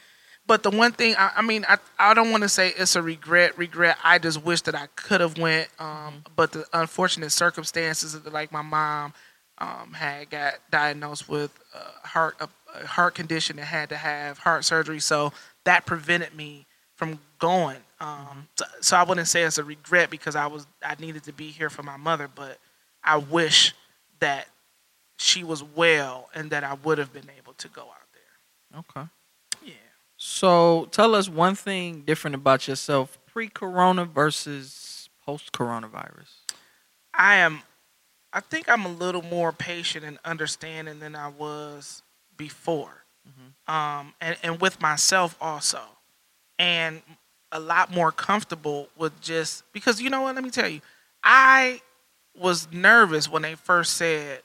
But 0.46 0.64
the 0.64 0.70
one 0.70 0.94
thing, 0.94 1.16
I, 1.18 1.32
I 1.38 1.42
mean, 1.42 1.66
I, 1.68 1.78
I 2.00 2.14
don't 2.14 2.32
want 2.32 2.44
to 2.44 2.50
say 2.50 2.70
it's 2.70 2.96
a 2.96 3.02
regret. 3.02 3.58
Regret. 3.58 3.98
I 4.02 4.18
just 4.18 4.44
wish 4.44 4.62
that 4.62 4.76
I 4.76 4.88
could 4.96 5.20
have 5.20 5.38
went. 5.38 5.68
Um, 5.78 6.24
but 6.38 6.54
the 6.54 6.66
unfortunate 6.72 7.32
circumstances, 7.32 8.14
of 8.14 8.26
like 8.32 8.52
my 8.52 8.62
mom, 8.62 9.14
um, 9.60 9.94
had 9.94 10.30
got 10.30 10.56
diagnosed 10.72 11.28
with 11.28 11.52
a 11.74 12.08
heart 12.08 12.36
a, 12.40 12.50
a 12.76 12.86
heart 12.86 13.16
condition 13.16 13.58
and 13.58 13.68
had 13.68 13.90
to 13.90 13.98
have 13.98 14.40
heart 14.40 14.66
surgery. 14.66 15.00
So 15.00 15.34
that 15.64 15.86
prevented 15.86 16.36
me 16.36 16.66
from 16.96 17.20
going. 17.40 17.78
Um, 18.00 18.48
so, 18.58 18.66
so 18.82 18.98
I 18.98 19.04
wouldn't 19.04 19.28
say 19.28 19.44
it's 19.44 19.58
a 19.58 19.64
regret 19.64 20.10
because 20.10 20.36
I 20.36 20.48
was 20.48 20.68
I 20.84 20.96
needed 21.00 21.24
to 21.24 21.34
be 21.34 21.50
here 21.50 21.70
for 21.70 21.84
my 21.84 21.98
mother, 21.98 22.30
but 22.34 22.60
I 23.04 23.18
wish 23.18 23.74
that 24.20 24.48
she 25.18 25.44
was 25.44 25.64
well 25.64 26.30
and 26.34 26.52
that 26.52 26.64
I 26.64 26.76
would 26.76 26.98
have 26.98 27.12
been 27.14 27.30
able 27.38 27.54
to 27.54 27.68
go 27.70 27.82
out 27.82 28.08
there. 28.14 28.80
Okay. 28.80 29.10
Yeah. 29.64 29.74
So 30.18 30.88
tell 30.92 31.16
us 31.16 31.30
one 31.30 31.56
thing 31.56 32.02
different 32.02 32.36
about 32.36 32.68
yourself 32.68 33.18
pre-corona 33.26 34.06
versus 34.06 35.10
post-coronavirus. 35.26 36.30
I 37.14 37.36
am 37.36 37.62
I 38.38 38.40
think 38.42 38.70
I'm 38.70 38.86
a 38.86 38.90
little 38.90 39.24
more 39.24 39.52
patient 39.52 40.06
and 40.06 40.20
understanding 40.24 41.00
than 41.00 41.16
I 41.16 41.30
was 41.30 42.04
before. 42.38 43.04
Mhm. 43.28 43.74
Um 43.74 44.14
and, 44.22 44.38
and 44.44 44.62
with 44.62 44.80
myself 44.80 45.36
also. 45.42 45.82
And 46.60 47.02
a 47.52 47.60
lot 47.60 47.92
more 47.92 48.12
comfortable 48.12 48.90
with 48.98 49.20
just 49.22 49.64
because 49.74 50.00
you 50.02 50.10
know 50.12 50.22
what, 50.22 50.36
let 50.36 50.44
me 50.44 50.52
tell 50.52 50.68
you, 50.70 50.82
I 51.24 51.82
was 52.38 52.68
nervous 52.72 53.28
when 53.30 53.42
they 53.42 53.56
first 53.56 53.96
said 53.96 54.42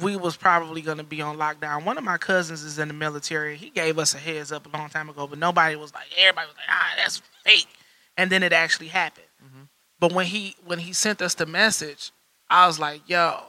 we 0.00 0.16
was 0.16 0.36
probably 0.36 0.80
going 0.80 0.96
to 0.96 1.04
be 1.04 1.20
on 1.20 1.36
lockdown. 1.36 1.84
One 1.84 1.98
of 1.98 2.04
my 2.04 2.16
cousins 2.16 2.62
is 2.62 2.78
in 2.78 2.88
the 2.88 2.94
military. 2.94 3.56
He 3.56 3.68
gave 3.68 3.98
us 3.98 4.14
a 4.14 4.18
heads 4.18 4.50
up 4.50 4.64
a 4.66 4.76
long 4.76 4.88
time 4.88 5.10
ago, 5.10 5.26
but 5.26 5.38
nobody 5.38 5.76
was 5.76 5.92
like, 5.92 6.06
everybody 6.16 6.46
was 6.48 6.56
like, 6.56 6.66
ah, 6.70 6.92
that's 6.96 7.20
fake. 7.44 7.68
And 8.16 8.30
then 8.32 8.42
it 8.42 8.52
actually 8.54 8.88
happened. 8.88 9.26
Mhm. 9.44 9.68
But 10.00 10.12
when 10.12 10.26
he 10.26 10.56
when 10.64 10.78
he 10.80 10.92
sent 10.92 11.20
us 11.22 11.34
the 11.34 11.46
message, 11.46 12.10
I 12.50 12.66
was 12.66 12.78
like, 12.78 13.02
yo, 13.08 13.40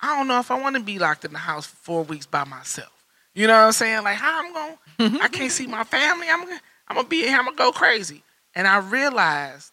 I 0.00 0.16
don't 0.16 0.28
know 0.28 0.38
if 0.40 0.50
I 0.50 0.60
want 0.60 0.76
to 0.76 0.82
be 0.82 0.98
locked 0.98 1.24
in 1.24 1.32
the 1.32 1.38
house 1.38 1.66
for 1.66 1.76
four 1.76 2.02
weeks 2.04 2.26
by 2.26 2.44
myself. 2.44 2.90
You 3.34 3.46
know 3.46 3.54
what 3.58 3.66
I'm 3.66 3.72
saying? 3.72 4.02
Like, 4.04 4.16
how 4.16 4.44
I'm 4.44 4.52
going? 4.52 5.20
I 5.22 5.28
can't 5.28 5.50
see 5.52 5.66
my 5.66 5.84
family. 5.84 6.26
I'm 6.28 6.44
gonna 6.44 6.60
I'm 6.88 6.96
gonna 6.96 7.08
be 7.08 7.22
here. 7.22 7.38
I'm 7.38 7.44
gonna 7.46 7.56
go 7.56 7.72
crazy. 7.72 8.22
And 8.54 8.66
I 8.68 8.78
realized 8.78 9.72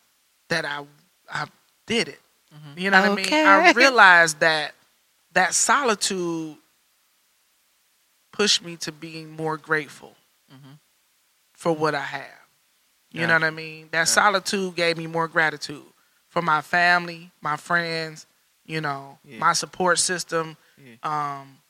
that 0.49 0.65
I 0.65 0.83
I 1.31 1.45
did 1.85 2.07
it. 2.07 2.19
You 2.75 2.89
know 2.89 3.01
what 3.01 3.11
I 3.11 3.15
mean? 3.15 3.33
I 3.33 3.71
realized 3.75 4.39
that 4.39 4.73
that 5.33 5.53
solitude 5.53 6.55
pushed 8.31 8.63
me 8.63 8.77
to 8.77 8.91
being 8.91 9.29
more 9.31 9.57
grateful 9.57 10.15
Mhm. 10.51 10.79
for 11.53 11.73
what 11.75 11.93
I 11.95 12.01
have. 12.01 12.39
You 13.11 13.21
Yeah. 13.21 13.27
know 13.27 13.33
what 13.35 13.43
I 13.43 13.49
mean? 13.49 13.89
That 13.91 14.07
solitude 14.07 14.75
gave 14.75 14.97
me 14.97 15.05
more 15.07 15.27
gratitude 15.27 15.85
for 16.29 16.41
my 16.41 16.61
family, 16.61 17.31
my 17.41 17.57
friends, 17.57 18.25
you 18.71 18.79
know, 18.79 19.19
Yeah. 19.25 19.37
my 19.39 19.51
support 19.53 19.99
system, 19.99 20.55
Yeah. 20.77 20.95
um, 21.03 21.61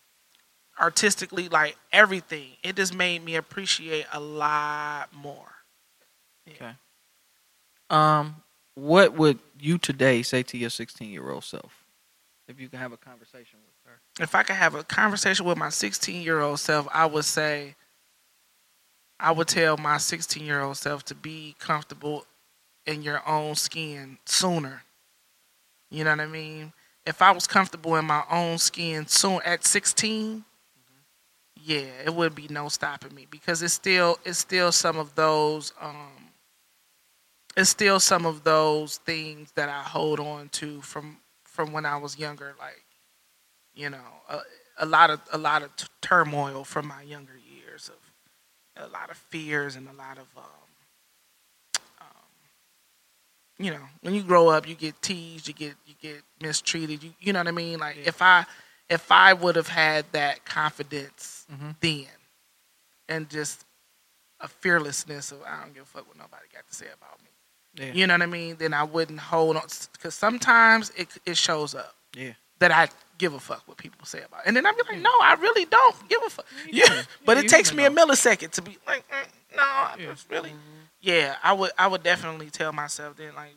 artistically, 0.79 1.49
like 1.49 1.75
everything. 1.91 2.55
It 2.61 2.75
just 2.75 2.93
made 2.93 3.23
me 3.23 3.35
appreciate 3.35 4.05
a 4.11 4.19
lot 4.19 5.11
more. 5.13 5.51
Okay. 6.47 6.75
Um, 7.89 8.43
what 8.75 9.13
would 9.13 9.39
you 9.59 9.77
today 9.77 10.21
say 10.23 10.43
to 10.43 10.57
your 10.57 10.69
16-year-old 10.69 11.43
self 11.43 11.85
if 12.47 12.59
you 12.59 12.69
can 12.69 12.79
have 12.79 12.91
a 12.93 12.97
conversation 12.97 13.59
with 13.65 13.75
her? 13.91 13.99
if 14.19 14.35
I 14.35 14.43
could 14.43 14.55
have 14.55 14.75
a 14.75 14.83
conversation 14.83 15.45
with 15.45 15.57
my 15.57 15.69
16 15.69 16.21
year 16.21 16.39
old 16.39 16.59
self, 16.59 16.87
I 16.93 17.05
would 17.07 17.25
say, 17.25 17.75
I 19.19 19.31
would 19.31 19.47
tell 19.47 19.77
my 19.77 19.97
16 19.97 20.45
year 20.45 20.61
old 20.61 20.77
self 20.77 21.03
to 21.05 21.15
be 21.15 21.55
comfortable 21.59 22.25
in 22.85 23.01
your 23.01 23.27
own 23.27 23.55
skin 23.55 24.19
sooner. 24.25 24.83
You 25.89 26.03
know 26.03 26.11
what 26.11 26.19
I 26.21 26.27
mean? 26.27 26.73
If 27.05 27.21
I 27.21 27.31
was 27.31 27.47
comfortable 27.47 27.95
in 27.95 28.05
my 28.05 28.23
own 28.29 28.57
skin 28.57 29.07
soon 29.07 29.39
at 29.43 29.65
16, 29.65 30.43
yeah, 31.63 31.85
it 32.05 32.13
would 32.13 32.35
be 32.35 32.47
no 32.49 32.69
stopping 32.69 33.13
me 33.13 33.27
because 33.29 33.61
it's 33.61 33.73
still 33.73 34.17
it's 34.25 34.39
still 34.39 34.71
some 34.71 34.97
of 34.97 35.13
those 35.15 35.73
um 35.79 36.31
it's 37.55 37.69
still 37.69 37.99
some 37.99 38.25
of 38.25 38.43
those 38.43 38.97
things 38.97 39.51
that 39.55 39.69
I 39.69 39.81
hold 39.81 40.19
on 40.19 40.49
to 40.49 40.81
from 40.81 41.17
from 41.43 41.71
when 41.71 41.85
I 41.85 41.97
was 41.97 42.17
younger 42.17 42.55
like 42.59 42.83
you 43.73 43.89
know 43.89 43.97
a, 44.29 44.39
a 44.79 44.85
lot 44.85 45.09
of 45.09 45.21
a 45.31 45.37
lot 45.37 45.61
of 45.61 45.75
t- 45.75 45.85
turmoil 46.01 46.63
from 46.63 46.87
my 46.87 47.03
younger 47.03 47.37
years 47.37 47.89
of 47.89 48.83
a 48.83 48.87
lot 48.87 49.11
of 49.11 49.17
fears 49.17 49.75
and 49.75 49.87
a 49.87 49.93
lot 49.93 50.17
of 50.17 50.27
um, 50.37 50.43
um, 51.99 52.07
you 53.63 53.71
know 53.71 53.81
when 54.01 54.13
you 54.13 54.23
grow 54.23 54.49
up 54.49 54.67
you 54.67 54.75
get 54.75 54.99
teased 55.01 55.47
you 55.47 55.53
get 55.53 55.75
you 55.85 55.93
get 56.01 56.21
mistreated 56.41 57.03
you 57.03 57.13
you 57.19 57.31
know 57.33 57.39
what 57.39 57.47
I 57.47 57.51
mean 57.51 57.79
like 57.79 57.97
Yeah. 57.97 58.03
if 58.07 58.21
I 58.21 58.45
if 58.89 59.11
I 59.11 59.33
would 59.33 59.55
have 59.55 59.67
had 59.67 60.05
that 60.13 60.45
confidence 60.45 61.45
Mhm. 61.51 61.75
then 61.79 62.07
and 63.09 63.29
just 63.29 63.65
a 64.39 64.47
fearlessness 64.47 65.31
of 65.31 65.41
I 65.43 65.61
don't 65.61 65.73
give 65.73 65.83
a 65.83 65.85
fuck 65.85 66.07
what 66.07 66.17
nobody 66.17 66.45
got 66.53 66.67
to 66.67 66.75
say 66.75 66.87
about 66.93 67.21
me 67.21 67.29
Yeah. 67.75 67.93
you 67.93 68.07
know 68.07 68.13
what 68.15 68.21
I 68.23 68.25
mean 68.27 68.55
then 68.57 68.73
I 68.73 68.83
wouldn't 68.83 69.19
hold 69.19 69.57
on 69.57 69.63
because 69.93 70.15
sometimes 70.15 70.91
it 70.95 71.09
it 71.25 71.37
shows 71.37 71.75
up 71.75 71.95
Yeah. 72.15 72.33
that 72.59 72.71
I 72.71 72.89
give 73.17 73.33
a 73.33 73.39
fuck 73.39 73.67
what 73.67 73.77
people 73.77 74.03
say 74.05 74.23
about. 74.23 74.39
It. 74.39 74.47
And 74.47 74.57
then 74.57 74.65
I'd 74.65 74.75
be 74.75 74.81
like, 74.93 74.97
no, 74.99 75.11
I 75.21 75.35
really 75.35 75.65
don't 75.65 76.09
give 76.09 76.19
a 76.25 76.29
fuck. 76.31 76.45
Yeah, 76.71 77.03
but 77.23 77.37
Yeah, 77.37 77.43
it 77.43 77.49
takes 77.49 77.71
me 77.71 77.85
a 77.85 77.91
millisecond 77.91 78.49
to 78.53 78.63
be 78.63 78.79
like, 78.87 79.07
mm, 79.09 79.27
no, 79.55 79.61
I 79.61 79.95
Yeah. 79.99 80.05
just 80.07 80.27
really, 80.27 80.51
yeah, 81.01 81.35
I 81.43 81.53
would 81.53 81.71
I 81.77 81.87
would 81.87 82.03
definitely 82.03 82.49
tell 82.49 82.71
myself 82.73 83.17
then 83.17 83.35
like 83.35 83.55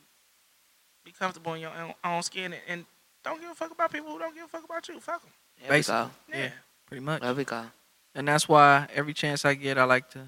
be 1.05 1.13
comfortable 1.13 1.55
in 1.55 1.61
your 1.61 1.71
own, 1.71 1.95
own 2.05 2.23
skin 2.23 2.53
and, 2.55 2.63
and 2.69 2.85
don't 3.23 3.41
give 3.41 3.51
a 3.51 3.55
fuck 3.55 3.71
about 3.71 3.93
people 3.93 4.11
who 4.11 4.19
don't 4.19 4.35
give 4.35 4.45
a 4.45 4.49
fuck 4.49 4.65
about 4.65 4.89
you. 4.89 4.99
Fuck 5.01 5.23
them. 5.23 5.31
There 5.61 5.71
we 5.71 5.77
Basically. 5.77 6.01
go. 6.03 6.11
Yeah. 6.31 6.37
Yeah. 6.45 6.51
Pretty 6.87 7.05
much. 7.05 7.23
There 7.23 7.35
we 7.35 7.45
go. 7.45 7.65
And 8.15 8.29
that's 8.29 8.49
why 8.49 8.87
every 8.95 9.13
chance 9.15 9.45
I 9.45 9.55
get, 9.55 9.77
I 9.79 9.85
like 9.85 10.09
to 10.11 10.21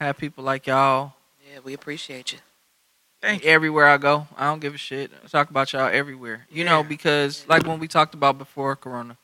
have 0.00 0.18
people 0.18 0.44
like 0.44 0.66
y'all 0.66 1.12
Yeah, 1.52 1.60
we 1.64 1.74
appreciate 1.74 2.32
you. 2.32 2.38
Thank 3.20 3.44
you. 3.44 3.50
everywhere 3.50 3.86
I 3.86 3.98
go. 3.98 4.26
I 4.36 4.46
don't 4.46 4.58
give 4.60 4.74
a 4.74 4.78
shit. 4.78 5.10
I 5.24 5.28
talk 5.28 5.48
about 5.50 5.72
y'all 5.72 5.86
everywhere. 5.92 6.46
You 6.50 6.64
know, 6.64 6.80
Yeah. 6.82 6.88
because 6.88 7.46
like 7.48 7.66
when 7.66 7.78
we 7.78 7.86
talked 7.88 8.14
about 8.14 8.36
before 8.38 8.74
Corona, 8.76 9.16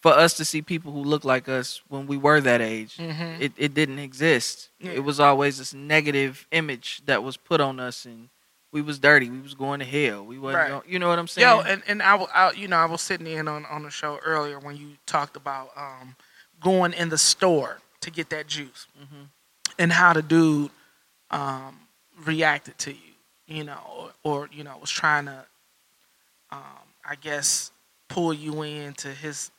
for 0.00 0.12
us 0.12 0.34
to 0.34 0.44
see 0.44 0.62
people 0.62 0.92
who 0.92 1.02
look 1.04 1.24
like 1.24 1.48
us 1.48 1.82
when 1.88 2.06
we 2.06 2.16
were 2.16 2.40
that 2.40 2.60
age, 2.60 2.96
Mm-hmm. 2.96 3.42
it, 3.42 3.52
it 3.56 3.74
didn't 3.74 3.98
exist. 3.98 4.70
Yeah. 4.80 4.92
It 4.92 5.04
was 5.04 5.20
always 5.20 5.58
this 5.58 5.74
negative 5.74 6.46
image 6.52 7.02
that 7.06 7.22
was 7.22 7.36
put 7.36 7.60
on 7.60 7.78
us, 7.80 8.06
and 8.06 8.28
we 8.72 8.80
was 8.82 8.98
dirty. 8.98 9.28
We 9.30 9.40
was 9.40 9.54
going 9.54 9.80
to 9.80 9.84
hell. 9.86 10.24
We 10.24 10.38
wasn't. 10.38 10.62
Right. 10.62 10.68
going- 10.70 10.90
you 10.92 10.98
know 10.98 11.08
what 11.08 11.18
I'm 11.18 11.26
saying? 11.28 11.46
Yo, 11.46 11.60
and 11.60 11.82
and 11.86 12.02
I, 12.02 12.16
I, 12.16 12.52
you 12.52 12.66
know, 12.68 12.76
I 12.78 12.86
was 12.86 13.02
sitting 13.02 13.26
in 13.26 13.46
on 13.48 13.66
on 13.66 13.82
the 13.82 13.90
show 13.90 14.18
earlier 14.24 14.58
when 14.58 14.76
you 14.76 14.92
talked 15.06 15.36
about 15.36 15.70
um 15.76 16.16
going 16.62 16.92
in 16.94 17.08
the 17.10 17.18
store 17.18 17.78
to 18.00 18.10
get 18.10 18.30
that 18.30 18.46
juice 18.46 18.86
Mhm. 18.98 19.26
and 19.78 19.92
how 19.92 20.12
the 20.14 20.22
dude 20.22 20.70
um 21.30 21.78
reacted 22.24 22.78
to 22.78 22.92
you, 22.92 23.12
you 23.46 23.64
know, 23.64 24.10
or, 24.24 24.42
or 24.42 24.48
you 24.52 24.62
know 24.64 24.76
was 24.80 24.90
trying 24.90 25.26
to, 25.26 25.44
um, 26.50 26.62
I 27.04 27.16
guess, 27.16 27.70
pull 28.08 28.32
you 28.32 28.62
into 28.62 29.08
his 29.08 29.50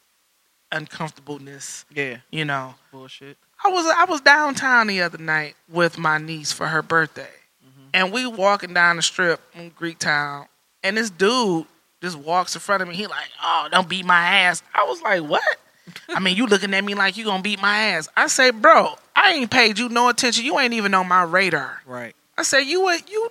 uncomfortableness, 0.72 1.86
yeah, 1.94 2.18
you 2.32 2.46
know. 2.46 2.76
bullshit. 2.92 3.38
I 3.64 3.70
was 3.70 3.86
I 3.96 4.06
was 4.06 4.22
downtown 4.22 4.88
the 4.88 5.02
other 5.02 5.18
night 5.18 5.56
with 5.70 5.98
my 5.98 6.18
niece 6.18 6.52
for 6.52 6.68
her 6.68 6.82
birthday, 6.82 7.30
Mhm. 7.66 7.90
and 7.94 8.12
we 8.12 8.26
walking 8.26 8.74
down 8.74 8.96
the 8.96 9.02
strip 9.02 9.40
in 9.54 9.72
Greektown, 9.72 10.48
and 10.84 10.98
this 10.98 11.10
dude 11.10 11.66
just 12.02 12.18
walks 12.18 12.56
in 12.56 12.62
front 12.62 12.82
of 12.82 12.90
me. 12.90 12.96
He 12.96 13.06
like, 13.08 13.30
oh, 13.44 13.68
don't 13.72 13.88
beat 13.88 14.06
my 14.06 14.20
ass. 14.40 14.64
I 14.74 14.84
was 14.86 15.02
like, 15.02 15.22
what? 15.24 15.44
I 16.10 16.20
mean, 16.20 16.36
you 16.38 16.48
looking 16.48 16.74
at 16.74 16.84
me 16.84 16.96
like 16.96 17.18
you 17.18 17.26
gonna 17.26 17.44
beat 17.44 17.62
my 17.62 17.78
ass? 17.78 18.10
I 18.18 18.28
say, 18.28 18.50
bro, 18.52 18.96
I 19.16 19.34
ain't 19.34 19.52
paid 19.52 19.78
you 19.78 19.90
no 19.90 20.10
attention. 20.10 20.46
You 20.46 20.58
ain't 20.60 20.74
even 20.74 20.94
on 20.94 21.08
my 21.08 21.24
radar. 21.24 21.82
Right. 21.86 22.16
I 22.38 22.44
say, 22.44 22.62
you 22.62 22.82
what 22.82 23.10
you? 23.12 23.30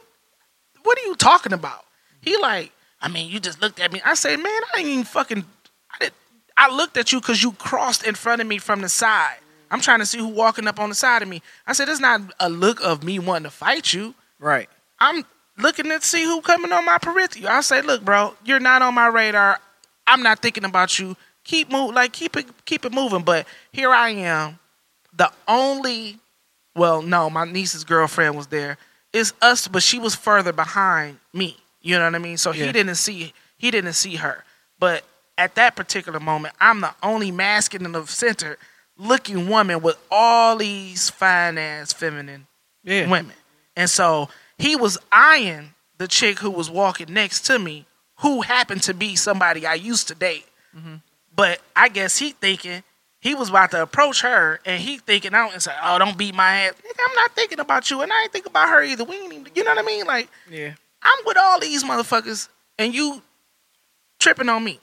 What 0.83 0.99
are 0.99 1.03
you 1.07 1.15
talking 1.17 1.53
about? 1.53 1.85
He 2.21 2.37
like, 2.37 2.71
I 3.03 3.09
mean, 3.09 3.31
you 3.31 3.41
just 3.41 3.61
looked 3.61 3.81
at 3.81 3.93
me. 3.93 4.01
I 4.05 4.15
say, 4.15 4.37
man, 4.37 4.47
I 4.47 4.79
ain't 4.79 4.89
even 4.89 5.05
fucking. 5.05 5.45
I 5.93 6.05
did. 6.05 6.13
I 6.57 6.75
looked 6.75 6.97
at 6.97 7.13
you 7.13 7.21
because 7.21 7.43
you 7.43 7.53
crossed 7.53 8.07
in 8.07 8.15
front 8.15 8.41
of 8.41 8.47
me 8.47 8.59
from 8.59 8.81
the 8.83 8.89
side. 8.89 9.37
I'm 9.71 9.81
trying 9.81 10.01
to 10.01 10.07
see 10.07 10.19
who 10.19 10.29
walking 10.29 10.67
up 10.67 10.81
on 10.81 10.89
the 10.89 10.95
side 10.95 11.23
of 11.23 11.29
me. 11.29 11.43
I 11.67 11.73
said, 11.73 11.89
it's 11.89 12.01
not 12.01 12.21
a 12.41 12.49
look 12.49 12.81
of 12.83 13.05
me 13.05 13.19
wanting 13.19 13.45
to 13.45 13.51
fight 13.51 13.93
you. 13.93 14.15
Right. 14.39 14.69
I'm 14.99 15.25
looking 15.59 15.87
to 15.87 16.01
see 16.01 16.25
who 16.25 16.41
coming 16.41 16.73
on 16.73 16.85
my 16.85 16.99
periphery. 16.99 17.47
I 17.47 17.61
say, 17.61 17.81
look, 17.83 18.05
bro, 18.05 18.35
you're 18.45 18.61
not 18.61 18.83
on 18.83 18.95
my 18.95 19.07
radar. 19.07 19.61
I'm 20.07 20.23
not 20.23 20.43
thinking 20.43 20.65
about 20.65 20.99
you. 20.99 21.17
Keep 21.45 21.71
move, 21.71 21.95
like 21.95 22.13
keep 22.13 22.37
it, 22.37 22.47
keep 22.65 22.85
it 22.85 22.93
moving. 22.93 23.23
But 23.23 23.47
here 23.73 23.91
I 23.91 24.11
am, 24.11 24.59
the 25.15 25.31
only, 25.49 26.19
well, 26.75 27.01
no, 27.01 27.31
my 27.31 27.45
niece's 27.45 27.85
girlfriend 27.85 28.37
was 28.37 28.49
there. 28.49 28.77
It's 29.13 29.33
us, 29.41 29.67
but 29.69 29.83
she 29.83 29.99
was 29.99 30.15
further 30.15 30.53
behind 30.53 31.19
me. 31.33 31.57
You 31.81 31.97
know 31.99 32.05
what 32.05 32.15
I 32.15 32.19
mean? 32.19 32.37
So 32.39 32.53
Yeah. 32.53 32.67
he 32.67 32.73
didn't 32.73 32.97
see, 32.97 33.33
he 33.57 33.71
didn't 33.71 33.95
see 33.95 34.17
her. 34.17 34.45
But 34.79 35.05
at 35.41 35.55
that 35.55 35.75
particular 35.75 36.21
moment, 36.21 36.55
I'm 36.61 36.83
the 36.83 36.95
only 37.03 37.31
masculine 37.31 37.87
in 37.87 37.93
the 37.93 38.07
center 38.07 38.59
looking 38.99 39.49
woman 39.49 39.81
with 39.81 39.97
all 40.11 40.57
these 40.59 41.09
fine 41.09 41.57
ass 41.57 41.93
feminine 41.95 42.47
Yeah. 42.85 43.09
women. 43.09 43.35
And 43.75 43.89
so 43.89 44.29
he 44.59 44.77
was 44.77 44.99
eyeing 45.11 45.75
the 45.97 46.07
chick 46.07 46.39
who 46.41 46.51
was 46.51 46.69
walking 46.69 47.13
next 47.15 47.41
to 47.47 47.59
me, 47.59 47.87
who 48.19 48.43
happened 48.43 48.83
to 48.83 48.93
be 48.93 49.17
somebody 49.17 49.67
I 49.67 49.75
used 49.75 50.09
to 50.09 50.15
date. 50.15 50.47
Mhm. 50.77 51.01
But 51.35 51.61
I 51.75 51.89
guess 51.89 52.19
he 52.19 52.33
thinking 52.33 52.83
he 53.21 53.35
was 53.35 53.49
about 53.49 53.71
to 53.71 53.81
approach 53.83 54.21
her, 54.21 54.61
and 54.67 54.83
he 54.83 54.99
thinking 54.99 55.35
out 55.35 55.53
and 55.55 55.63
say, 55.63 55.75
"Oh, 55.83 55.99
don't 55.99 56.19
beat 56.19 56.35
my 56.35 56.65
ass." 56.67 56.75
Nigga, 56.75 57.05
I'm 57.09 57.15
not 57.17 57.35
thinking 57.35 57.61
about 57.61 57.91
you, 57.91 58.03
and 58.03 58.13
I 58.13 58.23
ain't 58.23 58.33
thinking 58.33 58.51
about 58.51 58.69
her 58.69 58.83
either. 58.83 59.05
We 59.05 59.17
ain't 59.17 59.33
even, 59.33 59.53
you 59.55 59.65
know 59.65 59.71
what 59.71 59.79
I 59.79 59.87
mean? 59.87 60.05
Like 60.07 60.29
Yeah. 60.51 60.75
I'm 61.03 61.25
with 61.25 61.39
all 61.39 61.59
these 61.59 61.83
motherfuckers, 61.85 62.49
and 62.79 62.95
you 62.95 63.23
tripping 64.19 64.51
on 64.51 64.63
me. 64.63 64.81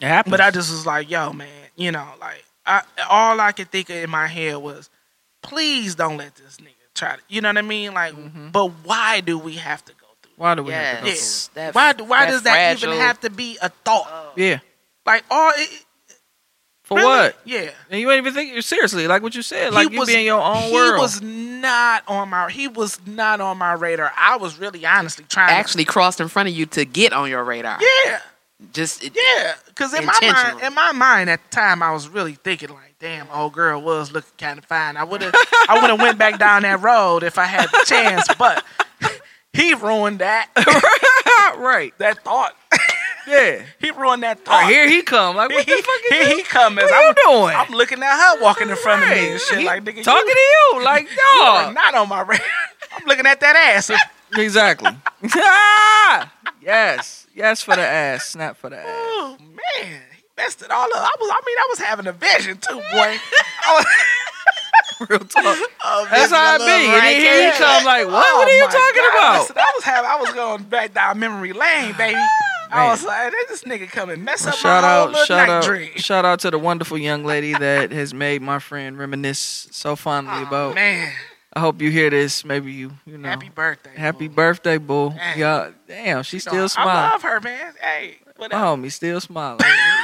It 0.00 0.06
happens. 0.06 0.30
But 0.30 0.40
I 0.40 0.50
just 0.50 0.70
was 0.70 0.86
like, 0.86 1.10
yo, 1.10 1.32
man, 1.32 1.48
you 1.76 1.90
know, 1.92 2.06
like 2.20 2.44
I 2.66 2.82
all 3.08 3.40
I 3.40 3.52
could 3.52 3.70
think 3.70 3.90
of 3.90 3.96
in 3.96 4.10
my 4.10 4.26
head 4.26 4.56
was, 4.58 4.90
please 5.42 5.94
don't 5.94 6.16
let 6.16 6.34
this 6.36 6.58
nigga 6.58 6.68
try 6.94 7.16
to, 7.16 7.22
you 7.28 7.40
know 7.40 7.48
what 7.48 7.58
I 7.58 7.62
mean? 7.62 7.94
Like, 7.94 8.14
Mhm. 8.14 8.52
but 8.52 8.66
why 8.84 9.20
do 9.20 9.38
we 9.38 9.54
have 9.54 9.84
to 9.86 9.92
go 9.94 10.06
through? 10.22 10.32
Why 10.36 10.54
do 10.54 10.62
we 10.62 10.72
have 10.72 10.98
to 10.98 11.02
go 11.04 11.08
Yes. 11.08 11.50
That, 11.54 11.74
Why 11.74 11.92
do 11.92 12.04
why 12.04 12.26
that 12.26 12.30
does 12.32 12.42
that 12.42 12.76
even 12.82 12.96
have 12.98 13.20
to 13.20 13.30
be 13.30 13.58
a 13.62 13.68
thought? 13.70 14.34
through 14.34 14.44
it? 14.44 14.48
Yeah. 14.50 14.58
Like 15.06 15.24
all 15.30 15.52
it, 15.56 15.84
For 16.84 16.96
really? 16.96 17.06
what? 17.08 17.38
Yeah. 17.44 17.70
And 17.90 18.00
you 18.00 18.10
ain't 18.10 18.18
even 18.18 18.32
think 18.34 18.62
seriously, 18.62 19.06
like 19.08 19.22
what 19.22 19.34
you 19.34 19.42
said, 19.42 19.72
like 19.74 19.88
He 19.88 19.94
you 19.94 20.00
was- 20.00 20.08
be 20.08 20.14
in 20.16 20.24
your 20.24 20.40
own 20.40 20.62
he 20.62 20.72
world. 20.74 21.00
was 21.00 21.20
not 21.22 22.02
on 22.08 22.28
my 22.30 22.50
he 22.50 22.68
was 22.68 22.98
not 23.06 23.40
on 23.40 23.58
my 23.58 23.72
radar. 23.72 24.12
I 24.16 24.36
was 24.36 24.58
really 24.58 24.84
honestly 24.86 25.24
trying 25.28 25.48
to 25.48 25.54
actually 25.54 25.84
crossed 25.84 26.20
in 26.20 26.28
front 26.28 26.48
of 26.48 26.54
you 26.54 26.66
to 26.66 26.84
get 26.84 27.12
on 27.12 27.28
your 27.30 27.42
radar. 27.44 27.78
Yeah. 27.80 28.20
Just 28.72 29.04
it, 29.04 29.16
Yeah, 29.16 29.54
because 29.66 29.94
in 29.94 30.04
my 30.04 30.18
mind, 30.20 30.60
in 30.62 30.74
my 30.74 30.92
mind 30.92 31.30
at 31.30 31.40
the 31.44 31.48
time, 31.54 31.80
I 31.82 31.92
was 31.92 32.08
really 32.08 32.34
thinking 32.34 32.70
like, 32.70 32.96
"Damn, 32.98 33.28
old 33.30 33.52
girl 33.52 33.80
was 33.80 34.10
looking 34.10 34.32
kind 34.36 34.58
of 34.58 34.64
fine." 34.64 34.96
I 34.96 35.04
would 35.04 35.22
have, 35.22 35.32
I 35.68 35.78
would 35.80 35.88
have 35.90 36.00
went 36.00 36.18
back 36.18 36.40
down 36.40 36.62
that 36.62 36.80
road 36.82 37.22
if 37.22 37.38
I 37.38 37.44
had 37.44 37.68
the 37.70 37.84
chance, 37.86 38.26
but 38.36 38.64
he 39.52 39.74
ruined 39.74 40.18
that 40.18 40.48
right. 41.58 41.92
that 41.98 42.24
thought. 42.24 42.56
Yeah. 43.28 43.62
he 43.80 43.92
ruined 43.92 44.24
that 44.24 44.44
thought. 44.44 44.62
right, 44.62 44.68
here 44.70 44.88
he 44.88 45.02
come. 45.02 45.36
Like 45.36 45.50
what 45.50 45.64
the 45.64 45.72
he, 45.76 45.82
fuck 45.82 46.00
is 46.06 46.10
here 46.10 46.24
this? 46.24 46.36
he 46.38 46.42
come 46.42 46.78
as 46.80 46.90
What 46.90 46.94
I'm, 46.94 47.14
you 47.16 47.38
doing? 47.40 47.56
I'm 47.56 47.70
looking 47.72 48.02
at 48.02 48.16
her 48.36 48.42
walking 48.42 48.70
in 48.70 48.76
front 48.76 49.04
of 49.04 49.08
me 49.10 49.30
and 49.32 49.40
shit. 49.40 49.58
He 49.60 49.66
like, 49.66 49.84
nigga, 49.84 50.02
talking 50.02 50.26
you, 50.26 50.34
to 50.34 50.78
you, 50.78 50.84
like 50.84 51.06
dog. 51.38 51.74
not 51.74 51.94
on 51.94 52.08
my 52.08 52.22
radar. 52.22 52.44
I'm 52.96 53.06
looking 53.06 53.26
at 53.26 53.38
that 53.38 53.54
ass. 53.54 53.90
exactly. 54.34 54.90
Ah! 55.36 56.32
yes, 56.60 57.27
yes 57.38 57.62
for 57.62 57.74
the 57.76 57.82
ass. 57.86 58.28
Snap 58.28 58.56
for 58.56 58.68
the 58.70 58.76
ass. 58.78 58.84
Oh 58.86 59.36
man, 59.40 60.00
he 60.16 60.22
messed 60.36 60.60
it 60.62 60.70
all 60.70 60.84
up. 60.84 60.90
I 60.96 61.16
was, 61.20 61.30
I 61.32 61.40
mean, 61.46 61.58
I 61.58 61.66
was 61.70 61.78
having 61.78 62.06
a 62.06 62.12
vision 62.12 62.58
too, 62.58 62.74
boy. 62.74 63.16
I 63.64 63.74
was, 63.74 63.86
Real 65.08 65.18
talk. 65.20 65.44
a 65.44 66.06
That's 66.10 66.32
how 66.32 66.58
love 66.58 66.60
be. 66.60 66.64
And 66.64 66.92
right 66.92 67.00
then 67.12 67.20
here 67.20 67.34
there. 67.34 67.52
he 67.52 67.58
come 67.58 67.84
like, 67.84 68.06
what? 68.08 68.26
Oh, 68.26 68.38
what 68.38 68.48
are 68.48 68.56
you 68.56 68.62
talking 68.64 69.02
God. 69.02 69.14
about? 69.14 69.40
Listen, 69.42 69.56
I 69.58 69.72
was 69.76 69.84
having, 69.84 70.10
I 70.10 70.16
was 70.16 70.32
going 70.32 70.62
back 70.64 70.92
down 70.94 71.18
memory 71.20 71.52
lane, 71.52 71.94
baby. 71.96 72.18
Ah, 72.70 72.88
I 72.88 72.90
was 72.90 73.04
like, 73.04 73.32
this 73.48 73.62
nigga 73.62 73.88
come 73.88 74.10
and 74.10 74.24
mess 74.24 74.42
Well, 74.44 74.52
up 74.54 74.58
shout 74.58 74.82
my 74.82 74.88
out, 74.90 75.08
little 75.10 75.24
shout 75.24 75.48
night 75.48 75.54
out, 75.54 75.64
dream. 75.64 75.90
shout 75.96 76.24
out 76.24 76.40
to 76.40 76.50
the 76.50 76.58
wonderful 76.58 76.98
young 76.98 77.24
lady 77.24 77.52
that 77.54 77.92
has 77.92 78.12
made 78.12 78.42
my 78.42 78.58
friend 78.58 78.98
reminisce 78.98 79.68
so 79.70 79.94
fondly 79.94 80.34
Oh, 80.40 80.46
about. 80.48 80.74
man, 80.74 81.12
I 81.58 81.60
hope 81.60 81.82
you 81.82 81.90
hear 81.90 82.08
this. 82.08 82.44
Maybe 82.44 82.70
you, 82.72 82.92
you 83.04 83.18
know, 83.18 83.28
happy 83.28 83.48
birthday. 83.48 83.90
happy 83.96 84.28
boo. 84.28 84.34
birthday, 84.36 84.78
boo. 84.78 85.10
Dang. 85.10 85.38
Yeah, 85.40 85.70
damn, 85.88 86.22
she 86.22 86.36
You 86.36 86.42
know, 86.46 86.50
still 86.52 86.68
smiling. 86.68 86.92
I 86.94 87.10
love 87.10 87.22
her, 87.22 87.40
man. 87.40 87.74
Hey, 87.82 88.18
My 88.24 88.32
whatever. 88.36 88.62
homie 88.64 88.92
still 88.92 89.20
smiling. 89.20 89.58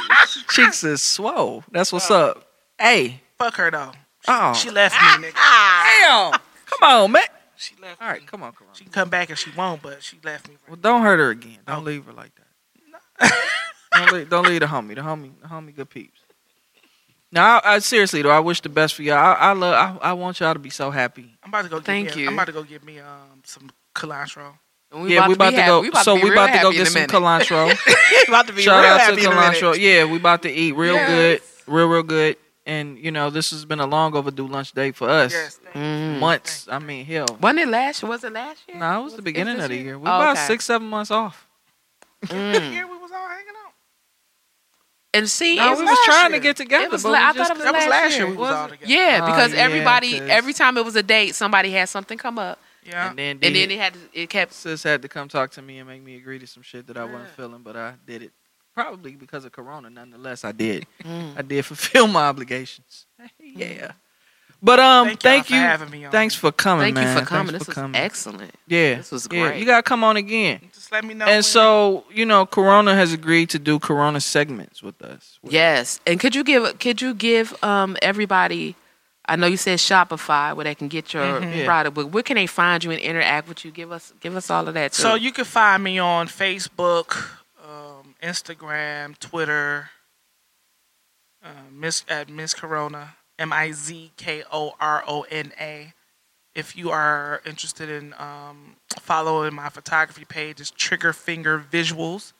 Cheeks 0.49 0.83
is 0.83 1.01
swole. 1.01 1.63
That's 1.71 1.93
what's 1.93 2.11
up. 2.11 2.45
Hey, 2.77 3.21
Fuck 3.37 3.55
her 3.55 3.71
though. 3.71 3.91
oh, 4.27 4.53
She 4.53 4.69
left 4.69 4.95
me, 4.95 5.27
nigga. 5.29 5.33
damn. 6.01 6.31
Come 6.65 6.83
on, 6.83 7.11
man. 7.13 7.23
She 7.55 7.73
left. 7.81 8.01
Me. 8.01 8.05
All 8.05 8.11
right, 8.11 8.21
me. 8.21 8.27
come 8.27 8.43
on, 8.43 8.51
come 8.51 8.67
on. 8.67 8.73
She 8.75 8.83
can 8.83 8.91
come 8.91 9.09
back 9.09 9.29
if 9.29 9.39
she 9.39 9.51
won't, 9.51 9.81
but 9.81 10.03
she 10.03 10.17
left 10.25 10.49
me. 10.49 10.55
Well, 10.67 10.75
don't 10.75 11.03
hurt 11.03 11.19
her 11.19 11.29
again. 11.29 11.59
Don't 11.65 11.77
Oh. 11.77 11.81
leave 11.83 12.03
her 12.03 12.11
like 12.11 12.31
that. 12.35 13.31
don't, 13.93 14.11
leave, 14.11 14.29
don't 14.29 14.45
leave 14.45 14.59
the 14.59 14.65
homie. 14.65 14.95
The 14.95 15.01
homie, 15.01 15.31
the 15.41 15.47
homie, 15.47 15.73
good 15.73 15.89
peeps. 15.89 16.19
Now, 17.35 17.57
I, 17.59 17.75
I 17.75 17.79
seriously 17.79 18.21
though, 18.21 18.31
I 18.31 18.39
wish 18.39 18.61
the 18.61 18.69
best 18.69 18.95
for 18.95 19.03
y'all. 19.03 19.17
I, 19.17 19.33
I 19.33 19.51
love. 19.53 19.99
I, 20.01 20.09
I 20.09 20.13
want 20.13 20.39
y'all 20.39 20.53
to 20.53 20.59
be 20.59 20.69
so 20.69 20.89
happy. 20.89 21.35
I'm 21.43 21.49
about 21.49 21.63
to 21.63 21.69
go. 21.69 21.77
Get 21.79 21.85
Thank 21.85 22.15
me 22.15 22.21
you. 22.23 22.27
I'm 22.29 22.33
about 22.33 22.45
to 22.47 22.53
go 22.53 22.63
get 22.63 22.83
me 22.83 22.99
um 22.99 23.41
some 23.43 23.69
cilantro. 23.93 24.53
And 24.91 25.09
yeah, 25.09 25.27
we 25.27 25.33
about 25.33 25.51
be 25.51 25.57
to 25.57 25.65
go. 25.65 25.81
we 25.81 25.89
about 25.89 26.05
so 26.05 26.15
to 26.17 26.23
we 26.23 26.29
real 26.29 26.41
about 26.41 26.55
to 26.55 26.61
go 26.61 26.71
get 26.71 26.87
some 26.87 26.93
minute. 26.93 27.09
cilantro. 27.11 28.27
about 28.29 28.47
to 28.47 28.53
be 28.53 28.61
Shout 28.61 28.81
real 28.83 28.91
out 28.93 28.97
to 28.99 29.03
happy 29.03 29.25
in 29.25 29.31
a 29.31 29.35
minute. 29.35 29.57
cilantro. 29.57 29.77
Yeah, 29.77 30.05
we 30.05 30.17
about 30.17 30.41
to 30.43 30.51
eat 30.51 30.71
real 30.73 30.93
Yes. 30.93 31.09
good, 31.09 31.73
real 31.73 31.87
real 31.87 32.03
good. 32.03 32.37
And 32.65 32.97
you 32.97 33.11
know, 33.11 33.29
this 33.29 33.51
has 33.51 33.65
been 33.65 33.79
a 33.81 33.85
long 33.85 34.15
overdue 34.15 34.47
lunch 34.47 34.71
date 34.71 34.95
for 34.95 35.09
us. 35.09 35.33
Yes. 35.33 35.59
thank. 35.73 35.75
Mm. 35.75 36.19
Months. 36.19 36.67
I 36.71 36.79
mean, 36.79 37.05
hell. 37.05 37.25
Wasn't 37.41 37.59
it 37.59 37.67
last 37.67 38.01
year? 38.01 38.09
Was 38.09 38.23
it 38.23 38.31
last 38.33 38.61
year? 38.67 38.77
No, 38.79 39.01
it 39.01 39.03
was 39.03 39.15
the 39.17 39.21
beginning 39.21 39.59
of 39.59 39.67
the 39.69 39.75
year? 39.75 39.83
year. 39.85 39.99
We 39.99 40.07
Oh, 40.09 40.15
about 40.15 40.37
okay. 40.37 40.47
six, 40.47 40.65
seven 40.65 40.87
months 40.87 41.11
off. 41.11 41.47
Mm. 42.25 42.73
Yeah, 42.73 42.85
we 42.85 42.97
was 42.97 43.11
all 43.11 43.27
hanging 43.27 43.49
out. 43.64 43.64
And 45.15 45.29
see, 45.29 45.55
No, 45.55 45.71
it's 45.71 45.79
we 45.79 45.85
was 45.85 45.91
last 45.91 46.05
trying 46.05 46.31
to 46.33 46.39
get 46.39 46.57
together. 46.57 46.85
It 46.85 46.91
was 46.91 47.03
but 47.03 47.11
la- 47.13 47.17
I 47.19 47.33
just 47.33 47.47
thought 47.49 47.57
it 47.57 47.59
was 47.59 47.63
That 47.65 47.73
was 47.73 47.81
last 47.83 47.89
last 47.89 48.11
year. 48.17 48.19
year. 48.27 48.29
We 48.31 48.37
was, 48.37 48.49
Was 48.49 48.55
all 48.55 48.67
together. 48.69 48.91
Yeah, 48.91 49.19
Oh, 49.21 49.25
because 49.27 49.53
yeah, 49.53 49.59
everybody, 49.59 50.19
'cause- 50.19 50.29
every 50.29 50.53
time 50.53 50.77
it 50.77 50.85
was 50.85 50.95
a 50.95 51.03
date, 51.03 51.35
somebody 51.35 51.71
had 51.71 51.89
something 51.89 52.17
come 52.17 52.37
up, 52.39 52.59
Yeah. 52.83 53.09
And 53.09 53.17
then, 53.19 53.39
and 53.41 53.55
then 53.55 53.71
it 53.71 53.79
had 53.79 53.93
to, 53.93 53.99
it 54.13 54.29
kept. 54.29 54.53
sis 54.53 54.83
had 54.83 55.01
to 55.01 55.07
come 55.07 55.27
talk 55.27 55.51
to 55.51 55.61
me 55.61 55.79
and 55.79 55.87
make 55.89 56.03
me 56.03 56.15
agree 56.17 56.37
to 56.39 56.45
some 56.47 56.61
shit 56.63 56.85
that 56.87 56.97
I 56.97 57.05
wasn't 57.05 57.29
feeling, 57.35 57.61
but 57.63 57.75
I 57.75 57.93
did 58.05 58.21
it. 58.23 58.31
Probably 58.75 59.15
because 59.15 59.45
of 59.45 59.51
Corona. 59.53 59.89
Nonetheless, 59.89 60.43
I 60.43 60.51
did. 60.51 60.85
Mm. 61.03 61.37
I 61.37 61.41
did 61.41 61.65
fulfill 61.65 62.07
my 62.07 62.25
obligations. 62.27 63.05
Yeah. 63.39 63.91
But 64.65 64.79
um, 64.79 65.07
Thank 65.09 65.19
thank, 65.21 65.49
y'all 65.51 65.57
for 65.59 65.61
you. 65.63 65.67
having 65.69 65.89
me 65.91 66.05
on. 66.05 66.11
Thanks 66.11 66.33
for 66.33 66.51
coming, 66.51 66.85
Thank 66.85 66.95
man. 66.95 67.15
you 67.15 67.19
for 67.21 67.25
coming. 67.27 67.51
Thanks 67.51 67.59
this 67.59 67.67
was 67.67 67.75
coming. 67.75 67.95
excellent. 68.01 68.55
Yeah, 68.67 68.95
This 68.95 69.11
was 69.11 69.27
yeah. 69.31 69.49
great. 69.49 69.59
You 69.59 69.65
gotta 69.65 69.83
come 69.83 70.03
on 70.03 70.17
again. 70.17 70.59
Just 70.73 70.91
let 70.91 71.05
me 71.05 71.13
know. 71.13 71.25
And 71.25 71.35
when- 71.35 71.43
so, 71.43 72.03
you 72.11 72.25
know, 72.25 72.47
Korona 72.47 72.95
has 72.95 73.13
agreed 73.13 73.51
to 73.51 73.59
do 73.59 73.77
Corona 73.77 74.19
segments 74.19 74.81
with 74.81 74.99
us. 75.03 75.37
Yes, 75.43 75.99
and 76.07 76.19
could 76.19 76.33
you 76.33 76.43
give 76.43 76.79
could 76.79 76.99
you 76.99 77.13
give 77.13 77.55
um 77.63 77.95
everybody? 78.01 78.75
I 79.27 79.35
know 79.35 79.45
you 79.47 79.57
said 79.57 79.77
Shopify 79.79 80.55
where 80.55 80.63
they 80.63 80.73
can 80.75 80.87
get 80.87 81.13
your 81.13 81.41
Yeah. 81.43 81.65
product, 81.65 81.93
but 81.95 82.07
where 82.07 82.23
can 82.23 82.35
they 82.35 82.47
find 82.47 82.83
you 82.83 82.89
and 82.91 82.99
interact 82.99 83.47
with 83.47 83.65
you? 83.65 83.71
Give 83.71 83.91
us 83.91 84.13
give 84.19 84.35
us 84.35 84.49
all 84.49 84.67
of 84.67 84.73
that. 84.73 84.93
Too. 84.93 85.01
So 85.03 85.13
you 85.13 85.31
can 85.31 85.45
find 85.45 85.83
me 85.83 85.99
on 85.99 86.27
Facebook, 86.27 87.15
um, 87.63 88.15
Instagram, 88.23 89.17
Twitter, 89.19 89.91
uh, 91.43 91.49
Miss 91.71 92.03
at 92.09 92.29
Miz 92.29 92.53
Korona, 92.55 93.15
M 93.39 93.51
I 93.53 93.71
Z 93.71 94.11
K 94.17 94.43
O 94.51 94.73
R 94.79 95.03
O 95.07 95.23
N 95.29 95.51
A. 95.59 95.93
If 96.53 96.75
you 96.77 96.89
are 96.91 97.41
interested 97.45 97.89
in 97.89 98.13
um, 98.17 98.77
following 99.01 99.53
my 99.53 99.67
photography 99.69 100.23
page, 100.25 100.61
it's 100.61 100.71
Trigger 100.71 101.11
Finger 101.13 101.59
Visuals. 101.71 102.33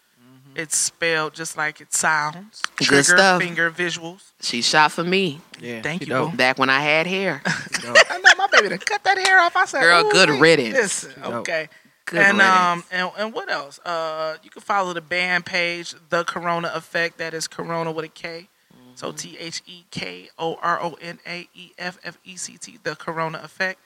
It's 0.56 0.78
spelled 0.78 1.34
just 1.34 1.58
like 1.58 1.82
it 1.82 1.94
sounds. 1.94 2.62
Good 2.78 2.86
Trigger 2.86 3.04
stuff. 3.04 3.42
Finger 3.42 3.70
Visuals. 3.70 4.32
she 4.42 4.62
shot 4.62 4.94
for 4.94 5.04
me 5.04 5.42
Yeah, 5.60 5.82
Thank 5.82 6.00
you, 6.00 6.08
dope. 6.08 6.32
boo. 6.32 6.38
back 6.38 6.58
when 6.58 6.70
I 6.70 6.80
had 6.80 7.08
hair. 7.08 7.42
Dope. 7.82 7.98
I 8.10 8.20
know 8.20 8.32
my 8.38 8.48
baby 8.54 8.70
to 8.70 8.78
cut 8.78 9.04
that 9.04 9.18
hair 9.18 9.38
off. 9.42 9.58
I 9.58 9.66
said, 9.66 9.82
Girl, 9.82 10.06
"Ooh, 10.06 10.12
good 10.14 10.30
wee." 10.30 10.40
riddance. 10.40 10.74
Listen, 11.04 11.24
okay. 11.26 11.68
Good 12.06 12.22
and 12.22 12.38
riddance. 12.38 12.56
um 12.58 12.84
and, 12.90 13.12
and 13.18 13.34
what 13.34 13.52
else? 13.52 13.80
Uh, 13.80 14.38
you 14.44 14.50
can 14.50 14.62
follow 14.62 14.94
the 14.94 15.02
band 15.02 15.46
page, 15.46 15.94
The 16.10 16.24
Korona 16.24 16.72
Effect. 16.74 17.18
That 17.18 17.34
is 17.34 17.50
Korona 17.50 17.92
with 17.92 18.06
a 18.06 18.08
K. 18.08 18.48
So. 18.96 19.12
T 19.12 19.38
H 19.38 19.62
E 19.68 19.84
K 19.92 20.30
O 20.40 20.56
R 20.62 20.82
O 20.82 20.94
N 21.02 21.20
A 21.28 21.48
E 21.54 21.72
F 21.78 21.98
F 22.04 22.18
E 22.24 22.36
C 22.36 22.58
T. 22.58 22.80
The 22.84 22.96
Korona 22.96 23.40
Effect. 23.44 23.80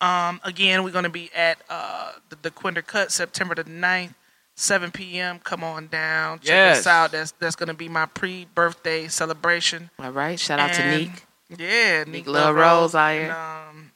Um, 0.00 0.40
again, 0.44 0.84
we're 0.84 0.92
gonna 0.92 1.08
be 1.10 1.30
at 1.34 1.58
uh 1.70 2.12
the, 2.28 2.36
the 2.42 2.50
Quinder 2.50 2.82
Cut 2.82 3.10
September 3.10 3.54
the 3.56 3.64
9th, 3.64 4.14
7 4.54 4.92
p.m. 4.92 5.40
Come 5.40 5.64
on 5.64 5.88
down, 5.88 6.38
check 6.38 6.48
Yes. 6.48 6.78
us 6.80 6.86
out. 6.86 7.10
That's 7.12 7.32
that's 7.32 7.56
gonna 7.56 7.74
be 7.74 7.88
my 7.88 8.06
pre-birthday 8.06 9.08
celebration. 9.08 9.90
all 9.98 10.12
right, 10.12 10.38
shout 10.38 10.60
out 10.60 10.72
to 10.74 10.82
And- 10.82 11.00
Neek. 11.00 11.24
Yeah, 11.58 12.04
Neek 12.04 12.08
Neek 12.12 12.26
Love 12.26 12.34
Love 12.44 12.54
Rose 12.56 12.64
Rose 12.64 12.94
out 12.94 13.10
and, 13.10 13.32
um, 13.32 13.92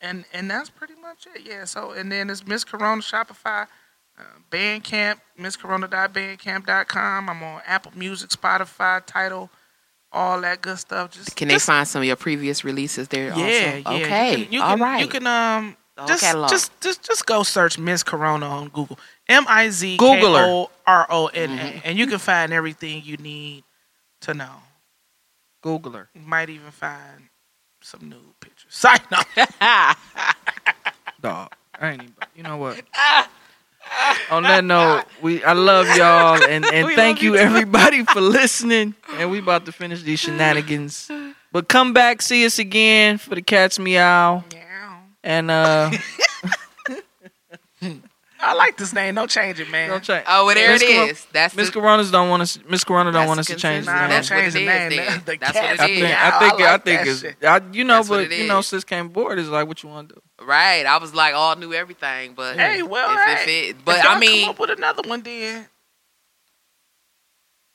and 0.00 0.24
and 0.32 0.50
that's 0.50 0.70
pretty 0.70 0.94
much 1.00 1.26
it. 1.34 1.42
Yeah. 1.44 1.66
So 1.66 1.92
and 1.92 2.10
then 2.10 2.30
it's 2.30 2.46
Miz 2.46 2.64
Korona 2.64 3.02
Shopify, 3.02 3.66
uh, 4.18 4.22
Bandcamp, 4.50 5.20
MizKorona.bandcamp.com. 5.38 7.28
I'm 7.28 7.42
on 7.42 7.62
Apple 7.66 7.92
Music, 7.94 8.30
Spotify, 8.30 9.02
Tidal, 9.04 9.50
all 10.14 10.40
that 10.40 10.62
good 10.62 10.78
stuff. 10.78 11.10
Just 11.10 11.36
Can 11.36 11.48
they 11.48 11.58
find 11.58 11.86
some 11.86 12.00
of 12.02 12.06
your 12.06 12.16
previous 12.16 12.64
releases 12.64 13.08
there? 13.08 13.26
Yeah, 13.28 13.32
also? 13.34 13.44
yeah. 13.46 13.76
You 13.76 14.04
Okay, 14.04 14.34
can- 14.44 14.52
You 14.52 14.60
can, 14.60 14.70
all 14.70 14.76
right. 14.78 15.00
You 15.00 15.08
can 15.08 15.26
um. 15.26 15.76
Just, 16.08 16.22
catalog. 16.24 16.50
just, 16.50 16.80
just, 16.80 17.04
just 17.04 17.24
go 17.24 17.44
search 17.44 17.78
Miz 17.78 18.02
Korona 18.02 18.46
on 18.46 18.68
Google. 18.68 18.98
M 19.28 19.44
I 19.48 19.68
Z 19.70 19.96
K 19.96 19.96
Google 19.96 20.34
her. 20.36 20.44
O 20.44 20.70
R 20.88 21.06
O 21.08 21.26
N 21.28 21.50
A, 21.50 21.62
Mm-hmm. 21.62 21.78
and 21.84 21.96
you 21.98 22.08
can 22.08 22.18
find 22.18 22.52
everything 22.52 23.02
you 23.04 23.16
need 23.16 23.62
to 24.22 24.34
know. 24.34 24.50
Google 25.62 25.92
her. 25.92 26.08
You 26.14 26.22
might 26.22 26.50
even 26.50 26.72
find 26.72 27.28
some 27.80 28.08
nude 28.08 28.18
pictures. 28.40 28.66
Sign 28.74 28.98
no. 29.12 29.18
Dog. 31.20 31.52
I 31.80 31.90
ain't 31.90 32.02
even, 32.02 32.14
you 32.34 32.42
know 32.42 32.56
what? 32.56 32.82
On 34.30 34.42
that 34.44 34.64
note, 34.64 35.04
we 35.20 35.44
I 35.44 35.52
love 35.52 35.86
y'all 35.96 36.42
and, 36.42 36.64
and 36.64 36.88
thank 36.94 37.22
you 37.22 37.34
you 37.34 37.40
everybody 37.40 38.04
for 38.04 38.20
listening. 38.20 38.94
And 39.14 39.30
we 39.30 39.38
about 39.38 39.66
to 39.66 39.72
finish 39.72 40.02
these 40.02 40.20
shenanigans. 40.20 41.10
But 41.52 41.68
come 41.68 41.92
back, 41.92 42.22
see 42.22 42.44
us 42.46 42.58
again 42.58 43.18
for 43.18 43.34
the 43.34 43.42
cats 43.42 43.78
meow. 43.78 44.44
Yeah. 44.52 45.00
And 45.22 45.50
uh 45.50 45.90
I 48.44 48.54
like 48.54 48.76
this 48.76 48.92
name. 48.92 49.14
Don't 49.14 49.30
change 49.30 49.58
it, 49.60 49.70
man. 49.70 49.88
don't 49.88 50.02
change. 50.04 50.24
oh, 50.28 50.46
well, 50.46 50.54
there 50.54 50.72
Miss 50.72 50.82
it 50.82 50.86
Cor- 50.94 51.10
is. 51.10 51.26
That's 51.32 51.56
Miss 51.56 51.66
the, 51.68 51.72
Coronas 51.80 52.10
don't 52.10 52.28
want 52.28 52.42
us 52.42 52.58
Miz 52.68 52.84
Korona 52.84 53.04
don't 53.10 53.14
That's 53.14 53.28
want 53.28 53.40
us 53.40 53.46
to 53.46 53.56
change 53.56 53.86
the 53.86 53.92
Nah, 53.92 54.00
name. 54.02 54.10
That's 54.10 54.30
what 54.30 54.36
change 54.40 54.54
it 54.54 54.58
the 54.58 54.64
name. 54.66 54.90
then. 54.90 55.22
The 55.24 55.36
That's 55.38 55.52
cat- 55.52 55.70
what 55.70 55.80
I 55.80 55.84
it 55.86 55.90
is. 55.90 56.00
think 56.00 56.22
I 56.22 56.38
think 56.38 56.60
I 56.60 56.74
I, 56.74 56.78
think 56.78 57.00
it's. 57.06 57.24
I, 57.44 57.60
you 57.72 57.84
know, 57.84 57.96
That's 57.96 58.08
but 58.08 58.30
you 58.30 58.46
know, 58.46 58.58
is. 58.58 58.66
sis 58.66 58.84
came 58.84 59.08
board 59.08 59.38
is 59.38 59.48
like 59.48 59.66
what 59.66 59.82
you 59.82 59.88
want 59.88 60.10
to 60.10 60.14
do. 60.16 60.44
Right. 60.46 60.84
I 60.86 60.98
was 60.98 61.14
like, 61.14 61.34
all 61.34 61.56
knew 61.56 61.72
everything, 61.72 62.34
but 62.34 62.56
Hey, 62.56 62.82
well, 62.82 63.10
if, 63.14 63.46
hey, 63.46 63.62
if 63.68 63.70
it, 63.76 63.84
but 63.84 63.98
if 63.98 64.04
I 64.06 64.18
mean, 64.18 64.40
come 64.42 64.50
up 64.50 64.58
with 64.60 64.70
another 64.70 65.02
one, 65.08 65.22
then 65.22 65.66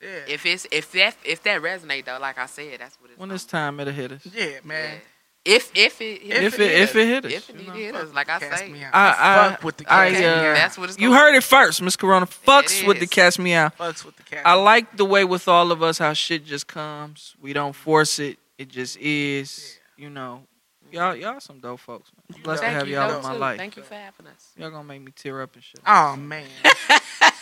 yeah, 0.01 0.07
if 0.27 0.45
it's 0.45 0.65
if 0.71 0.91
that 0.93 1.15
if 1.25 1.43
that 1.43 1.61
resonate 1.61 2.05
though, 2.05 2.19
like 2.21 2.37
I 2.37 2.45
said, 2.45 2.79
that's 2.79 2.95
what 3.01 3.09
it's. 3.11 3.19
When 3.19 3.29
gonna 3.29 3.35
it's 3.35 3.43
time 3.45 3.79
it'll 3.79 3.93
hit 3.93 4.11
us. 4.13 4.25
yeah, 4.33 4.59
man. 4.63 4.93
Yeah. 4.93 4.99
If 5.45 5.71
if 5.73 6.01
it 6.01 6.21
If 6.21 6.59
it 6.59 6.71
if 6.71 6.95
it 6.95 7.07
hit 7.07 7.25
us. 7.25 7.31
if 7.31 7.49
it 7.49 7.55
you 7.61 7.67
know. 7.67 7.73
hit 7.73 7.95
us, 7.95 8.13
like 8.13 8.29
I 8.29 8.39
Cast 8.39 8.59
say, 8.59 8.69
me 8.69 8.83
out. 8.83 8.93
I- 8.93 9.15
I- 9.47 9.49
fuck 9.51 9.63
with 9.63 9.77
the 9.77 9.91
I, 9.91 10.07
uh, 10.09 10.11
me 10.11 10.25
out. 10.25 10.41
that's 10.55 10.77
what 10.77 10.89
it's. 10.89 10.99
You 10.99 11.09
gonna 11.09 11.19
heard 11.19 11.35
it 11.35 11.43
first, 11.43 11.81
Miz 11.81 11.95
Korona. 11.95 12.25
Fucks 12.25 12.85
with 12.85 12.99
the 12.99 13.25
is. 13.25 13.39
me 13.39 13.53
out. 13.53 13.77
fucks 13.77 14.03
with 14.03 14.17
the 14.17 14.23
cat. 14.23 14.41
I 14.45 14.53
like 14.53 14.97
the 14.97 15.05
way 15.05 15.23
with 15.23 15.47
all 15.47 15.71
of 15.71 15.81
us 15.81 15.97
how 15.97 16.13
shit 16.13 16.45
just 16.45 16.67
comes. 16.67 17.35
We 17.41 17.53
don't 17.53 17.73
force 17.73 18.19
it. 18.19 18.37
It 18.57 18.67
just 18.67 18.97
is. 18.97 19.79
You 19.97 20.09
know, 20.09 20.43
y'all 20.91 21.15
y'all 21.15 21.39
some 21.39 21.59
dope 21.59 21.79
folks. 21.79 22.11
Man. 22.29 22.35
I'm 22.37 22.43
blessed 22.43 22.63
to 22.63 22.69
have 22.69 22.87
you, 22.87 22.95
y'all 22.95 23.15
in 23.17 23.23
my 23.23 23.33
too. 23.33 23.39
life. 23.39 23.57
Thank 23.57 23.77
you 23.77 23.83
for 23.83 23.95
having 23.95 24.27
us. 24.27 24.51
Y'all 24.57 24.69
gonna 24.71 24.83
make 24.83 25.01
me 25.01 25.11
tear 25.15 25.41
up 25.41 25.55
and 25.55 25.63
shit. 25.63 25.79
Oh 25.87 26.15
man, 26.17 26.47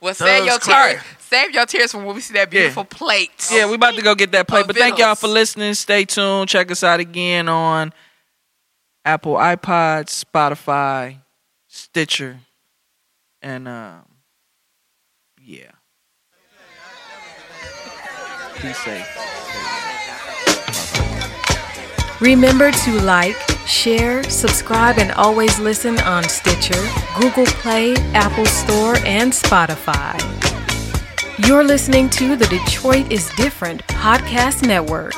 Well, 0.00 0.14
save 0.14 0.44
your 0.44 0.54
Thugs 0.54 0.64
cry. 0.64 0.92
tears. 0.92 1.02
Save 1.18 1.50
your 1.54 1.66
tears 1.66 1.92
for 1.92 1.98
when 2.04 2.14
we 2.14 2.20
see 2.20 2.34
that 2.34 2.50
beautiful 2.50 2.84
plate. 2.84 3.48
Yeah, 3.52 3.68
we 3.68 3.74
about 3.74 3.94
to 3.94 4.02
go 4.02 4.14
get 4.14 4.32
that 4.32 4.46
plate. 4.46 4.62
Of 4.62 4.66
But 4.68 4.76
thank 4.76 4.98
y'all 4.98 5.14
for 5.14 5.28
listening. 5.28 5.74
Stay 5.74 6.04
tuned. 6.04 6.48
Check 6.48 6.70
us 6.70 6.84
out 6.84 7.00
again 7.00 7.48
on 7.48 7.92
Apple 9.04 9.34
iPod, 9.34 10.06
Spotify, 10.06 11.18
Stitcher, 11.68 12.38
and 13.42 13.68
um, 13.68 14.04
yeah. 15.42 15.70
Be 18.62 18.72
safe. 18.72 19.06
Remember 22.20 22.70
to 22.70 23.00
like, 23.02 23.36
share, 23.66 24.22
subscribe, 24.24 24.98
and 24.98 25.12
always 25.12 25.58
listen 25.58 25.98
on 26.00 26.24
Stitcher, 26.24 26.82
Google 27.20 27.46
Play, 27.46 27.94
Apple 28.14 28.46
Store, 28.46 28.96
and 29.04 29.32
Spotify. 29.32 30.16
You're 31.46 31.64
listening 31.64 32.08
to 32.10 32.36
the 32.36 32.46
Detroit 32.46 33.12
is 33.12 33.30
Different 33.36 33.86
Podcast 33.88 34.66
Network. 34.66 35.12